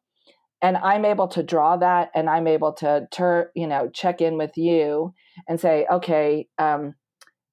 and 0.61 0.77
I'm 0.77 1.05
able 1.05 1.27
to 1.29 1.43
draw 1.43 1.75
that, 1.77 2.11
and 2.15 2.29
I'm 2.29 2.47
able 2.47 2.71
to 2.73 3.07
turn, 3.11 3.47
you 3.55 3.67
know, 3.67 3.89
check 3.89 4.21
in 4.21 4.37
with 4.37 4.55
you 4.55 5.13
and 5.47 5.59
say, 5.59 5.85
okay, 5.91 6.47
um, 6.59 6.93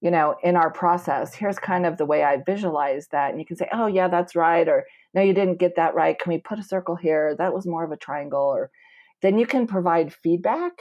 you 0.00 0.10
know, 0.10 0.36
in 0.42 0.56
our 0.56 0.70
process, 0.70 1.34
here's 1.34 1.58
kind 1.58 1.86
of 1.86 1.96
the 1.96 2.06
way 2.06 2.22
I 2.22 2.42
visualize 2.46 3.08
that, 3.12 3.30
and 3.30 3.40
you 3.40 3.46
can 3.46 3.56
say, 3.56 3.68
oh 3.72 3.86
yeah, 3.86 4.08
that's 4.08 4.36
right, 4.36 4.68
or 4.68 4.84
no, 5.14 5.22
you 5.22 5.34
didn't 5.34 5.58
get 5.58 5.76
that 5.76 5.94
right. 5.94 6.18
Can 6.18 6.32
we 6.32 6.38
put 6.38 6.58
a 6.58 6.62
circle 6.62 6.96
here? 6.96 7.34
That 7.36 7.54
was 7.54 7.66
more 7.66 7.84
of 7.84 7.90
a 7.92 7.96
triangle, 7.96 8.42
or 8.42 8.70
then 9.22 9.38
you 9.38 9.46
can 9.46 9.66
provide 9.66 10.12
feedback 10.12 10.72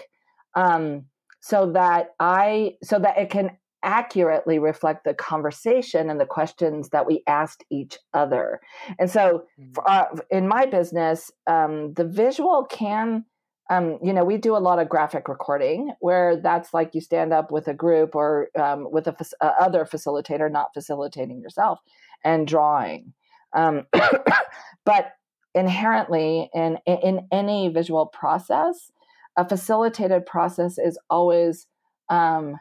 um, 0.56 1.06
so 1.42 1.72
that 1.72 2.10
I 2.20 2.78
so 2.84 3.00
that 3.00 3.18
it 3.18 3.30
can 3.30 3.52
accurately 3.84 4.60
reflect 4.60 5.06
the 5.06 5.14
conversation 5.14 6.10
and 6.10 6.20
the 6.20 6.26
questions 6.26 6.90
that 6.90 7.08
we 7.08 7.24
asked 7.28 7.64
each 7.70 7.98
other. 8.14 8.60
And 9.00 9.10
so, 9.10 9.46
mm-hmm. 9.60 9.74
for, 9.74 9.90
uh, 9.90 10.06
in 10.30 10.48
my 10.48 10.66
business, 10.66 11.32
um, 11.48 11.94
the 11.94 12.04
visual 12.04 12.66
can, 12.66 13.26
um, 13.70 14.00
you 14.04 14.14
know, 14.14 14.26
we 14.26 14.38
do 14.38 14.56
a 14.56 14.58
lot 14.58 14.80
of 14.80 14.90
graphic 14.90 15.30
recording 15.30 15.94
where 16.00 16.36
that's 16.36 16.74
like 16.74 16.94
you 16.94 17.02
stand 17.02 17.32
up 17.34 17.52
with 17.52 17.68
a 17.68 17.74
group 17.74 18.16
or 18.16 18.50
um, 18.60 18.88
with 18.92 19.08
a 19.08 19.16
uh, 19.42 19.52
other 19.60 19.86
facilitator, 19.86 20.52
not 20.52 20.74
facilitating 20.74 21.40
yourself, 21.40 21.80
and 22.24 22.48
drawing. 22.48 23.14
Um, 23.56 23.86
but 24.86 25.14
inherently, 25.56 26.50
in 26.54 26.78
in 26.86 27.28
any 27.32 27.70
visual 27.70 28.06
process, 28.06 28.92
a 29.38 29.48
facilitated 29.48 30.26
process 30.26 30.78
is 30.78 31.00
always 31.10 31.68
um, 32.10 32.58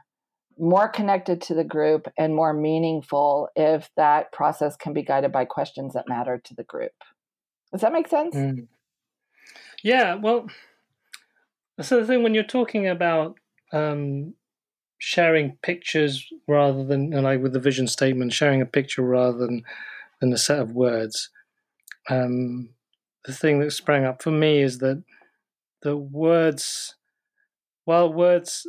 more 0.59 0.89
connected 0.89 1.41
to 1.43 1.55
the 1.55 1.65
group 1.65 2.09
and 2.19 2.35
more 2.35 2.53
meaningful 2.53 3.49
if 3.57 3.91
that 3.97 4.33
process 4.33 4.77
can 4.77 4.93
be 4.93 5.03
guided 5.03 5.33
by 5.33 5.45
questions 5.45 5.95
that 5.95 6.09
matter 6.09 6.39
to 6.45 6.55
the 6.55 6.65
group. 6.65 6.93
Does 7.73 7.83
that 7.83 7.93
make 7.93 8.09
sense? 8.09 8.35
Mm. 8.35 8.67
Yeah, 9.83 10.17
well, 10.17 10.49
so 11.81 12.01
the 12.01 12.07
thing 12.07 12.23
when 12.23 12.35
you're 12.35 12.43
talking 12.43 12.89
about 12.89 13.39
um, 13.73 14.35
sharing 14.99 15.57
pictures 15.63 16.27
rather 16.49 16.85
than, 16.85 17.11
like 17.11 17.41
with 17.41 17.53
the 17.53 17.61
vision 17.61 17.87
statement, 17.87 18.33
sharing 18.33 18.61
a 18.61 18.67
picture 18.67 19.03
rather 19.03 19.39
than 19.39 19.63
than 20.21 20.33
a 20.33 20.39
set 20.39 20.59
of 20.59 20.73
words. 20.73 21.31
Um, 22.11 22.71
the 23.25 23.33
thing 23.33 23.61
that 23.61 23.73
sprang 23.73 24.05
up 24.05 24.23
for 24.23 24.31
me 24.31 24.63
is 24.63 24.79
that 24.79 25.03
the 25.83 25.97
words, 25.97 26.97
while 27.85 28.13
words 28.13 28.67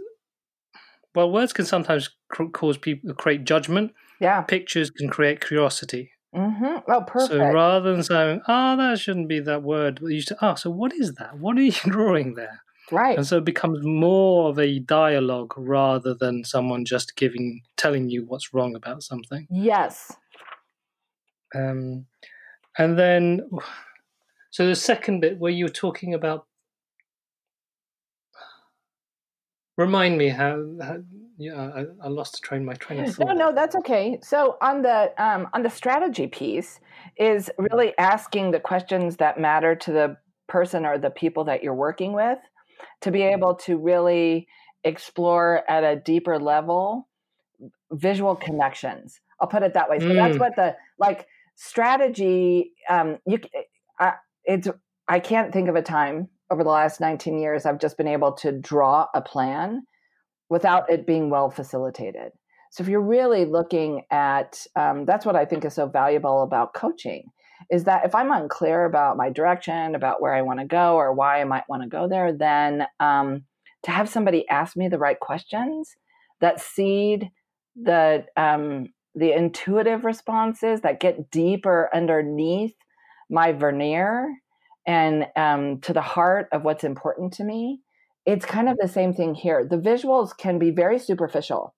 well, 1.16 1.32
words 1.32 1.54
can 1.54 1.66
sometimes 1.66 2.10
cause 2.54 2.78
people 2.78 3.14
create 3.16 3.44
judgment. 3.44 3.94
Yeah. 4.22 4.42
Pictures 4.42 4.92
can 4.92 5.10
create 5.10 5.46
curiosity. 5.46 6.12
Mm-hmm. 6.36 6.92
Oh, 6.92 7.02
perfect. 7.02 7.32
So 7.32 7.40
rather 7.40 7.92
than 7.92 8.04
saying, 8.04 8.42
"Oh, 8.48 8.78
that 8.78 9.00
shouldn't 9.00 9.28
be 9.28 9.40
that 9.40 9.64
word," 9.64 10.00
you 10.04 10.22
say, 10.22 10.36
"Oh, 10.42 10.54
so 10.56 10.70
what 10.70 10.94
is 10.94 11.16
that? 11.16 11.40
What 11.40 11.58
are 11.58 11.62
you 11.62 11.72
drawing 11.86 12.36
there?" 12.36 12.62
Right. 12.92 13.18
And 13.18 13.26
so 13.26 13.38
it 13.38 13.46
becomes 13.46 13.80
more 13.84 14.50
of 14.50 14.60
a 14.60 14.80
dialogue 14.80 15.54
rather 15.58 16.14
than 16.14 16.44
someone 16.44 16.86
just 16.86 17.16
giving, 17.16 17.62
telling 17.78 18.10
you 18.10 18.26
what's 18.26 18.54
wrong 18.54 18.76
about 18.76 19.04
something. 19.04 19.48
Yes. 19.50 20.12
Um, 21.56 22.06
and 22.78 22.98
then, 22.98 23.42
so 24.50 24.68
the 24.68 24.76
second 24.76 25.20
bit 25.20 25.40
where 25.40 25.52
you 25.52 25.66
were 25.66 25.70
talking 25.70 26.14
about 26.14 26.46
Remind 29.80 30.18
me 30.18 30.28
how, 30.28 30.62
how 30.82 30.98
yeah, 31.38 31.72
I, 31.74 31.86
I, 32.04 32.10
lost 32.10 32.34
the 32.34 32.40
train 32.46 32.66
my 32.66 32.74
train 32.74 33.00
of 33.00 33.16
thought. 33.16 33.28
No, 33.28 33.34
no, 33.34 33.56
that's 33.56 33.78
okay. 33.78 34.20
So 34.22 34.58
on 34.62 34.82
the 34.82 35.14
um, 35.18 35.48
on 35.54 35.64
the 35.64 35.70
strategy 35.70 36.28
piece 36.28 36.82
is 37.16 37.50
really 37.58 37.98
asking 37.98 38.52
the 38.52 38.60
questions 38.60 39.16
that 39.18 39.40
matter 39.40 39.76
to 39.76 39.92
the 39.94 40.18
person 40.50 40.86
or 40.86 40.98
the 40.98 41.10
people 41.10 41.46
that 41.46 41.64
you're 41.64 41.74
working 41.74 42.12
with 42.12 42.40
to 43.00 43.10
be 43.10 43.22
able 43.22 43.56
to 43.56 43.78
really 43.78 44.50
explore 44.84 45.64
at 45.70 45.86
a 45.86 45.96
deeper 45.96 46.38
level 46.38 47.08
visual 47.94 48.36
connections. 48.36 49.22
I'll 49.40 49.48
put 49.48 49.64
it 49.64 49.74
that 49.76 49.90
way. 49.90 50.00
So 50.00 50.08
mm. 50.08 50.16
that's 50.16 50.38
what 50.38 50.58
the 50.58 50.76
like 50.98 51.26
strategy. 51.56 52.74
Um, 52.90 53.20
you, 53.26 53.40
it's 54.46 54.68
I 55.08 55.20
can't 55.20 55.52
think 55.52 55.70
of 55.70 55.76
a 55.76 55.82
time 55.82 56.30
over 56.52 56.64
the 56.64 56.70
last 56.70 57.00
19 57.00 57.40
years, 57.40 57.66
I've 57.66 57.80
just 57.80 57.98
been 57.98 58.08
able 58.08 58.32
to 58.34 58.52
draw 58.52 59.08
a 59.14 59.22
plan 59.22 59.84
without 60.50 60.90
it 60.90 61.06
being 61.06 61.30
well 61.30 61.50
facilitated. 61.50 62.32
So 62.72 62.84
if 62.84 62.90
you're 62.90 63.02
really 63.02 63.46
looking 63.46 64.04
at, 64.12 64.66
um, 64.76 65.06
that's 65.06 65.26
what 65.26 65.36
I 65.36 65.46
think 65.46 65.66
is 65.66 65.76
so 65.76 65.88
valuable 65.88 66.44
about 66.44 66.74
coaching, 66.74 67.26
is 67.70 67.84
that 67.86 68.06
if 68.06 68.16
I'm 68.16 68.32
unclear 68.32 68.86
about 68.86 69.18
my 69.18 69.30
direction, 69.30 69.96
about 69.96 70.22
where 70.22 70.34
I 70.34 70.42
want 70.42 70.60
to 70.60 70.66
go, 70.66 70.96
or 70.96 71.14
why 71.14 71.42
I 71.42 71.44
might 71.44 71.68
want 71.68 71.84
to 71.84 71.90
go 71.90 72.08
there, 72.08 72.32
then 72.34 72.86
um, 73.00 73.44
to 73.84 73.92
have 73.92 74.10
somebody 74.10 74.48
ask 74.50 74.76
me 74.76 74.88
the 74.88 75.00
right 75.00 75.20
questions 75.20 75.96
that 76.42 76.62
seed 76.62 77.30
the 77.76 78.26
um, 78.38 78.88
the 79.16 79.34
intuitive 79.34 80.06
responses 80.06 80.82
that 80.82 81.00
get 81.00 81.32
deeper 81.32 81.90
underneath 81.94 82.76
my 83.30 83.52
veneer 83.52 84.36
and 84.86 85.28
um, 85.36 85.80
to 85.82 85.94
the 85.94 86.02
heart 86.02 86.48
of 86.52 86.64
what's 86.64 86.84
important 86.84 87.34
to 87.34 87.44
me. 87.44 87.82
It's 88.26 88.46
kind 88.46 88.70
of 88.70 88.78
the 88.80 88.88
same 88.88 89.14
thing 89.14 89.34
here. 89.34 89.66
The 89.70 89.78
visuals 89.78 90.36
can 90.36 90.60
be 90.60 90.72
very 90.72 91.00
superficial. 91.00 91.76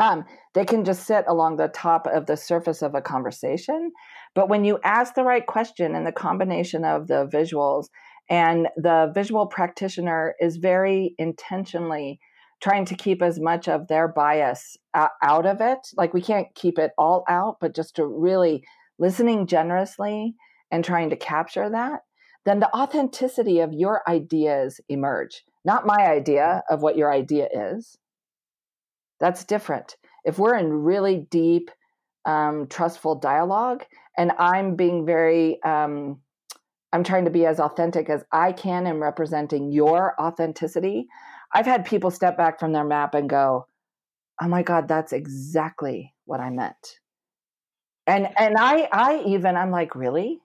Um, 0.00 0.24
they 0.54 0.64
can 0.64 0.84
just 0.84 1.06
sit 1.06 1.24
along 1.28 1.56
the 1.56 1.68
top 1.68 2.06
of 2.06 2.26
the 2.26 2.36
surface 2.36 2.82
of 2.82 2.94
a 2.94 3.02
conversation. 3.02 3.92
But 4.34 4.48
when 4.48 4.64
you 4.64 4.78
ask 4.84 5.14
the 5.14 5.24
right 5.24 5.46
question 5.46 5.94
and 5.94 6.06
the 6.06 6.12
combination 6.12 6.84
of 6.84 7.08
the 7.08 7.26
visuals, 7.26 7.86
and 8.30 8.68
the 8.76 9.12
visual 9.14 9.46
practitioner 9.46 10.34
is 10.40 10.56
very 10.56 11.14
intentionally 11.18 12.18
trying 12.62 12.84
to 12.86 12.94
keep 12.94 13.20
as 13.20 13.40
much 13.40 13.68
of 13.68 13.88
their 13.88 14.08
bias 14.08 14.76
out 14.94 15.46
of 15.46 15.60
it. 15.60 15.78
Like 15.96 16.14
we 16.14 16.22
can't 16.22 16.46
keep 16.54 16.78
it 16.78 16.92
all 16.96 17.24
out, 17.28 17.56
but 17.60 17.74
just 17.74 17.96
to 17.96 18.06
really 18.06 18.64
listening 19.02 19.48
generously 19.48 20.36
and 20.70 20.84
trying 20.84 21.10
to 21.10 21.16
capture 21.16 21.68
that, 21.68 22.02
then 22.44 22.60
the 22.60 22.72
authenticity 22.72 23.58
of 23.58 23.72
your 23.72 24.00
ideas 24.08 24.80
emerge. 24.88 25.44
Not 25.64 25.84
my 25.84 26.06
idea 26.06 26.62
of 26.70 26.82
what 26.82 26.96
your 26.96 27.12
idea 27.12 27.48
is. 27.52 27.98
That's 29.18 29.44
different. 29.44 29.96
If 30.24 30.38
we're 30.38 30.56
in 30.56 30.72
really 30.72 31.26
deep, 31.30 31.70
um, 32.24 32.68
trustful 32.68 33.16
dialogue, 33.16 33.84
and 34.16 34.30
I'm 34.38 34.76
being 34.76 35.04
very, 35.04 35.60
um, 35.64 36.20
I'm 36.92 37.02
trying 37.02 37.24
to 37.24 37.30
be 37.30 37.44
as 37.44 37.58
authentic 37.58 38.08
as 38.08 38.24
I 38.30 38.52
can 38.52 38.86
in 38.86 39.00
representing 39.00 39.72
your 39.72 40.14
authenticity. 40.20 41.06
I've 41.52 41.66
had 41.66 41.84
people 41.84 42.12
step 42.12 42.36
back 42.36 42.60
from 42.60 42.72
their 42.72 42.84
map 42.84 43.14
and 43.14 43.28
go, 43.28 43.66
"Oh 44.40 44.46
my 44.46 44.62
God, 44.62 44.86
that's 44.86 45.12
exactly 45.12 46.14
what 46.24 46.38
I 46.40 46.50
meant." 46.50 47.01
And 48.06 48.28
and 48.38 48.56
I 48.58 48.88
I 48.92 49.22
even 49.26 49.56
I'm 49.56 49.70
like, 49.70 49.94
really? 49.94 50.40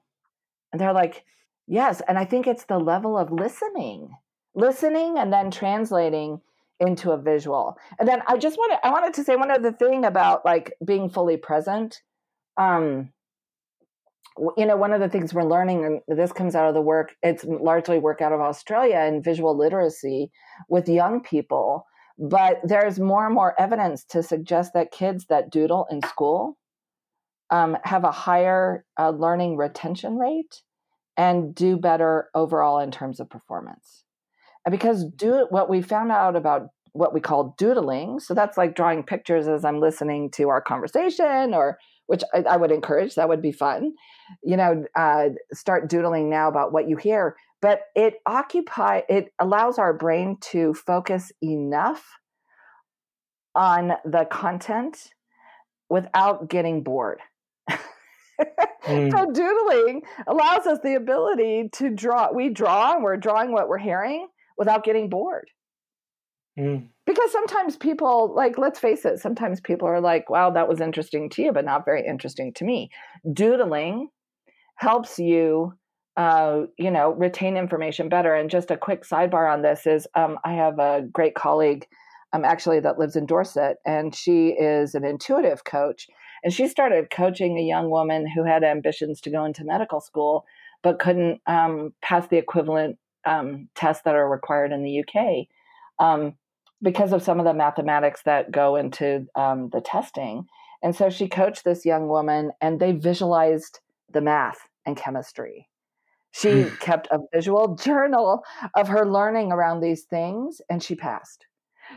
And 0.72 0.82
they're 0.82 0.93
like, 0.93 1.24
yes. 1.68 2.01
And 2.08 2.18
I 2.18 2.26
think 2.26 2.47
it's 2.47 2.66
the 2.66 2.80
level 2.80 3.18
of 3.18 3.32
listening, 3.32 4.12
listening 4.55 5.18
and 5.18 5.32
then 5.32 5.51
translating 5.51 6.41
into 6.80 7.12
a 7.12 7.18
visual. 7.18 7.78
And 7.99 8.08
then 8.08 8.22
I 8.28 8.38
just 8.38 8.58
wanted 8.58 8.80
I 8.84 8.91
wanted 8.91 9.14
to 9.16 9.24
say 9.24 9.36
one 9.36 9.51
other 9.51 9.72
thing 9.72 10.05
about 10.05 10.45
like 10.45 10.74
being 10.84 11.10
fully 11.10 11.38
present. 11.38 12.01
Um, 12.58 13.12
you 14.55 14.68
know, 14.68 14.78
one 14.78 14.93
of 14.93 14.99
the 14.99 15.10
things 15.10 15.34
we're 15.34 15.43
learning, 15.43 15.84
and 16.08 16.18
this 16.18 16.32
comes 16.32 16.53
out 16.53 16.68
of 16.68 16.76
the 16.76 16.82
work, 16.82 17.16
it's 17.24 17.43
largely 17.43 17.97
work 17.97 18.22
out 18.22 18.34
of 18.34 18.39
Australia 18.39 18.97
and 18.97 19.24
visual 19.24 19.58
literacy 19.58 20.32
with 20.70 20.88
young 20.88 21.22
people. 21.22 21.88
But 22.20 22.60
there's 22.64 22.99
more 22.99 23.26
and 23.26 23.34
more 23.34 23.60
evidence 23.60 24.03
to 24.05 24.22
suggest 24.22 24.74
that 24.74 24.91
kids 24.91 25.26
that 25.30 25.49
doodle 25.51 25.88
in 25.89 26.01
school 26.03 26.58
um, 27.50 27.78
have 27.84 28.04
a 28.04 28.12
higher 28.12 28.86
uh, 29.00 29.10
learning 29.10 29.58
retention 29.58 30.18
rate 30.18 30.62
and 31.16 31.56
do 31.56 31.78
better 31.78 32.30
overall 32.36 32.80
in 32.80 32.91
terms 32.91 33.20
of 33.20 33.30
performance. 33.30 34.04
And 34.66 34.72
because 34.72 35.06
do 35.06 35.48
what 35.50 35.70
we 35.70 35.82
found 35.82 36.12
out 36.12 36.36
about 36.36 36.68
what 36.93 37.14
we 37.14 37.20
call 37.20 37.56
doodling, 37.58 38.20
so 38.20 38.34
that's 38.34 38.58
like 38.58 38.76
drawing 38.76 39.04
pictures 39.04 39.48
as 39.48 39.64
I'm 39.64 39.80
listening 39.80 40.30
to 40.32 40.50
our 40.50 40.62
conversation, 40.62 41.54
or 41.54 41.78
which 42.08 42.24
I, 42.34 42.39
I 42.39 42.58
would 42.58 42.72
encourage. 42.72 43.16
That 43.16 43.30
would 43.30 43.41
be 43.41 43.52
fun. 43.52 43.93
You 44.43 44.58
know, 44.58 44.86
uh, 44.95 45.30
start 45.54 45.89
doodling 45.89 46.30
now 46.30 46.48
about 46.48 46.74
what 46.74 46.89
you 46.89 46.98
hear. 46.98 47.36
But 47.62 47.82
it 47.95 48.16
occupy 48.26 49.02
it 49.10 49.34
allows 49.39 49.80
our 49.80 49.93
brain 49.93 50.38
to 50.52 50.74
focus 50.74 51.32
enough 51.41 52.06
on 53.56 53.93
the 54.06 54.26
content 54.30 55.10
without 55.89 56.50
getting 56.50 56.84
bored 56.84 57.20
mm. 58.86 59.12
So 59.12 59.32
doodling 59.32 60.02
allows 60.28 60.66
us 60.66 60.80
the 60.84 60.96
ability 60.96 61.70
to 61.74 61.90
draw. 61.90 62.32
We 62.32 62.50
draw 62.50 62.94
and 62.94 63.04
we're 63.04 63.18
drawing 63.18 63.52
what 63.52 63.68
we're 63.68 63.78
hearing 63.78 64.28
without 64.58 64.84
getting 64.84 65.10
bored. 65.10 65.50
Mm. 66.58 66.88
Because 67.06 67.32
sometimes 67.32 67.78
people, 67.78 68.34
like, 68.36 68.58
let's 68.58 68.80
face 68.80 69.06
it, 69.06 69.20
sometimes 69.20 69.62
people 69.62 69.88
are 69.88 70.02
like, 70.02 70.30
wow, 70.30 70.50
that 70.52 70.68
was 70.68 70.82
interesting 70.82 71.30
to 71.32 71.44
you, 71.44 71.52
but 71.54 71.66
not 71.66 71.86
very 71.86 72.06
interesting 72.06 72.52
to 72.56 72.66
me. 72.66 72.90
Doodling 73.32 74.10
helps 74.76 75.18
you, 75.18 75.74
uh, 76.18 76.64
you 76.78 76.92
know, 76.92 77.12
retain 77.12 77.58
information 77.58 78.10
better. 78.10 78.34
And 78.34 78.50
just 78.50 78.72
a 78.72 78.78
quick 78.78 79.04
sidebar 79.04 79.52
on 79.52 79.62
this 79.62 79.86
is 79.86 80.08
um, 80.16 80.38
I 80.44 80.54
have 80.54 80.80
a 80.80 81.04
great 81.14 81.36
colleague 81.36 81.86
um, 82.34 82.44
actually 82.44 82.80
that 82.82 83.00
lives 83.00 83.16
in 83.16 83.26
Dorset, 83.26 83.78
and 83.86 84.14
she 84.14 84.50
is 84.50 84.96
an 84.96 85.06
intuitive 85.06 85.64
coach. 85.64 86.08
And 86.44 86.54
she 86.54 86.68
started 86.68 87.10
coaching 87.10 87.58
a 87.58 87.64
young 87.64 87.90
woman 87.90 88.28
who 88.28 88.44
had 88.44 88.64
ambitions 88.64 89.22
to 89.22 89.30
go 89.30 89.46
into 89.46 89.64
medical 89.64 90.00
school, 90.00 90.46
but 90.84 91.00
couldn't 91.00 91.42
um, 91.48 91.94
pass 92.02 92.28
the 92.28 92.38
equivalent 92.38 92.98
um, 93.26 93.70
tests 93.76 94.04
that 94.04 94.16
are 94.16 94.30
required 94.30 94.72
in 94.72 94.84
the 94.84 95.04
UK 95.04 95.48
um, 96.00 96.36
because 96.82 97.12
of 97.12 97.24
some 97.24 97.40
of 97.40 97.46
the 97.46 97.54
mathematics 97.54 98.22
that 98.24 98.52
go 98.52 98.76
into 98.76 99.26
um, 99.36 99.70
the 99.70 99.82
testing. 99.82 100.46
And 100.84 100.96
so 100.96 101.10
she 101.10 101.28
coached 101.28 101.64
this 101.64 101.86
young 101.86 102.08
woman, 102.08 102.52
and 102.62 102.80
they 102.80 102.92
visualized 102.92 103.80
the 104.12 104.22
math 104.22 104.60
and 104.86 104.96
chemistry. 104.96 105.68
She 106.32 106.64
hmm. 106.64 106.76
kept 106.76 107.08
a 107.12 107.20
visual 107.34 107.76
journal 107.76 108.44
of 108.76 108.88
her 108.90 109.06
learning 109.06 109.52
around 109.52 109.82
these 109.82 110.04
things, 110.04 110.62
and 110.70 110.84
she 110.84 110.96
passed. 110.96 111.46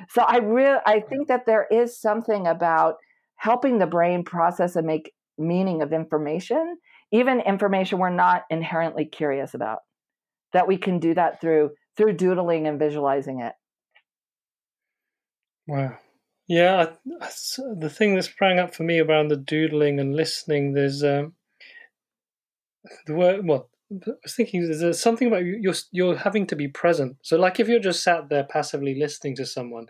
So 0.09 0.23
I 0.23 0.39
really 0.39 0.79
I 0.87 1.01
think 1.01 1.29
that 1.29 1.47
there 1.47 1.67
is 1.71 1.99
something 1.99 2.47
about 2.47 2.97
helping 3.41 3.79
the 3.79 3.87
brain 3.87 4.23
process 4.23 4.77
and 4.77 4.87
make 4.87 5.13
meaning 5.39 5.81
of 5.81 5.95
information, 5.95 6.77
even 7.11 7.41
information 7.41 7.99
we're 7.99 8.11
not 8.11 8.43
inherently 8.51 9.07
curious 9.07 9.55
about. 9.55 9.79
That 10.53 10.69
we 10.69 10.77
can 10.77 10.99
do 10.99 11.15
that 11.15 11.41
through 11.41 11.71
through 11.97 12.15
doodling 12.15 12.67
and 12.67 12.79
visualizing 12.79 13.41
it. 13.41 13.55
Wow. 15.67 15.97
Yeah, 16.49 16.91
the 17.07 17.89
thing 17.89 18.17
that 18.17 18.25
sprang 18.25 18.59
up 18.59 18.75
for 18.75 18.83
me 18.83 18.99
around 18.99 19.29
the 19.29 19.37
doodling 19.37 20.01
and 20.01 20.17
listening, 20.17 20.73
there's 20.73 21.05
um, 21.05 21.35
the 23.07 23.15
word. 23.15 23.47
Well, 23.47 23.71
I 23.93 24.11
was 24.23 24.35
thinking 24.35 24.69
there's 24.69 25.01
something 25.01 25.29
about 25.29 25.45
you, 25.45 25.59
you're 25.61 25.75
you're 25.93 26.17
having 26.17 26.47
to 26.49 26.57
be 26.57 26.69
present. 26.69 27.17
So, 27.23 27.39
like 27.39 27.59
if 27.59 27.69
you're 27.69 27.81
just 27.81 28.03
sat 28.03 28.29
there 28.29 28.45
passively 28.45 28.99
listening 28.99 29.37
to 29.37 29.47
someone, 29.47 29.87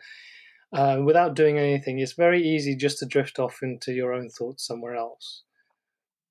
uh, 0.73 1.01
without 1.05 1.35
doing 1.35 1.59
anything, 1.59 1.99
it's 1.99 2.13
very 2.13 2.43
easy 2.43 2.77
just 2.77 2.99
to 2.99 3.07
drift 3.07 3.39
off 3.39 3.59
into 3.63 3.93
your 3.93 4.13
own 4.13 4.29
thoughts 4.29 4.67
somewhere 4.67 4.95
else. 4.95 5.43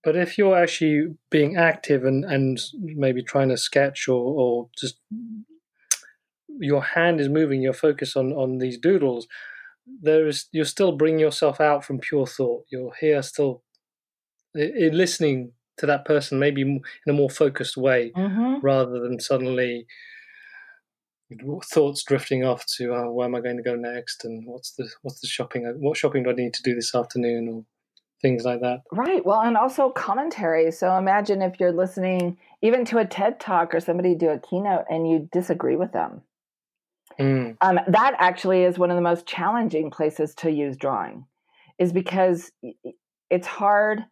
But 0.03 0.15
if 0.15 0.37
you're 0.37 0.57
actually 0.57 1.15
being 1.29 1.57
active 1.57 2.05
and, 2.05 2.23
and 2.23 2.59
maybe 2.73 3.21
trying 3.21 3.49
to 3.49 3.57
sketch 3.57 4.07
or, 4.07 4.15
or 4.15 4.69
just 4.77 4.97
your 6.57 6.81
hand 6.81 7.19
is 7.19 7.27
moving, 7.27 7.61
your 7.61 7.73
focus 7.73 8.15
on, 8.15 8.31
on 8.31 8.59
these 8.59 8.77
doodles, 8.77 9.27
there 10.01 10.27
is 10.27 10.47
you're 10.51 10.65
still 10.65 10.93
bringing 10.93 11.19
yourself 11.19 11.59
out 11.59 11.83
from 11.83 11.99
pure 11.99 12.27
thought. 12.27 12.65
You're 12.71 12.93
here 12.99 13.21
still 13.23 13.63
listening 14.53 15.51
to 15.77 15.85
that 15.85 16.05
person, 16.05 16.39
maybe 16.39 16.61
in 16.61 16.81
a 17.07 17.13
more 17.13 17.29
focused 17.29 17.75
way, 17.75 18.11
mm-hmm. 18.15 18.59
rather 18.61 18.99
than 18.99 19.19
suddenly 19.19 19.85
thoughts 21.71 22.03
drifting 22.03 22.43
off 22.43 22.65
to 22.77 22.93
uh, 22.93 23.09
where 23.09 23.27
am 23.27 23.35
I 23.35 23.41
going 23.41 23.57
to 23.57 23.63
go 23.63 23.75
next 23.75 24.25
and 24.25 24.45
what's 24.45 24.71
the 24.71 24.89
what's 25.03 25.21
the 25.21 25.27
shopping 25.27 25.71
what 25.79 25.97
shopping 25.97 26.23
do 26.23 26.31
I 26.31 26.33
need 26.33 26.53
to 26.55 26.63
do 26.63 26.73
this 26.73 26.95
afternoon 26.95 27.47
or 27.47 27.65
things 28.21 28.43
like 28.43 28.61
that. 28.61 28.81
Right. 28.91 29.25
Well, 29.25 29.41
and 29.41 29.55
also 29.55 29.89
commentary. 29.89 30.71
So 30.71 30.95
imagine 30.97 31.41
if 31.41 31.59
you're 31.59 31.71
listening 31.71 32.37
even 32.61 32.85
to 32.85 32.97
a 32.97 33.05
TED 33.05 33.39
talk 33.39 33.73
or 33.73 33.79
somebody 33.79 34.15
do 34.15 34.29
a 34.29 34.39
keynote 34.39 34.85
and 34.89 35.09
you 35.09 35.29
disagree 35.31 35.75
with 35.75 35.93
them. 35.93 36.21
Mm. 37.19 37.57
Um, 37.61 37.79
that 37.87 38.15
actually 38.17 38.63
is 38.63 38.77
one 38.77 38.91
of 38.91 38.95
the 38.95 39.01
most 39.01 39.25
challenging 39.25 39.91
places 39.91 40.35
to 40.35 40.51
use 40.51 40.77
drawing, 40.77 41.25
is 41.77 41.91
because 41.91 42.51
it's 43.29 43.47
hard 43.47 44.03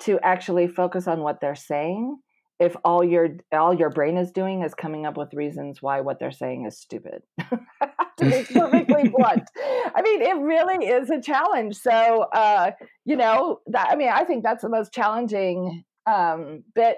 to 0.00 0.18
actually 0.22 0.66
focus 0.66 1.06
on 1.06 1.20
what 1.20 1.40
they're 1.40 1.54
saying 1.54 2.18
if 2.58 2.74
all 2.84 3.04
your 3.04 3.28
all 3.52 3.74
your 3.74 3.90
brain 3.90 4.16
is 4.16 4.32
doing 4.32 4.62
is 4.62 4.74
coming 4.74 5.04
up 5.04 5.16
with 5.16 5.34
reasons 5.34 5.82
why 5.82 6.00
what 6.00 6.18
they're 6.18 6.32
saying 6.32 6.66
is 6.66 6.78
stupid. 6.78 7.22
To 8.18 8.24
be 8.24 8.44
perfectly 8.44 9.08
blunt. 9.14 9.42
I 9.94 10.00
mean 10.00 10.22
it 10.22 10.38
really 10.38 10.86
is 10.86 11.10
a 11.10 11.20
challenge. 11.20 11.76
So 11.76 11.90
uh 12.32 12.70
you 13.04 13.14
know 13.14 13.60
that 13.66 13.88
i 13.90 13.94
mean 13.94 14.08
i 14.08 14.24
think 14.24 14.42
that's 14.42 14.62
the 14.62 14.70
most 14.70 14.90
challenging 14.90 15.84
um 16.06 16.64
bit 16.74 16.96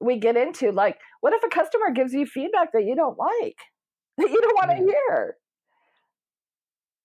we 0.00 0.16
get 0.18 0.36
into 0.36 0.70
like 0.70 0.98
what 1.22 1.32
if 1.32 1.42
a 1.42 1.48
customer 1.48 1.90
gives 1.90 2.12
you 2.12 2.24
feedback 2.24 2.72
that 2.72 2.84
you 2.84 2.94
don't 2.94 3.18
like 3.18 3.56
that 4.18 4.30
you 4.30 4.40
don't 4.40 4.54
want 4.54 4.70
to 4.70 4.84
hear? 4.84 5.36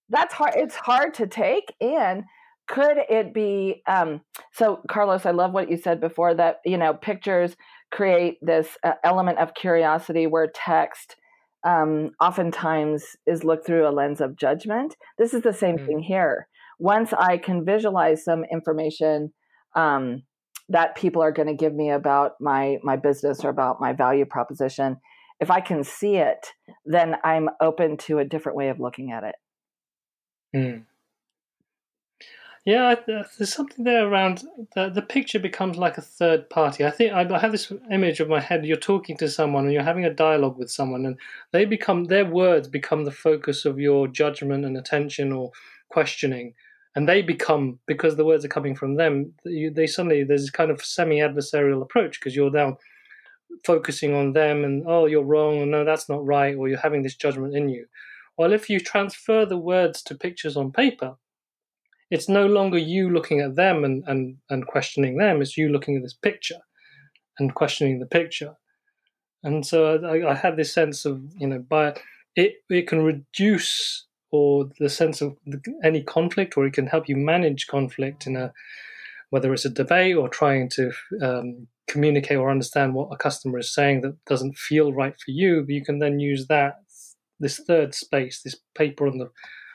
That's 0.10 0.34
hard 0.36 0.54
it's 0.56 0.76
hard 0.76 1.16
to 1.16 1.26
take 1.26 1.74
and 1.82 2.24
could 2.68 2.98
it 3.10 3.34
be 3.34 3.82
um 3.88 4.22
so 4.52 4.80
carlos 4.88 5.26
i 5.26 5.32
love 5.32 5.52
what 5.52 5.70
you 5.70 5.78
said 5.78 6.00
before 6.00 6.34
that 6.34 6.62
you 6.66 6.78
know 6.78 6.94
pictures 6.94 7.56
create 7.96 8.38
this 8.42 8.78
uh, 8.84 8.94
element 9.04 9.40
of 9.40 9.54
curiosity 9.54 10.28
where 10.28 10.48
text 10.54 11.16
um, 11.66 12.12
oftentimes 12.22 13.04
is 13.26 13.44
looked 13.44 13.66
through 13.66 13.88
a 13.88 13.90
lens 13.90 14.22
of 14.22 14.36
judgment. 14.36 14.96
This 15.18 15.34
is 15.34 15.42
the 15.42 15.54
same 15.54 15.78
mm. 15.78 15.86
thing 15.86 16.00
here. 16.00 16.48
Once 16.78 17.14
I 17.14 17.38
can 17.38 17.66
visualize 17.66 18.24
some 18.24 18.44
information 18.52 19.34
um, 19.76 20.24
that 20.70 20.96
people 20.96 21.22
are 21.22 21.32
going 21.32 21.48
to 21.48 21.56
give 21.56 21.74
me 21.74 21.90
about 21.90 22.34
my 22.42 22.78
my 22.84 22.98
business 22.98 23.46
or 23.46 23.50
about 23.50 23.80
my 23.80 23.94
value 23.94 24.26
proposition, 24.26 24.98
if 25.40 25.50
I 25.50 25.62
can 25.62 25.84
see 25.84 26.18
it, 26.18 26.48
then 26.86 27.16
I'm 27.24 27.50
open 27.62 27.98
to 27.98 28.20
a 28.20 28.26
different 28.26 28.58
way 28.58 28.70
of 28.70 28.80
looking 28.80 29.12
at 29.12 29.24
it. 29.24 29.36
Mm. 30.56 30.84
Yeah, 32.66 32.96
uh, 33.08 33.24
there's 33.38 33.54
something 33.54 33.86
there 33.86 34.08
around 34.08 34.44
the 34.74 34.90
the 34.90 35.04
picture 35.04 35.38
becomes 35.38 35.78
like 35.78 36.00
a 36.00 36.02
third 36.02 36.50
party. 36.50 36.84
I 36.84 36.90
think 36.90 37.14
I 37.14 37.38
have 37.38 37.52
this 37.52 37.72
image 37.92 38.20
of 38.20 38.28
my 38.28 38.40
head. 38.40 38.66
You're 38.66 38.78
talking 38.78 39.16
to 39.18 39.30
someone 39.30 39.66
and 39.66 39.74
you're 39.74 39.84
having 39.84 40.06
a 40.06 40.14
dialogue 40.14 40.58
with 40.58 40.72
someone, 40.72 41.06
and 41.06 41.16
they 41.52 41.66
become 41.66 42.06
their 42.06 42.26
words 42.26 42.68
become 42.68 43.06
the 43.06 43.12
focus 43.12 43.66
of 43.66 43.80
your 43.80 44.08
judgment 44.08 44.66
and 44.66 44.78
attention 44.78 45.32
or 45.32 45.52
questioning, 45.90 46.56
and 46.96 47.08
they 47.08 47.22
become 47.22 47.78
because 47.86 48.16
the 48.16 48.26
words 48.26 48.44
are 48.44 48.56
coming 48.58 48.76
from 48.76 48.96
them. 48.96 49.34
You, 49.44 49.70
they 49.70 49.86
suddenly 49.86 50.24
there's 50.24 50.42
this 50.42 50.50
kind 50.50 50.72
of 50.72 50.84
semi-adversarial 50.84 51.84
approach 51.84 52.20
because 52.20 52.36
you're 52.36 52.50
now 52.50 52.80
focusing 53.64 54.16
on 54.16 54.34
them 54.34 54.64
and 54.64 54.84
oh 54.88 55.06
you're 55.06 55.24
wrong 55.24 55.58
or 55.60 55.66
no 55.66 55.86
that's 55.86 56.10
not 56.10 56.26
right 56.26 56.56
or 56.56 56.68
you're 56.68 56.80
having 56.80 57.04
this 57.04 57.16
judgment 57.16 57.56
in 57.56 57.70
you. 57.70 57.86
Well, 58.38 58.54
if 58.54 58.72
you 58.72 58.80
transfer 58.80 59.46
the 59.46 59.58
words 59.58 60.02
to 60.04 60.16
pictures 60.16 60.58
on 60.58 60.72
paper 60.72 61.16
it's 62.12 62.30
no 62.30 62.46
longer 62.46 62.78
you 62.78 63.10
looking 63.10 63.40
at 63.40 63.56
them 63.56 63.84
and, 63.84 64.04
and, 64.08 64.38
and 64.50 64.68
questioning 64.68 65.18
them, 65.18 65.42
it's 65.42 65.58
you 65.58 65.70
looking 65.70 65.96
at 65.96 66.04
this 66.04 66.14
picture 66.14 66.60
and 67.40 67.56
questioning 67.56 68.00
the 68.00 68.06
picture. 68.06 68.56
And 69.44 69.66
so 69.66 69.98
I, 69.98 70.32
I 70.32 70.36
had 70.36 70.58
this 70.58 70.74
sense 70.74 71.06
of, 71.06 71.22
you 71.38 71.48
know, 71.48 71.60
by 71.60 71.96
it, 72.36 72.56
it 72.70 72.88
can 72.88 73.04
reduce 73.04 74.06
or 74.32 74.70
the 74.80 74.90
sense 74.90 75.22
of 75.22 75.38
any 75.84 76.04
conflict, 76.04 76.58
or 76.58 76.66
it 76.66 76.74
can 76.74 76.88
help 76.88 77.08
you 77.08 77.16
manage 77.16 77.68
conflict 77.68 78.28
in 78.28 78.36
a 78.36 78.52
whether 79.30 79.54
it's 79.54 79.66
a 79.66 79.70
debate 79.70 80.16
or 80.16 80.30
trying 80.30 80.70
to 80.70 80.92
um, 81.22 81.68
communicate 81.88 82.38
or 82.38 82.52
understand 82.52 82.94
what 82.94 83.10
a 83.12 83.18
customer 83.18 83.60
is 83.60 83.74
saying 83.74 84.02
that 84.02 84.24
doesn't 84.26 84.58
feel 84.58 84.94
right 84.94 85.16
for 85.20 85.32
you. 85.32 85.62
But 85.62 85.74
you 85.74 85.84
can 85.84 86.00
then 86.00 86.20
use 86.20 86.48
that 86.48 86.76
this 87.40 87.60
third 87.60 87.94
space, 87.94 88.42
this 88.42 88.58
paper 88.76 89.08
on 89.08 89.18
the 89.18 89.30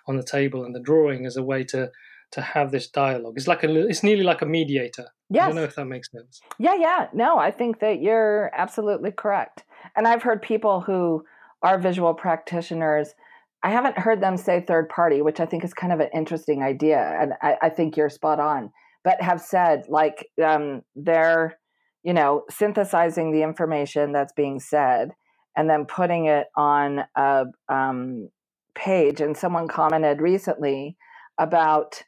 on 0.06 0.16
the 0.16 0.22
table 0.22 0.64
and 0.64 0.74
the 0.74 0.80
drawing 0.80 1.26
as 1.26 1.36
a 1.36 1.42
way 1.42 1.64
to 1.64 1.90
to 2.32 2.40
have 2.40 2.70
this 2.70 2.88
dialogue. 2.88 3.34
It's 3.36 3.48
like 3.48 3.64
a 3.64 3.88
it's 3.88 4.02
nearly 4.02 4.22
like 4.22 4.42
a 4.42 4.46
mediator. 4.46 5.08
Yes. 5.28 5.44
I 5.44 5.46
don't 5.46 5.56
know 5.56 5.64
if 5.64 5.74
that 5.76 5.86
makes 5.86 6.10
sense. 6.10 6.40
Yeah, 6.58 6.74
yeah. 6.74 7.08
No, 7.12 7.38
I 7.38 7.50
think 7.50 7.80
that 7.80 8.00
you're 8.00 8.50
absolutely 8.54 9.12
correct. 9.12 9.64
And 9.96 10.06
I've 10.06 10.22
heard 10.22 10.42
people 10.42 10.80
who 10.80 11.24
are 11.62 11.78
visual 11.78 12.14
practitioners. 12.14 13.14
I 13.62 13.70
haven't 13.70 13.98
heard 13.98 14.20
them 14.22 14.36
say 14.36 14.60
third 14.60 14.88
party, 14.88 15.22
which 15.22 15.40
I 15.40 15.46
think 15.46 15.64
is 15.64 15.74
kind 15.74 15.92
of 15.92 16.00
an 16.00 16.08
interesting 16.14 16.62
idea, 16.62 17.16
and 17.20 17.34
I, 17.42 17.56
I 17.62 17.68
think 17.68 17.96
you're 17.96 18.10
spot 18.10 18.40
on. 18.40 18.72
But 19.04 19.20
have 19.22 19.40
said 19.40 19.84
like 19.88 20.28
um, 20.42 20.82
they're, 20.94 21.58
you 22.02 22.12
know, 22.12 22.44
synthesizing 22.50 23.32
the 23.32 23.42
information 23.42 24.12
that's 24.12 24.32
being 24.32 24.60
said 24.60 25.12
and 25.56 25.68
then 25.68 25.84
putting 25.84 26.26
it 26.26 26.46
on 26.56 27.04
a 27.16 27.44
um, 27.68 28.30
page. 28.74 29.20
And 29.20 29.36
someone 29.36 29.68
commented 29.68 30.20
recently 30.20 30.96
about, 31.38 32.02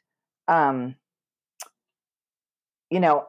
um, 0.47 0.95
you 2.89 2.99
know, 2.99 3.25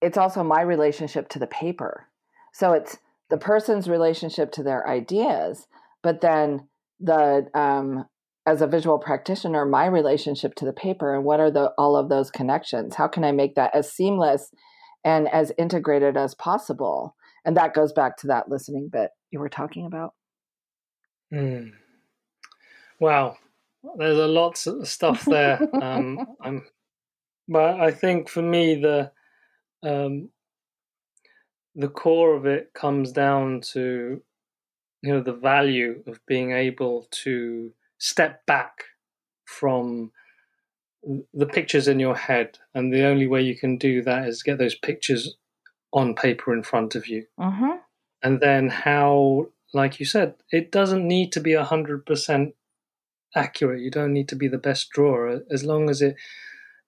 it's 0.00 0.18
also 0.18 0.42
my 0.42 0.60
relationship 0.60 1.28
to 1.30 1.38
the 1.38 1.46
paper. 1.46 2.08
So 2.52 2.72
it's 2.72 2.98
the 3.30 3.38
person's 3.38 3.88
relationship 3.88 4.52
to 4.52 4.62
their 4.62 4.88
ideas, 4.88 5.66
but 6.02 6.20
then 6.20 6.68
the 7.00 7.48
um, 7.54 8.06
as 8.46 8.62
a 8.62 8.66
visual 8.66 8.98
practitioner, 8.98 9.66
my 9.66 9.86
relationship 9.86 10.54
to 10.54 10.64
the 10.64 10.72
paper 10.72 11.14
and 11.14 11.24
what 11.24 11.38
are 11.38 11.50
the 11.50 11.72
all 11.76 11.96
of 11.96 12.08
those 12.08 12.30
connections? 12.30 12.94
How 12.94 13.06
can 13.06 13.22
I 13.22 13.32
make 13.32 13.54
that 13.56 13.74
as 13.74 13.92
seamless 13.92 14.50
and 15.04 15.28
as 15.28 15.52
integrated 15.58 16.16
as 16.16 16.34
possible? 16.34 17.14
And 17.44 17.56
that 17.56 17.74
goes 17.74 17.92
back 17.92 18.16
to 18.18 18.28
that 18.28 18.48
listening 18.48 18.88
bit 18.90 19.10
you 19.30 19.38
were 19.38 19.50
talking 19.50 19.86
about. 19.86 20.14
Mm. 21.32 21.72
Wow, 22.98 23.36
there's 23.96 24.18
a 24.18 24.26
lot 24.26 24.66
of 24.66 24.86
stuff 24.86 25.24
there. 25.24 25.60
um, 25.82 26.18
I'm, 26.42 26.66
but 27.48 27.80
I 27.80 27.90
think 27.90 28.28
for 28.28 28.42
me 28.42 28.74
the 28.74 29.10
um, 29.82 30.30
the 31.74 31.88
core 31.88 32.34
of 32.34 32.44
it 32.44 32.72
comes 32.74 33.12
down 33.12 33.60
to 33.72 34.20
you 35.02 35.12
know 35.12 35.22
the 35.22 35.32
value 35.32 36.02
of 36.06 36.20
being 36.26 36.52
able 36.52 37.06
to 37.10 37.72
step 37.98 38.44
back 38.46 38.84
from 39.44 40.10
the 41.32 41.46
pictures 41.46 41.88
in 41.88 42.00
your 42.00 42.16
head 42.16 42.58
and 42.74 42.92
the 42.92 43.04
only 43.04 43.26
way 43.26 43.40
you 43.40 43.56
can 43.56 43.78
do 43.78 44.02
that 44.02 44.26
is 44.26 44.42
get 44.42 44.58
those 44.58 44.74
pictures 44.74 45.36
on 45.92 46.14
paper 46.14 46.52
in 46.52 46.62
front 46.62 46.94
of 46.94 47.06
you 47.06 47.24
mm-hmm. 47.38 47.76
and 48.22 48.40
then 48.40 48.68
how 48.68 49.46
like 49.72 50.00
you 50.00 50.04
said 50.04 50.34
it 50.50 50.72
doesn't 50.72 51.06
need 51.06 51.30
to 51.32 51.40
be 51.40 51.52
100% 51.52 52.52
accurate. 53.34 53.82
You 53.82 53.90
don't 53.90 54.12
need 54.12 54.28
to 54.28 54.36
be 54.36 54.48
the 54.48 54.58
best 54.58 54.90
drawer 54.90 55.40
as 55.50 55.64
long 55.64 55.90
as 55.90 56.02
it 56.02 56.16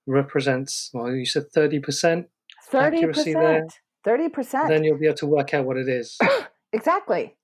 represents 0.07 0.91
well 0.93 1.13
you 1.13 1.27
said 1.27 1.45
30% 1.55 2.27
30% 2.73 3.71
30% 4.07 4.69
then 4.69 4.85
you'll 4.85 4.99
be 4.99 5.07
able 5.07 5.17
to 5.17 5.27
work 5.27 5.55
out 5.55 5.65
what 5.65 5.77
it 5.77 5.89
is. 5.89 6.19
Exactly. 6.73 7.35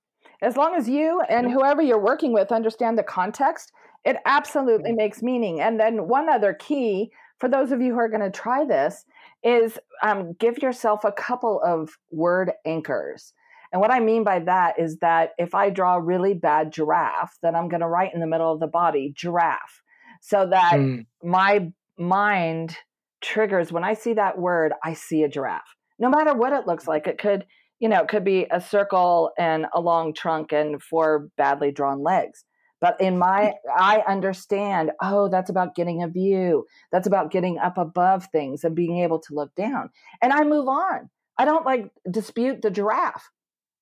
As 0.41 0.55
long 0.55 0.75
as 0.75 0.87
you 0.87 1.19
and 1.27 1.51
whoever 1.51 1.81
you're 1.81 2.01
working 2.01 2.31
with 2.31 2.49
understand 2.53 2.97
the 2.97 3.03
context 3.03 3.73
it 4.05 4.15
absolutely 4.25 4.93
makes 4.93 5.21
meaning. 5.21 5.59
And 5.59 5.77
then 5.77 6.07
one 6.07 6.29
other 6.29 6.53
key 6.53 7.11
for 7.37 7.49
those 7.49 7.73
of 7.73 7.81
you 7.81 7.91
who 7.91 7.99
are 7.99 8.07
going 8.07 8.21
to 8.21 8.31
try 8.31 8.63
this 8.63 9.03
is 9.43 9.77
um, 10.01 10.31
give 10.39 10.59
yourself 10.59 11.03
a 11.03 11.11
couple 11.11 11.61
of 11.61 11.97
word 12.09 12.53
anchors 12.65 13.33
and 13.71 13.81
what 13.81 13.91
i 13.91 13.99
mean 13.99 14.23
by 14.23 14.39
that 14.39 14.79
is 14.79 14.97
that 14.99 15.31
if 15.37 15.53
i 15.55 15.69
draw 15.69 15.95
a 15.95 16.01
really 16.01 16.33
bad 16.33 16.71
giraffe 16.71 17.37
then 17.41 17.55
i'm 17.55 17.69
going 17.69 17.81
to 17.81 17.87
write 17.87 18.13
in 18.13 18.19
the 18.19 18.27
middle 18.27 18.51
of 18.51 18.59
the 18.59 18.67
body 18.67 19.13
giraffe 19.15 19.81
so 20.21 20.47
that 20.49 20.73
mm. 20.73 21.05
my 21.23 21.71
mind 21.97 22.75
triggers 23.21 23.71
when 23.71 23.83
i 23.83 23.93
see 23.93 24.13
that 24.13 24.37
word 24.37 24.73
i 24.83 24.93
see 24.93 25.23
a 25.23 25.29
giraffe 25.29 25.75
no 25.99 26.09
matter 26.09 26.33
what 26.33 26.53
it 26.53 26.67
looks 26.67 26.87
like 26.87 27.07
it 27.07 27.17
could 27.17 27.45
you 27.79 27.89
know, 27.89 28.01
it 28.01 28.07
could 28.07 28.23
be 28.23 28.47
a 28.49 28.59
circle 28.59 29.31
and 29.37 29.67
a 29.73 29.79
long 29.79 30.13
trunk 30.13 30.51
and 30.51 30.81
four 30.81 31.29
badly 31.37 31.71
drawn 31.71 32.01
legs. 32.01 32.43
But 32.79 33.01
in 33.01 33.17
my, 33.17 33.53
I 33.75 34.03
understand, 34.07 34.91
oh, 35.01 35.29
that's 35.29 35.49
about 35.49 35.75
getting 35.75 36.03
a 36.03 36.07
view. 36.07 36.65
That's 36.91 37.07
about 37.07 37.31
getting 37.31 37.57
up 37.57 37.77
above 37.77 38.27
things 38.31 38.63
and 38.63 38.75
being 38.75 38.99
able 38.99 39.19
to 39.21 39.33
look 39.33 39.53
down. 39.55 39.89
And 40.21 40.31
I 40.31 40.43
move 40.43 40.67
on. 40.67 41.09
I 41.39 41.45
don't 41.45 41.65
like 41.65 41.89
dispute 42.09 42.61
the 42.61 42.69
giraffe. 42.71 43.29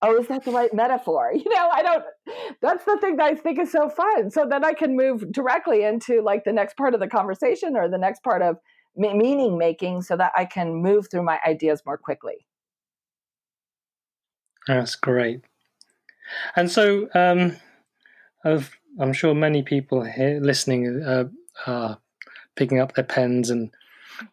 Oh, 0.02 0.18
is 0.20 0.28
that 0.28 0.44
the 0.44 0.52
right 0.52 0.74
metaphor? 0.74 1.32
You 1.36 1.50
know, 1.50 1.70
I 1.72 1.82
don't, 1.82 2.04
that's 2.62 2.86
the 2.86 2.98
thing 3.00 3.18
that 3.18 3.26
I 3.26 3.36
think 3.36 3.60
is 3.60 3.72
so 3.72 3.90
fun. 3.90 4.30
So 4.30 4.46
then 4.50 4.64
I 4.64 4.74
can 4.74 4.96
move 4.96 5.32
directly 5.32 5.84
into 5.84 6.22
like 6.22 6.44
the 6.44 6.54
next 6.54 6.78
part 6.78 6.94
of 6.94 7.00
the 7.00 7.08
conversation 7.08 7.76
or 7.76 7.90
the 7.90 7.98
next 7.98 8.24
part 8.24 8.42
of 8.42 8.58
meaning 8.96 9.58
making 9.58 10.02
so 10.02 10.16
that 10.18 10.32
I 10.36 10.46
can 10.46 10.76
move 10.76 11.10
through 11.10 11.24
my 11.24 11.40
ideas 11.46 11.82
more 11.86 11.98
quickly. 11.98 12.46
That's 14.68 14.96
great. 14.96 15.42
And 16.56 16.72
so, 16.72 17.08
um, 17.14 17.58
I'm 19.00 19.14
sure 19.14 19.36
many 19.36 19.64
people 19.64 20.04
here 20.04 20.40
listening 20.42 21.04
uh, 21.04 21.26
are 21.68 22.00
picking 22.56 22.80
up 22.80 22.94
their 22.94 23.04
pens 23.04 23.50
and 23.50 23.72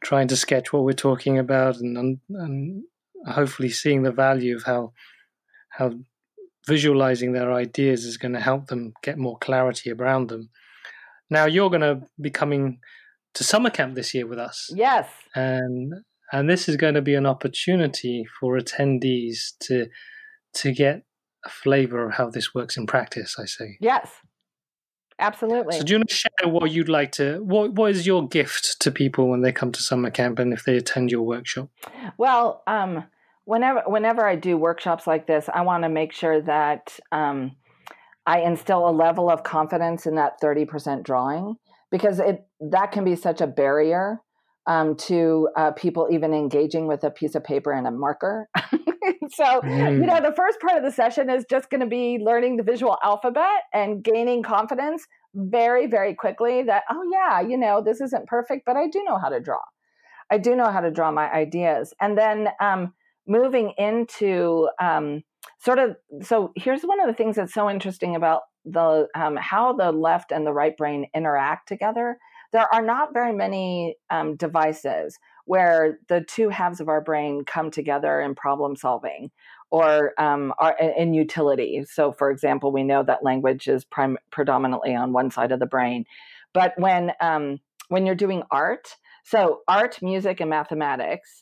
trying 0.01 0.29
to 0.29 0.37
sketch 0.37 0.73
what 0.73 0.85
we're 0.85 0.93
talking 0.93 1.39
about, 1.39 1.79
and, 1.79 2.21
and 2.31 2.85
hopefully 3.27 3.69
seeing 3.69 4.03
the 4.03 4.13
value 4.13 4.55
of 4.57 4.63
how 4.63 4.93
how 5.73 5.93
visualizing 6.67 7.33
their 7.33 7.53
ideas 7.53 8.05
is 8.05 8.17
going 8.17 8.35
to 8.35 8.41
help 8.41 8.67
them 8.67 8.93
get 9.03 9.19
more 9.19 9.39
clarity 9.39 9.91
around 9.91 10.29
them. 10.29 10.51
Now, 11.31 11.47
you're 11.47 11.71
going 11.71 11.81
to 11.81 12.03
be 12.21 12.31
coming 12.31 12.79
to 13.35 13.45
summer 13.45 13.71
camp 13.71 13.95
this 13.95 14.15
year 14.15 14.27
with 14.27 14.39
us. 14.39 14.71
Yes. 14.75 15.09
And 15.35 15.95
and 16.33 16.49
this 16.49 16.69
is 16.69 16.77
going 16.77 16.95
to 16.95 17.03
be 17.03 17.15
an 17.15 17.27
opportunity 17.27 18.25
for 18.39 18.59
attendees 18.59 19.53
to 19.61 19.89
to 20.55 20.73
get 20.73 21.03
a 21.45 21.49
flavor 21.49 22.07
of 22.07 22.15
how 22.15 22.31
this 22.31 22.55
works 22.55 22.77
in 22.77 22.87
practice, 22.87 23.37
I 23.39 23.47
say. 23.47 23.77
Yes. 23.81 24.11
Absolutely. 25.19 25.79
So 25.79 25.85
do 25.85 25.93
you 25.93 25.99
want 25.99 26.09
to 26.09 26.15
share 26.15 26.49
what 26.49 26.71
you'd 26.71 26.89
like 26.89 27.13
to 27.13 27.39
what 27.43 27.73
what 27.73 27.91
is 27.91 28.07
your 28.07 28.27
gift 28.29 28.81
to 28.81 28.91
people 28.91 29.29
when 29.29 29.43
they 29.43 29.53
come 29.53 29.73
to 29.73 29.83
summer 29.83 30.11
camp 30.11 30.39
and 30.39 30.53
if 30.53 30.65
they 30.65 30.77
attend 30.77 31.11
your 31.11 31.23
workshop? 31.23 31.69
Well, 32.19 32.63
um, 32.67 33.05
whenever 33.45 33.83
whenever 33.87 34.27
I 34.27 34.37
do 34.37 34.57
workshops 34.57 35.07
like 35.07 35.27
this, 35.27 35.49
I 35.53 35.63
want 35.63 35.85
to 35.85 35.89
make 35.89 36.13
sure 36.13 36.41
that 36.43 36.99
um, 37.11 37.53
I 38.27 38.41
instill 38.41 38.89
a 38.89 38.91
level 38.91 39.31
of 39.31 39.43
confidence 39.43 40.07
in 40.07 40.15
that 40.17 40.41
30% 40.43 41.03
drawing 41.03 41.57
because 41.91 42.19
it 42.19 42.47
that 42.61 42.93
can 42.93 43.05
be 43.05 43.17
such 43.17 43.41
a 43.41 43.47
barrier 43.47 44.21
um, 44.67 44.97
to 44.97 45.49
uh, 45.57 45.73
people 45.73 46.09
even 46.11 46.33
engaging 46.33 46.87
with 46.87 47.03
a 47.05 47.11
piece 47.11 47.35
of 47.35 47.43
paper 47.43 47.73
and 47.73 47.87
a 47.87 47.91
marker. 47.91 48.49
so, 49.31 49.45
mm. 49.45 49.95
you 50.01 50.07
know, 50.07 50.21
the 50.21 50.35
first 50.37 50.61
part 50.61 50.77
of 50.77 50.85
the 50.85 50.93
session 50.93 51.29
is 51.29 51.45
just 51.51 51.69
going 51.71 51.81
to 51.81 51.87
be 51.87 52.19
learning 52.23 52.57
the 52.57 52.63
visual 52.63 52.97
alphabet 53.03 53.65
and 53.75 54.05
gaining 54.05 54.43
confidence 54.43 55.05
very, 55.35 55.87
very 55.87 56.15
quickly 56.15 56.63
that, 56.63 56.85
oh, 56.91 57.03
yeah, 57.13 57.41
you 57.41 57.57
know, 57.57 57.83
this 57.85 58.01
isn't 58.01 58.27
perfect, 58.27 58.63
but 58.65 58.77
I 58.77 58.87
do 58.87 59.03
know 59.03 59.19
how 59.19 59.29
to 59.29 59.41
draw. 59.41 59.61
I 60.31 60.39
do 60.39 60.55
know 60.55 60.71
how 60.71 60.81
to 60.81 60.91
draw 60.91 61.11
my 61.11 61.31
ideas. 61.31 61.93
And 62.01 62.17
then 62.17 62.49
um, 62.61 62.95
moving 63.27 63.73
into 63.79 64.69
um, 64.81 65.23
sort 65.59 65.79
of, 65.79 65.97
so 66.23 66.53
here's 66.57 66.83
one 66.83 67.01
of 67.01 67.07
the 67.07 67.15
things 67.15 67.37
that's 67.37 67.55
so 67.55 67.71
interesting 67.71 68.17
about 68.17 68.43
the 68.65 69.09
um, 69.17 69.37
how 69.37 69.73
the 69.73 69.91
left 69.91 70.31
and 70.31 70.47
the 70.47 70.53
right 70.53 70.77
brain 70.77 71.07
interact 71.15 71.67
together 71.67 72.17
there 72.53 72.73
are 72.73 72.83
not 72.83 73.15
very 73.15 73.33
many 73.33 73.97
um, 74.11 74.37
devices 74.37 75.19
where 75.47 75.99
the 76.09 76.21
two 76.21 76.51
halves 76.51 76.81
of 76.81 76.89
our 76.89 77.01
brain 77.01 77.45
come 77.45 77.71
together 77.71 78.21
in 78.21 78.35
problem 78.35 78.77
solving 78.77 79.31
or 79.71 80.13
um, 80.21 80.53
are 80.59 80.77
in 80.79 81.15
utility. 81.15 81.83
So, 81.91 82.13
for 82.13 82.31
example, 82.31 82.71
we 82.71 82.85
know 82.85 83.03
that 83.03 83.25
language 83.25 83.67
is 83.69 83.85
prim- 83.85 84.19
predominantly 84.31 84.95
on 84.95 85.13
one 85.13 85.31
side 85.31 85.51
of 85.51 85.61
the 85.61 85.67
brain, 85.67 86.05
but 86.53 86.75
when 86.77 87.13
um, 87.21 87.59
when 87.89 88.07
you're 88.07 88.15
doing 88.15 88.43
art, 88.51 88.97
so 89.25 89.61
art, 89.67 90.01
music, 90.03 90.41
and 90.41 90.51
mathematics, 90.51 91.42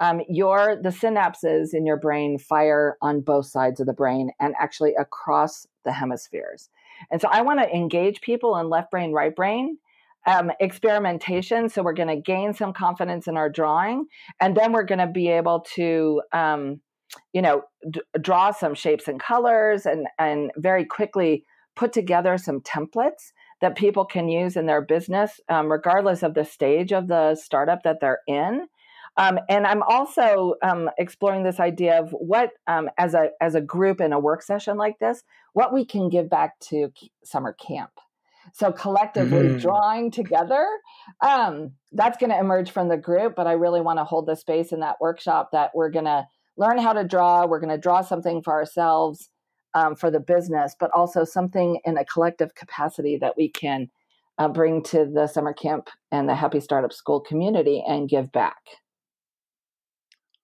um, 0.00 0.22
your 0.28 0.76
the 0.82 0.88
synapses 0.88 1.72
in 1.72 1.86
your 1.86 1.98
brain 1.98 2.38
fire 2.38 2.96
on 3.00 3.20
both 3.20 3.46
sides 3.46 3.80
of 3.80 3.86
the 3.86 3.92
brain 3.92 4.30
and 4.40 4.54
actually 4.60 4.94
across 4.94 5.66
the 5.84 5.92
hemispheres. 5.92 6.68
And 7.10 7.20
so, 7.20 7.28
I 7.28 7.42
want 7.42 7.60
to 7.60 7.74
engage 7.74 8.20
people 8.20 8.56
in 8.56 8.68
left 8.68 8.90
brain, 8.90 9.12
right 9.12 9.34
brain 9.34 9.78
um, 10.26 10.50
experimentation. 10.60 11.68
So 11.68 11.82
we're 11.82 11.94
going 11.94 12.08
to 12.08 12.20
gain 12.20 12.52
some 12.54 12.72
confidence 12.72 13.26
in 13.26 13.36
our 13.36 13.48
drawing, 13.48 14.06
and 14.40 14.56
then 14.56 14.72
we're 14.72 14.84
going 14.84 14.98
to 14.98 15.06
be 15.06 15.28
able 15.28 15.60
to, 15.74 16.22
um, 16.32 16.80
you 17.32 17.42
know, 17.42 17.62
d- 17.90 18.00
draw 18.20 18.50
some 18.50 18.74
shapes 18.74 19.08
and 19.08 19.20
colors, 19.20 19.86
and 19.86 20.06
and 20.18 20.50
very 20.56 20.84
quickly 20.84 21.44
put 21.76 21.92
together 21.92 22.36
some 22.36 22.60
templates 22.60 23.32
that 23.60 23.76
people 23.76 24.04
can 24.04 24.28
use 24.28 24.56
in 24.56 24.66
their 24.66 24.82
business, 24.82 25.40
um, 25.48 25.70
regardless 25.70 26.22
of 26.22 26.34
the 26.34 26.44
stage 26.44 26.92
of 26.92 27.08
the 27.08 27.34
startup 27.34 27.82
that 27.82 27.98
they're 28.00 28.20
in. 28.26 28.66
Um, 29.20 29.38
and 29.50 29.66
I'm 29.66 29.82
also 29.82 30.54
um, 30.62 30.88
exploring 30.96 31.44
this 31.44 31.60
idea 31.60 32.00
of 32.00 32.10
what, 32.12 32.52
um, 32.66 32.88
as 32.96 33.12
a 33.12 33.28
as 33.42 33.54
a 33.54 33.60
group 33.60 34.00
in 34.00 34.14
a 34.14 34.18
work 34.18 34.42
session 34.42 34.78
like 34.78 34.98
this, 34.98 35.22
what 35.52 35.74
we 35.74 35.84
can 35.84 36.08
give 36.08 36.30
back 36.30 36.58
to 36.70 36.90
summer 37.22 37.52
camp. 37.52 37.90
So 38.54 38.72
collectively 38.72 39.48
mm-hmm. 39.48 39.58
drawing 39.58 40.10
together, 40.10 40.66
um, 41.20 41.72
that's 41.92 42.16
going 42.16 42.30
to 42.30 42.38
emerge 42.38 42.70
from 42.70 42.88
the 42.88 42.96
group. 42.96 43.36
But 43.36 43.46
I 43.46 43.52
really 43.52 43.82
want 43.82 43.98
to 43.98 44.04
hold 44.04 44.24
the 44.24 44.36
space 44.36 44.72
in 44.72 44.80
that 44.80 44.96
workshop 45.02 45.50
that 45.52 45.72
we're 45.74 45.90
going 45.90 46.06
to 46.06 46.26
learn 46.56 46.78
how 46.78 46.94
to 46.94 47.04
draw. 47.04 47.44
We're 47.44 47.60
going 47.60 47.76
to 47.76 47.78
draw 47.78 48.00
something 48.00 48.42
for 48.42 48.54
ourselves, 48.54 49.28
um, 49.74 49.96
for 49.96 50.10
the 50.10 50.20
business, 50.20 50.74
but 50.80 50.90
also 50.94 51.24
something 51.24 51.78
in 51.84 51.98
a 51.98 52.06
collective 52.06 52.54
capacity 52.54 53.18
that 53.18 53.36
we 53.36 53.50
can 53.50 53.90
uh, 54.38 54.48
bring 54.48 54.82
to 54.84 55.04
the 55.04 55.26
summer 55.26 55.52
camp 55.52 55.90
and 56.10 56.26
the 56.26 56.34
Happy 56.34 56.60
Startup 56.60 56.92
School 56.92 57.20
community 57.20 57.84
and 57.86 58.08
give 58.08 58.32
back. 58.32 58.56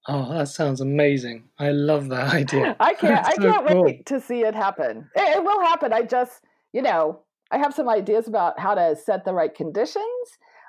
Oh, 0.09 0.33
that 0.33 0.49
sounds 0.49 0.81
amazing! 0.81 1.49
I 1.59 1.71
love 1.71 2.09
that 2.11 2.33
idea. 2.35 2.77
I 2.81 2.95
can't. 2.95 3.27
I 3.27 3.35
can't 3.35 3.67
cool. 3.67 3.85
wait 3.85 4.07
to 4.07 4.21
see 4.21 4.41
it 4.41 4.55
happen. 4.55 5.09
It, 5.15 5.39
it 5.39 5.45
will 5.45 5.61
happen. 5.61 5.93
I 5.93 6.03
just, 6.03 6.41
you 6.73 6.83
know, 6.83 7.21
I 7.51 7.59
have 7.59 7.75
some 7.75 7.89
ideas 7.89 8.29
about 8.29 8.59
how 8.59 8.75
to 8.75 8.97
set 8.97 9.25
the 9.25 9.35
right 9.35 9.55
conditions, 9.55 10.05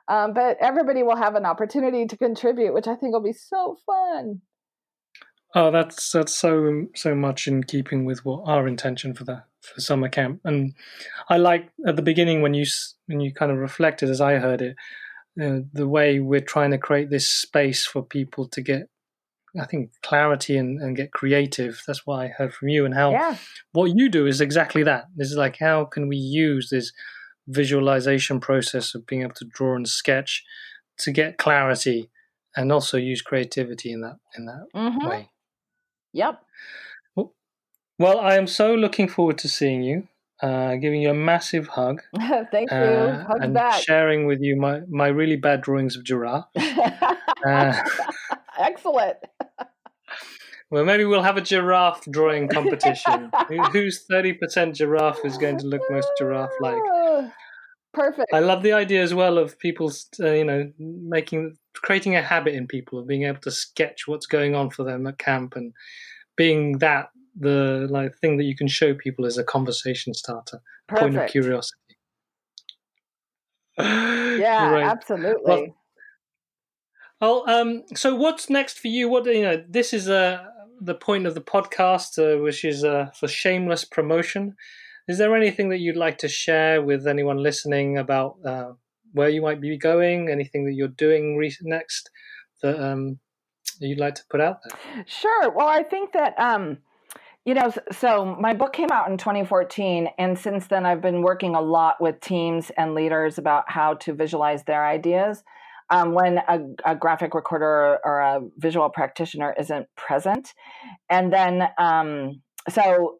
um, 0.08 0.34
but 0.34 0.58
everybody 0.60 1.04
will 1.04 1.16
have 1.16 1.36
an 1.36 1.46
opportunity 1.46 2.06
to 2.06 2.18
contribute, 2.18 2.74
which 2.74 2.88
I 2.88 2.96
think 2.96 3.14
will 3.14 3.24
be 3.24 3.34
so 3.34 3.78
fun. 3.86 4.42
Oh, 5.56 5.72
that's 5.72 6.12
that's 6.12 6.36
so 6.36 6.88
so 6.96 7.16
much 7.16 7.48
in 7.48 7.64
keeping 7.64 8.06
with 8.06 8.26
what 8.26 8.44
our 8.46 8.68
intention 8.68 9.14
for 9.14 9.24
the 9.24 9.44
for 9.62 9.82
summer 9.82 10.10
camp, 10.10 10.42
and 10.44 10.74
I 11.30 11.38
like 11.38 11.70
at 11.86 11.96
the 11.96 12.02
beginning 12.02 12.42
when 12.42 12.54
you 12.54 12.66
when 13.06 13.22
you 13.22 13.34
kind 13.34 13.52
of 13.52 13.58
reflected 13.58 14.10
as 14.10 14.20
I 14.20 14.36
heard 14.36 14.62
it, 14.62 14.76
uh, 15.42 15.60
the 15.74 15.88
way 15.88 16.20
we're 16.20 16.42
trying 16.42 16.72
to 16.72 16.78
create 16.78 17.10
this 17.10 17.28
space 17.28 17.86
for 17.86 18.04
people 18.04 18.48
to 18.50 18.62
get 18.62 18.90
I 19.60 19.66
think 19.66 19.92
clarity 20.02 20.58
and, 20.58 20.82
and 20.82 20.96
get 20.96 21.12
creative. 21.12 21.82
That's 21.86 22.06
what 22.06 22.20
I 22.20 22.28
heard 22.28 22.54
from 22.54 22.70
you, 22.70 22.86
and 22.86 22.94
how 22.94 23.12
yeah. 23.12 23.38
what 23.72 23.92
you 23.96 24.10
do 24.10 24.26
is 24.26 24.42
exactly 24.42 24.84
that. 24.84 25.06
This 25.16 25.32
is 25.32 25.38
like 25.38 25.58
how 25.58 25.86
can 25.86 26.08
we 26.08 26.18
use 26.18 26.70
this 26.70 26.92
visualization 27.48 28.40
process 28.40 28.94
of 28.94 29.06
being 29.06 29.22
able 29.22 29.36
to 29.36 29.46
draw 29.46 29.76
and 29.76 29.88
sketch 29.88 30.44
to 31.00 31.12
get 31.12 31.38
clarity, 31.38 32.10
and 32.56 32.72
also 32.72 32.98
use 32.98 33.22
creativity 33.22 33.92
in 33.92 34.02
that 34.02 34.18
in 34.38 34.46
that 34.46 34.66
mm-hmm. 34.76 35.08
way. 35.08 35.30
Yep. 36.14 36.42
Well, 38.00 38.20
I 38.20 38.36
am 38.36 38.46
so 38.46 38.76
looking 38.76 39.08
forward 39.08 39.38
to 39.40 39.50
seeing 39.50 39.84
you. 39.84 40.08
Uh, 40.40 40.76
giving 40.76 41.02
you 41.02 41.10
a 41.10 41.16
massive 41.16 41.68
hug. 41.68 42.04
Thank 42.52 42.70
you. 42.70 42.78
Uh, 42.78 43.26
Hugs 43.26 43.40
and 43.42 43.56
back. 43.56 43.82
sharing 43.82 44.28
with 44.28 44.40
you 44.40 44.56
my, 44.56 44.82
my 44.88 45.08
really 45.08 45.36
bad 45.36 45.62
drawings 45.62 45.98
of 45.98 46.04
giraffe. 46.04 46.46
uh, 46.56 47.74
Excellent. 48.60 49.18
Well, 50.70 50.84
maybe 50.84 51.06
we'll 51.06 51.24
have 51.24 51.38
a 51.38 51.42
giraffe 51.42 52.04
drawing 52.12 52.48
competition. 52.50 53.32
Who's 53.72 54.06
30% 54.10 54.76
giraffe 54.76 55.24
is 55.24 55.38
going 55.38 55.58
to 55.60 55.68
look 55.68 55.82
most 55.90 56.10
giraffe 56.18 56.52
like? 56.60 56.82
Perfect. 57.94 58.32
I 58.34 58.40
love 58.40 58.64
the 58.64 58.74
idea 58.74 59.02
as 59.02 59.14
well 59.14 59.38
of 59.38 59.58
people, 59.58 59.92
uh, 60.20 60.32
you 60.32 60.44
know, 60.44 60.72
making, 60.78 61.58
creating 61.76 62.16
a 62.16 62.22
habit 62.22 62.54
in 62.54 62.68
people 62.68 63.00
of 63.00 63.08
being 63.08 63.24
able 63.24 63.40
to 63.42 63.52
sketch 63.52 64.08
what's 64.08 64.28
going 64.28 64.56
on 64.56 64.70
for 64.70 64.84
them 64.84 65.08
at 65.08 65.18
camp 65.18 65.56
and 65.56 65.74
being 66.36 66.78
that 66.80 67.10
the 67.40 67.88
like 67.90 68.18
thing 68.18 68.38
that 68.38 68.44
you 68.44 68.56
can 68.56 68.68
show 68.68 68.94
people 68.94 69.26
as 69.26 69.38
a 69.38 69.44
conversation 69.44 70.14
starter, 70.14 70.62
Perfect. 70.88 71.14
point 71.14 71.24
of 71.24 71.32
curiosity. 71.32 71.78
yeah, 73.80 74.70
right. 74.70 74.84
absolutely. 74.84 75.42
Well, 75.44 75.68
well, 77.20 77.44
um, 77.48 77.84
so 77.96 78.16
what's 78.16 78.50
next 78.50 78.78
for 78.78 78.90
you? 78.90 79.10
What 79.10 79.26
you 79.26 79.42
know, 79.42 79.64
this 79.68 79.94
is 79.94 80.08
uh, 80.08 80.46
the 80.80 80.96
point 80.96 81.26
of 81.26 81.34
the 81.34 81.42
podcast, 81.42 82.18
uh, 82.18 82.42
which 82.42 82.64
is 82.64 82.84
uh, 82.84 83.08
for 83.14 83.28
shameless 83.28 83.86
promotion. 83.86 84.56
Is 85.08 85.18
there 85.18 85.36
anything 85.36 85.70
that 85.70 85.80
you'd 85.80 85.96
like 85.96 86.18
to 86.20 86.28
share 86.28 86.82
with 86.82 87.08
anyone 87.08 87.38
listening 87.38 87.98
about 87.98 88.38
uh, 88.46 88.72
where 89.14 89.30
you 89.30 89.42
might 89.42 89.62
be 89.62 89.78
going? 89.78 90.30
Anything 90.30 90.66
that 90.66 90.74
you're 90.74 90.90
doing 90.90 91.38
re- 91.38 91.56
next 91.62 92.10
that 92.62 92.80
um, 92.84 93.20
you'd 93.80 94.00
like 94.00 94.16
to 94.16 94.24
put 94.30 94.42
out 94.42 94.58
there? 94.64 95.06
Sure. 95.08 95.50
Well, 95.50 95.68
I 95.68 95.84
think 95.84 96.12
that 96.14 96.38
um, 96.38 96.80
you 97.46 97.54
know, 97.54 97.72
so 97.94 98.26
my 98.40 98.54
book 98.54 98.74
came 98.74 98.92
out 98.92 99.10
in 99.10 99.18
2014, 99.18 100.10
and 100.18 100.38
since 100.38 100.68
then 100.68 100.86
I've 100.86 101.02
been 101.02 101.22
working 101.22 101.56
a 101.56 101.62
lot 101.62 102.02
with 102.02 102.20
teams 102.20 102.72
and 102.72 102.94
leaders 102.94 103.38
about 103.38 103.72
how 103.72 103.94
to 103.96 104.14
visualize 104.14 104.64
their 104.64 104.86
ideas 104.86 105.44
um, 105.90 106.14
when 106.14 106.38
a, 106.38 106.60
a, 106.86 106.96
graphic 106.96 107.34
recorder 107.34 108.00
or 108.04 108.20
a 108.20 108.42
visual 108.58 108.90
practitioner 108.90 109.56
isn't 109.58 109.88
present. 109.96 110.54
And 111.10 111.32
then, 111.32 111.70
um, 111.78 112.42
so 112.70 113.20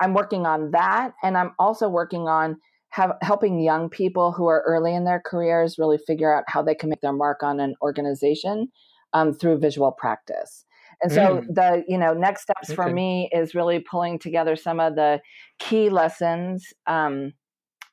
I'm 0.00 0.14
working 0.14 0.46
on 0.46 0.70
that. 0.70 1.12
And 1.22 1.36
I'm 1.36 1.52
also 1.58 1.88
working 1.88 2.26
on 2.26 2.56
have, 2.90 3.12
helping 3.22 3.60
young 3.60 3.88
people 3.88 4.32
who 4.32 4.46
are 4.46 4.62
early 4.66 4.94
in 4.94 5.04
their 5.04 5.22
careers 5.24 5.78
really 5.78 5.98
figure 5.98 6.34
out 6.34 6.44
how 6.48 6.62
they 6.62 6.74
can 6.74 6.88
make 6.88 7.00
their 7.00 7.12
mark 7.12 7.42
on 7.42 7.60
an 7.60 7.74
organization 7.82 8.68
um, 9.12 9.32
through 9.32 9.58
visual 9.58 9.92
practice. 9.92 10.64
And 11.02 11.10
so 11.10 11.38
mm. 11.38 11.46
the 11.54 11.84
you 11.88 11.96
know 11.96 12.12
next 12.12 12.42
steps 12.42 12.68
okay. 12.70 12.74
for 12.74 12.90
me 12.90 13.30
is 13.32 13.54
really 13.54 13.78
pulling 13.78 14.18
together 14.18 14.54
some 14.54 14.80
of 14.80 14.96
the 14.96 15.20
key 15.58 15.88
lessons 15.88 16.66
um, 16.86 17.32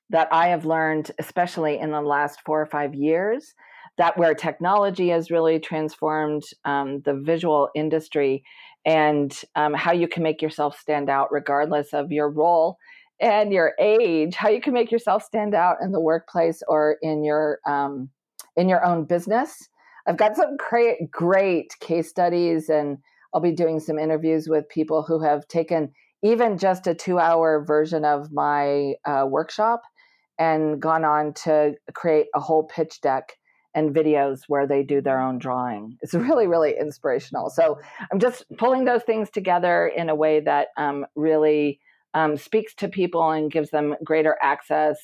that 0.10 0.28
I 0.32 0.48
have 0.48 0.66
learned, 0.66 1.12
especially 1.20 1.80
in 1.80 1.92
the 1.92 2.02
last 2.02 2.42
four 2.46 2.62
or 2.62 2.66
five 2.66 2.94
years, 2.94 3.54
that 3.98 4.18
where 4.18 4.34
technology 4.34 5.10
has 5.10 5.32
really 5.32 5.60
transformed 5.60 6.44
um, 6.66 7.02
the 7.02 7.16
visual 7.16 7.70
industry 7.76 8.44
and 8.86 9.42
um, 9.56 9.74
how 9.74 9.92
you 9.92 10.08
can 10.08 10.24
make 10.24 10.42
yourself 10.42 10.78
stand 10.78 11.10
out 11.10 11.32
regardless 11.32 11.94
of 11.94 12.12
your 12.12 12.30
role 12.30 12.78
and 13.20 13.52
your 13.52 13.74
age 13.80 14.36
how 14.36 14.50
you 14.50 14.62
can 14.62 14.74
make 14.74 14.92
yourself 14.92 15.24
stand 15.24 15.56
out 15.56 15.78
in 15.82 15.92
the 15.92 16.00
workplace 16.00 16.62
or 16.68 16.98
in 17.02 17.24
your 17.24 17.60
um, 17.68 18.10
in 18.56 18.70
your 18.70 18.84
own 18.84 19.06
business. 19.06 19.70
I've 20.08 20.18
got 20.18 20.36
some 20.36 20.56
great 20.58 21.12
great 21.12 21.74
case 21.80 22.10
studies 22.10 22.70
and 22.70 22.98
i'll 23.34 23.42
be 23.42 23.52
doing 23.52 23.80
some 23.80 24.00
interviews 24.00 24.48
with 24.48 24.70
people 24.70 25.04
who 25.04 25.22
have 25.22 25.48
taken 25.48 25.92
even 26.24 26.58
just 26.58 26.88
a 26.88 26.96
two 26.96 27.20
hour 27.20 27.64
version 27.66 28.06
of 28.06 28.32
my 28.32 28.94
uh, 29.06 29.26
workshop 29.28 29.82
and 30.40 30.82
gone 30.82 31.04
on 31.04 31.34
to 31.34 31.74
create 31.94 32.28
a 32.36 32.40
whole 32.40 32.64
pitch 32.64 33.02
deck 33.02 33.37
and 33.78 33.94
videos 33.94 34.42
where 34.48 34.66
they 34.66 34.82
do 34.82 35.02
their 35.02 35.22
own 35.22 35.38
drawing. 35.38 36.00
It's 36.02 36.14
really, 36.28 36.48
really 36.48 36.76
inspirational. 36.78 37.52
So 37.52 37.80
I'm 38.12 38.20
just 38.20 38.44
pulling 38.58 38.86
those 38.86 39.04
things 39.04 39.30
together 39.30 39.88
in 39.88 40.10
a 40.10 40.16
way 40.16 40.40
that 40.40 40.70
um, 40.78 41.06
really 41.16 41.80
um, 42.16 42.38
speaks 42.38 42.74
to 42.76 42.90
people 42.90 43.30
and 43.30 43.52
gives 43.52 43.70
them 43.70 43.96
greater 44.04 44.36
access, 44.42 44.98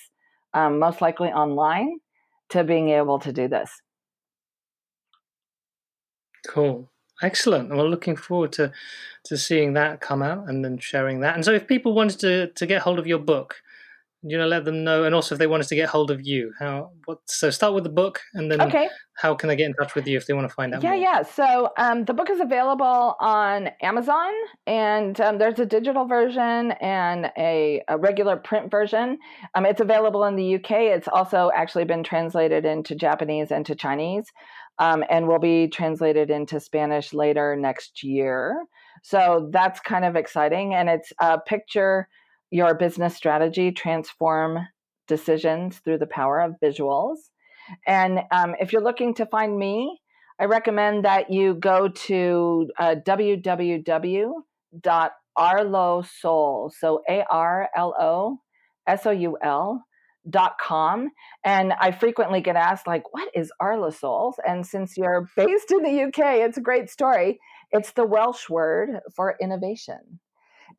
um, 0.56 0.80
most 0.80 1.02
likely 1.02 1.30
online, 1.30 2.00
to 2.50 2.64
being 2.64 2.90
able 2.90 3.20
to 3.20 3.32
do 3.32 3.48
this. 3.48 3.70
Cool. 6.48 6.90
Excellent. 7.22 7.70
Well, 7.70 7.88
looking 7.88 8.16
forward 8.16 8.52
to 8.54 8.72
to 9.26 9.38
seeing 9.38 9.74
that 9.74 10.02
come 10.02 10.22
out 10.24 10.50
and 10.50 10.66
then 10.66 10.80
sharing 10.80 11.20
that. 11.22 11.36
And 11.36 11.46
so, 11.46 11.54
if 11.54 11.68
people 11.68 11.94
wanted 11.94 12.20
to 12.22 12.48
to 12.48 12.66
get 12.66 12.82
hold 12.82 12.98
of 12.98 13.06
your 13.06 13.20
book, 13.20 13.62
you 14.24 14.38
know 14.38 14.48
let 14.48 14.64
them 14.64 14.84
know 14.84 15.04
and 15.04 15.14
also 15.14 15.36
if 15.36 15.40
they 15.40 15.48
want 15.48 15.62
us 15.62 15.68
to 15.68 15.76
get 15.76 15.90
hold 15.90 16.10
of 16.10 16.26
you 16.26 16.52
how 16.58 16.90
what 17.06 17.20
so 17.26 17.50
start 17.50 17.74
with 17.74 17.84
the 17.84 17.90
book 17.90 18.22
and 18.34 18.52
then 18.52 18.62
okay. 18.62 18.88
how 19.18 19.36
can 19.36 19.50
they 19.50 19.56
get 19.56 19.66
in 19.66 19.74
touch 19.74 19.96
with 19.96 20.08
you 20.08 20.18
if 20.18 20.26
they 20.26 20.34
want 20.34 20.48
to 20.48 20.54
find 20.54 20.74
out 20.74 20.82
yeah 20.82 20.92
more? 20.92 21.00
yeah 21.00 21.22
so 21.22 21.70
um, 21.78 22.06
the 22.06 22.14
book 22.14 22.30
is 22.30 22.40
available 22.40 23.16
on 23.20 23.70
amazon 23.82 24.32
and 24.66 25.20
um, 25.20 25.38
there's 25.38 25.60
a 25.60 25.66
digital 25.66 26.06
version 26.06 26.72
and 26.82 27.32
a, 27.38 27.84
a 27.90 27.98
regular 27.98 28.38
print 28.38 28.72
version 28.72 29.18
um, 29.56 29.66
it's 29.66 29.82
available 29.82 30.24
in 30.24 30.36
the 30.36 30.56
uk 30.56 30.72
it's 30.72 31.08
also 31.08 31.52
actually 31.54 31.86
been 31.86 32.04
translated 32.04 32.66
into 32.66 32.96
japanese 32.96 33.52
and 33.52 33.66
to 33.66 33.76
chinese 33.76 34.26
um, 34.80 35.04
and 35.10 35.28
will 35.28 35.40
be 35.40 35.68
translated 35.68 36.30
into 36.30 36.60
spanish 36.60 37.14
later 37.14 37.56
next 37.56 38.04
year 38.04 38.66
so 39.04 39.50
that's 39.52 39.82
kind 39.82 40.06
of 40.06 40.16
exciting 40.16 40.74
and 40.74 40.88
it's 40.88 41.12
a 41.20 41.40
picture 41.40 42.08
your 42.54 42.76
business 42.76 43.16
strategy, 43.16 43.72
transform 43.72 44.60
decisions 45.08 45.80
through 45.80 45.98
the 45.98 46.06
power 46.06 46.40
of 46.40 46.54
visuals. 46.64 47.18
And 47.88 48.20
um, 48.30 48.54
if 48.60 48.72
you're 48.72 48.84
looking 48.84 49.16
to 49.16 49.26
find 49.26 49.58
me, 49.58 50.00
I 50.40 50.46
recommend 50.46 51.04
that 51.04 51.32
you 51.32 51.56
go 51.56 51.88
to 51.88 52.70
uh, 52.78 52.96
www.arloesi, 53.06 54.32
so 56.80 57.02
A 57.10 57.24
R 57.28 57.70
L 57.76 57.96
O 58.00 58.38
S 58.86 59.08
O 59.08 59.12
U 59.12 59.36
L 59.42 59.84
dot 60.30 60.58
com 60.58 61.10
and 61.44 61.74
i 61.82 61.92
frequently 61.92 62.40
get 62.40 62.56
asked 62.56 62.88
like 62.88 63.04
what 63.14 63.30
is 63.36 63.52
arlo 63.60 63.90
souls? 63.90 64.36
And 64.48 64.66
since 64.66 64.96
you're 64.96 65.28
based 65.36 65.70
in 65.70 65.84
the 65.84 66.04
uk 66.04 66.18
it's 66.18 66.58
a 66.58 66.62
great 66.62 66.90
story. 66.90 67.42
It's 67.72 67.92
the 67.92 68.06
welsh 68.06 68.50
word 68.50 69.02
for 69.14 69.36
innovation 69.42 70.22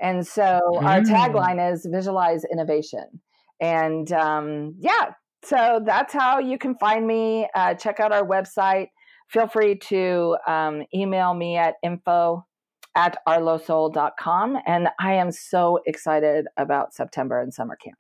and 0.00 0.26
so 0.26 0.60
mm. 0.74 0.82
our 0.82 1.00
tagline 1.00 1.72
is 1.72 1.86
visualize 1.90 2.44
innovation. 2.50 3.20
And 3.60 4.10
um, 4.12 4.74
yeah, 4.78 5.12
so 5.44 5.80
that's 5.84 6.12
how 6.12 6.38
you 6.38 6.58
can 6.58 6.74
find 6.76 7.06
me. 7.06 7.48
Uh, 7.54 7.74
check 7.74 8.00
out 8.00 8.12
our 8.12 8.26
website. 8.26 8.88
feel 9.28 9.46
free 9.46 9.76
to 9.76 10.36
um, 10.46 10.82
email 10.94 11.34
me 11.34 11.56
at 11.56 11.74
info 11.82 12.46
at 12.94 13.18
arloesi.com. 13.26 14.58
And 14.66 14.88
I 15.00 15.14
am 15.14 15.32
so 15.32 15.80
excited 15.86 16.46
about 16.56 16.94
September 16.94 17.40
and 17.40 17.52
summer 17.52 17.76
camp. 17.76 17.98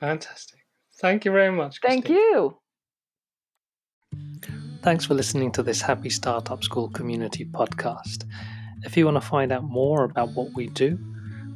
Fantastic. 0.00 0.60
Thank 1.00 1.24
you 1.24 1.32
very 1.32 1.52
much. 1.52 1.80
Christine. 1.80 2.02
Thank 2.02 2.16
you. 2.16 2.58
Thanks 4.82 5.04
for 5.04 5.14
listening 5.14 5.50
to 5.52 5.62
this 5.62 5.80
Happy 5.80 6.10
Startup 6.10 6.62
School 6.62 6.88
community 6.88 7.44
podcast. 7.44 8.24
If 8.86 8.96
you 8.96 9.04
want 9.04 9.16
to 9.16 9.20
find 9.20 9.50
out 9.50 9.64
more 9.64 10.04
about 10.04 10.30
what 10.30 10.54
we 10.54 10.68
do, 10.68 10.96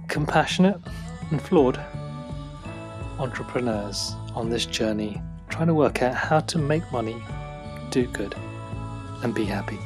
compassionate, 0.08 0.80
and 1.30 1.40
flawed 1.40 1.78
entrepreneurs 3.18 4.14
on 4.34 4.48
this 4.48 4.66
journey 4.66 5.20
trying 5.48 5.66
to 5.66 5.74
work 5.74 6.02
out 6.02 6.14
how 6.14 6.40
to 6.40 6.58
make 6.58 6.90
money, 6.92 7.22
do 7.90 8.06
good, 8.06 8.34
and 9.22 9.34
be 9.34 9.44
happy. 9.44 9.78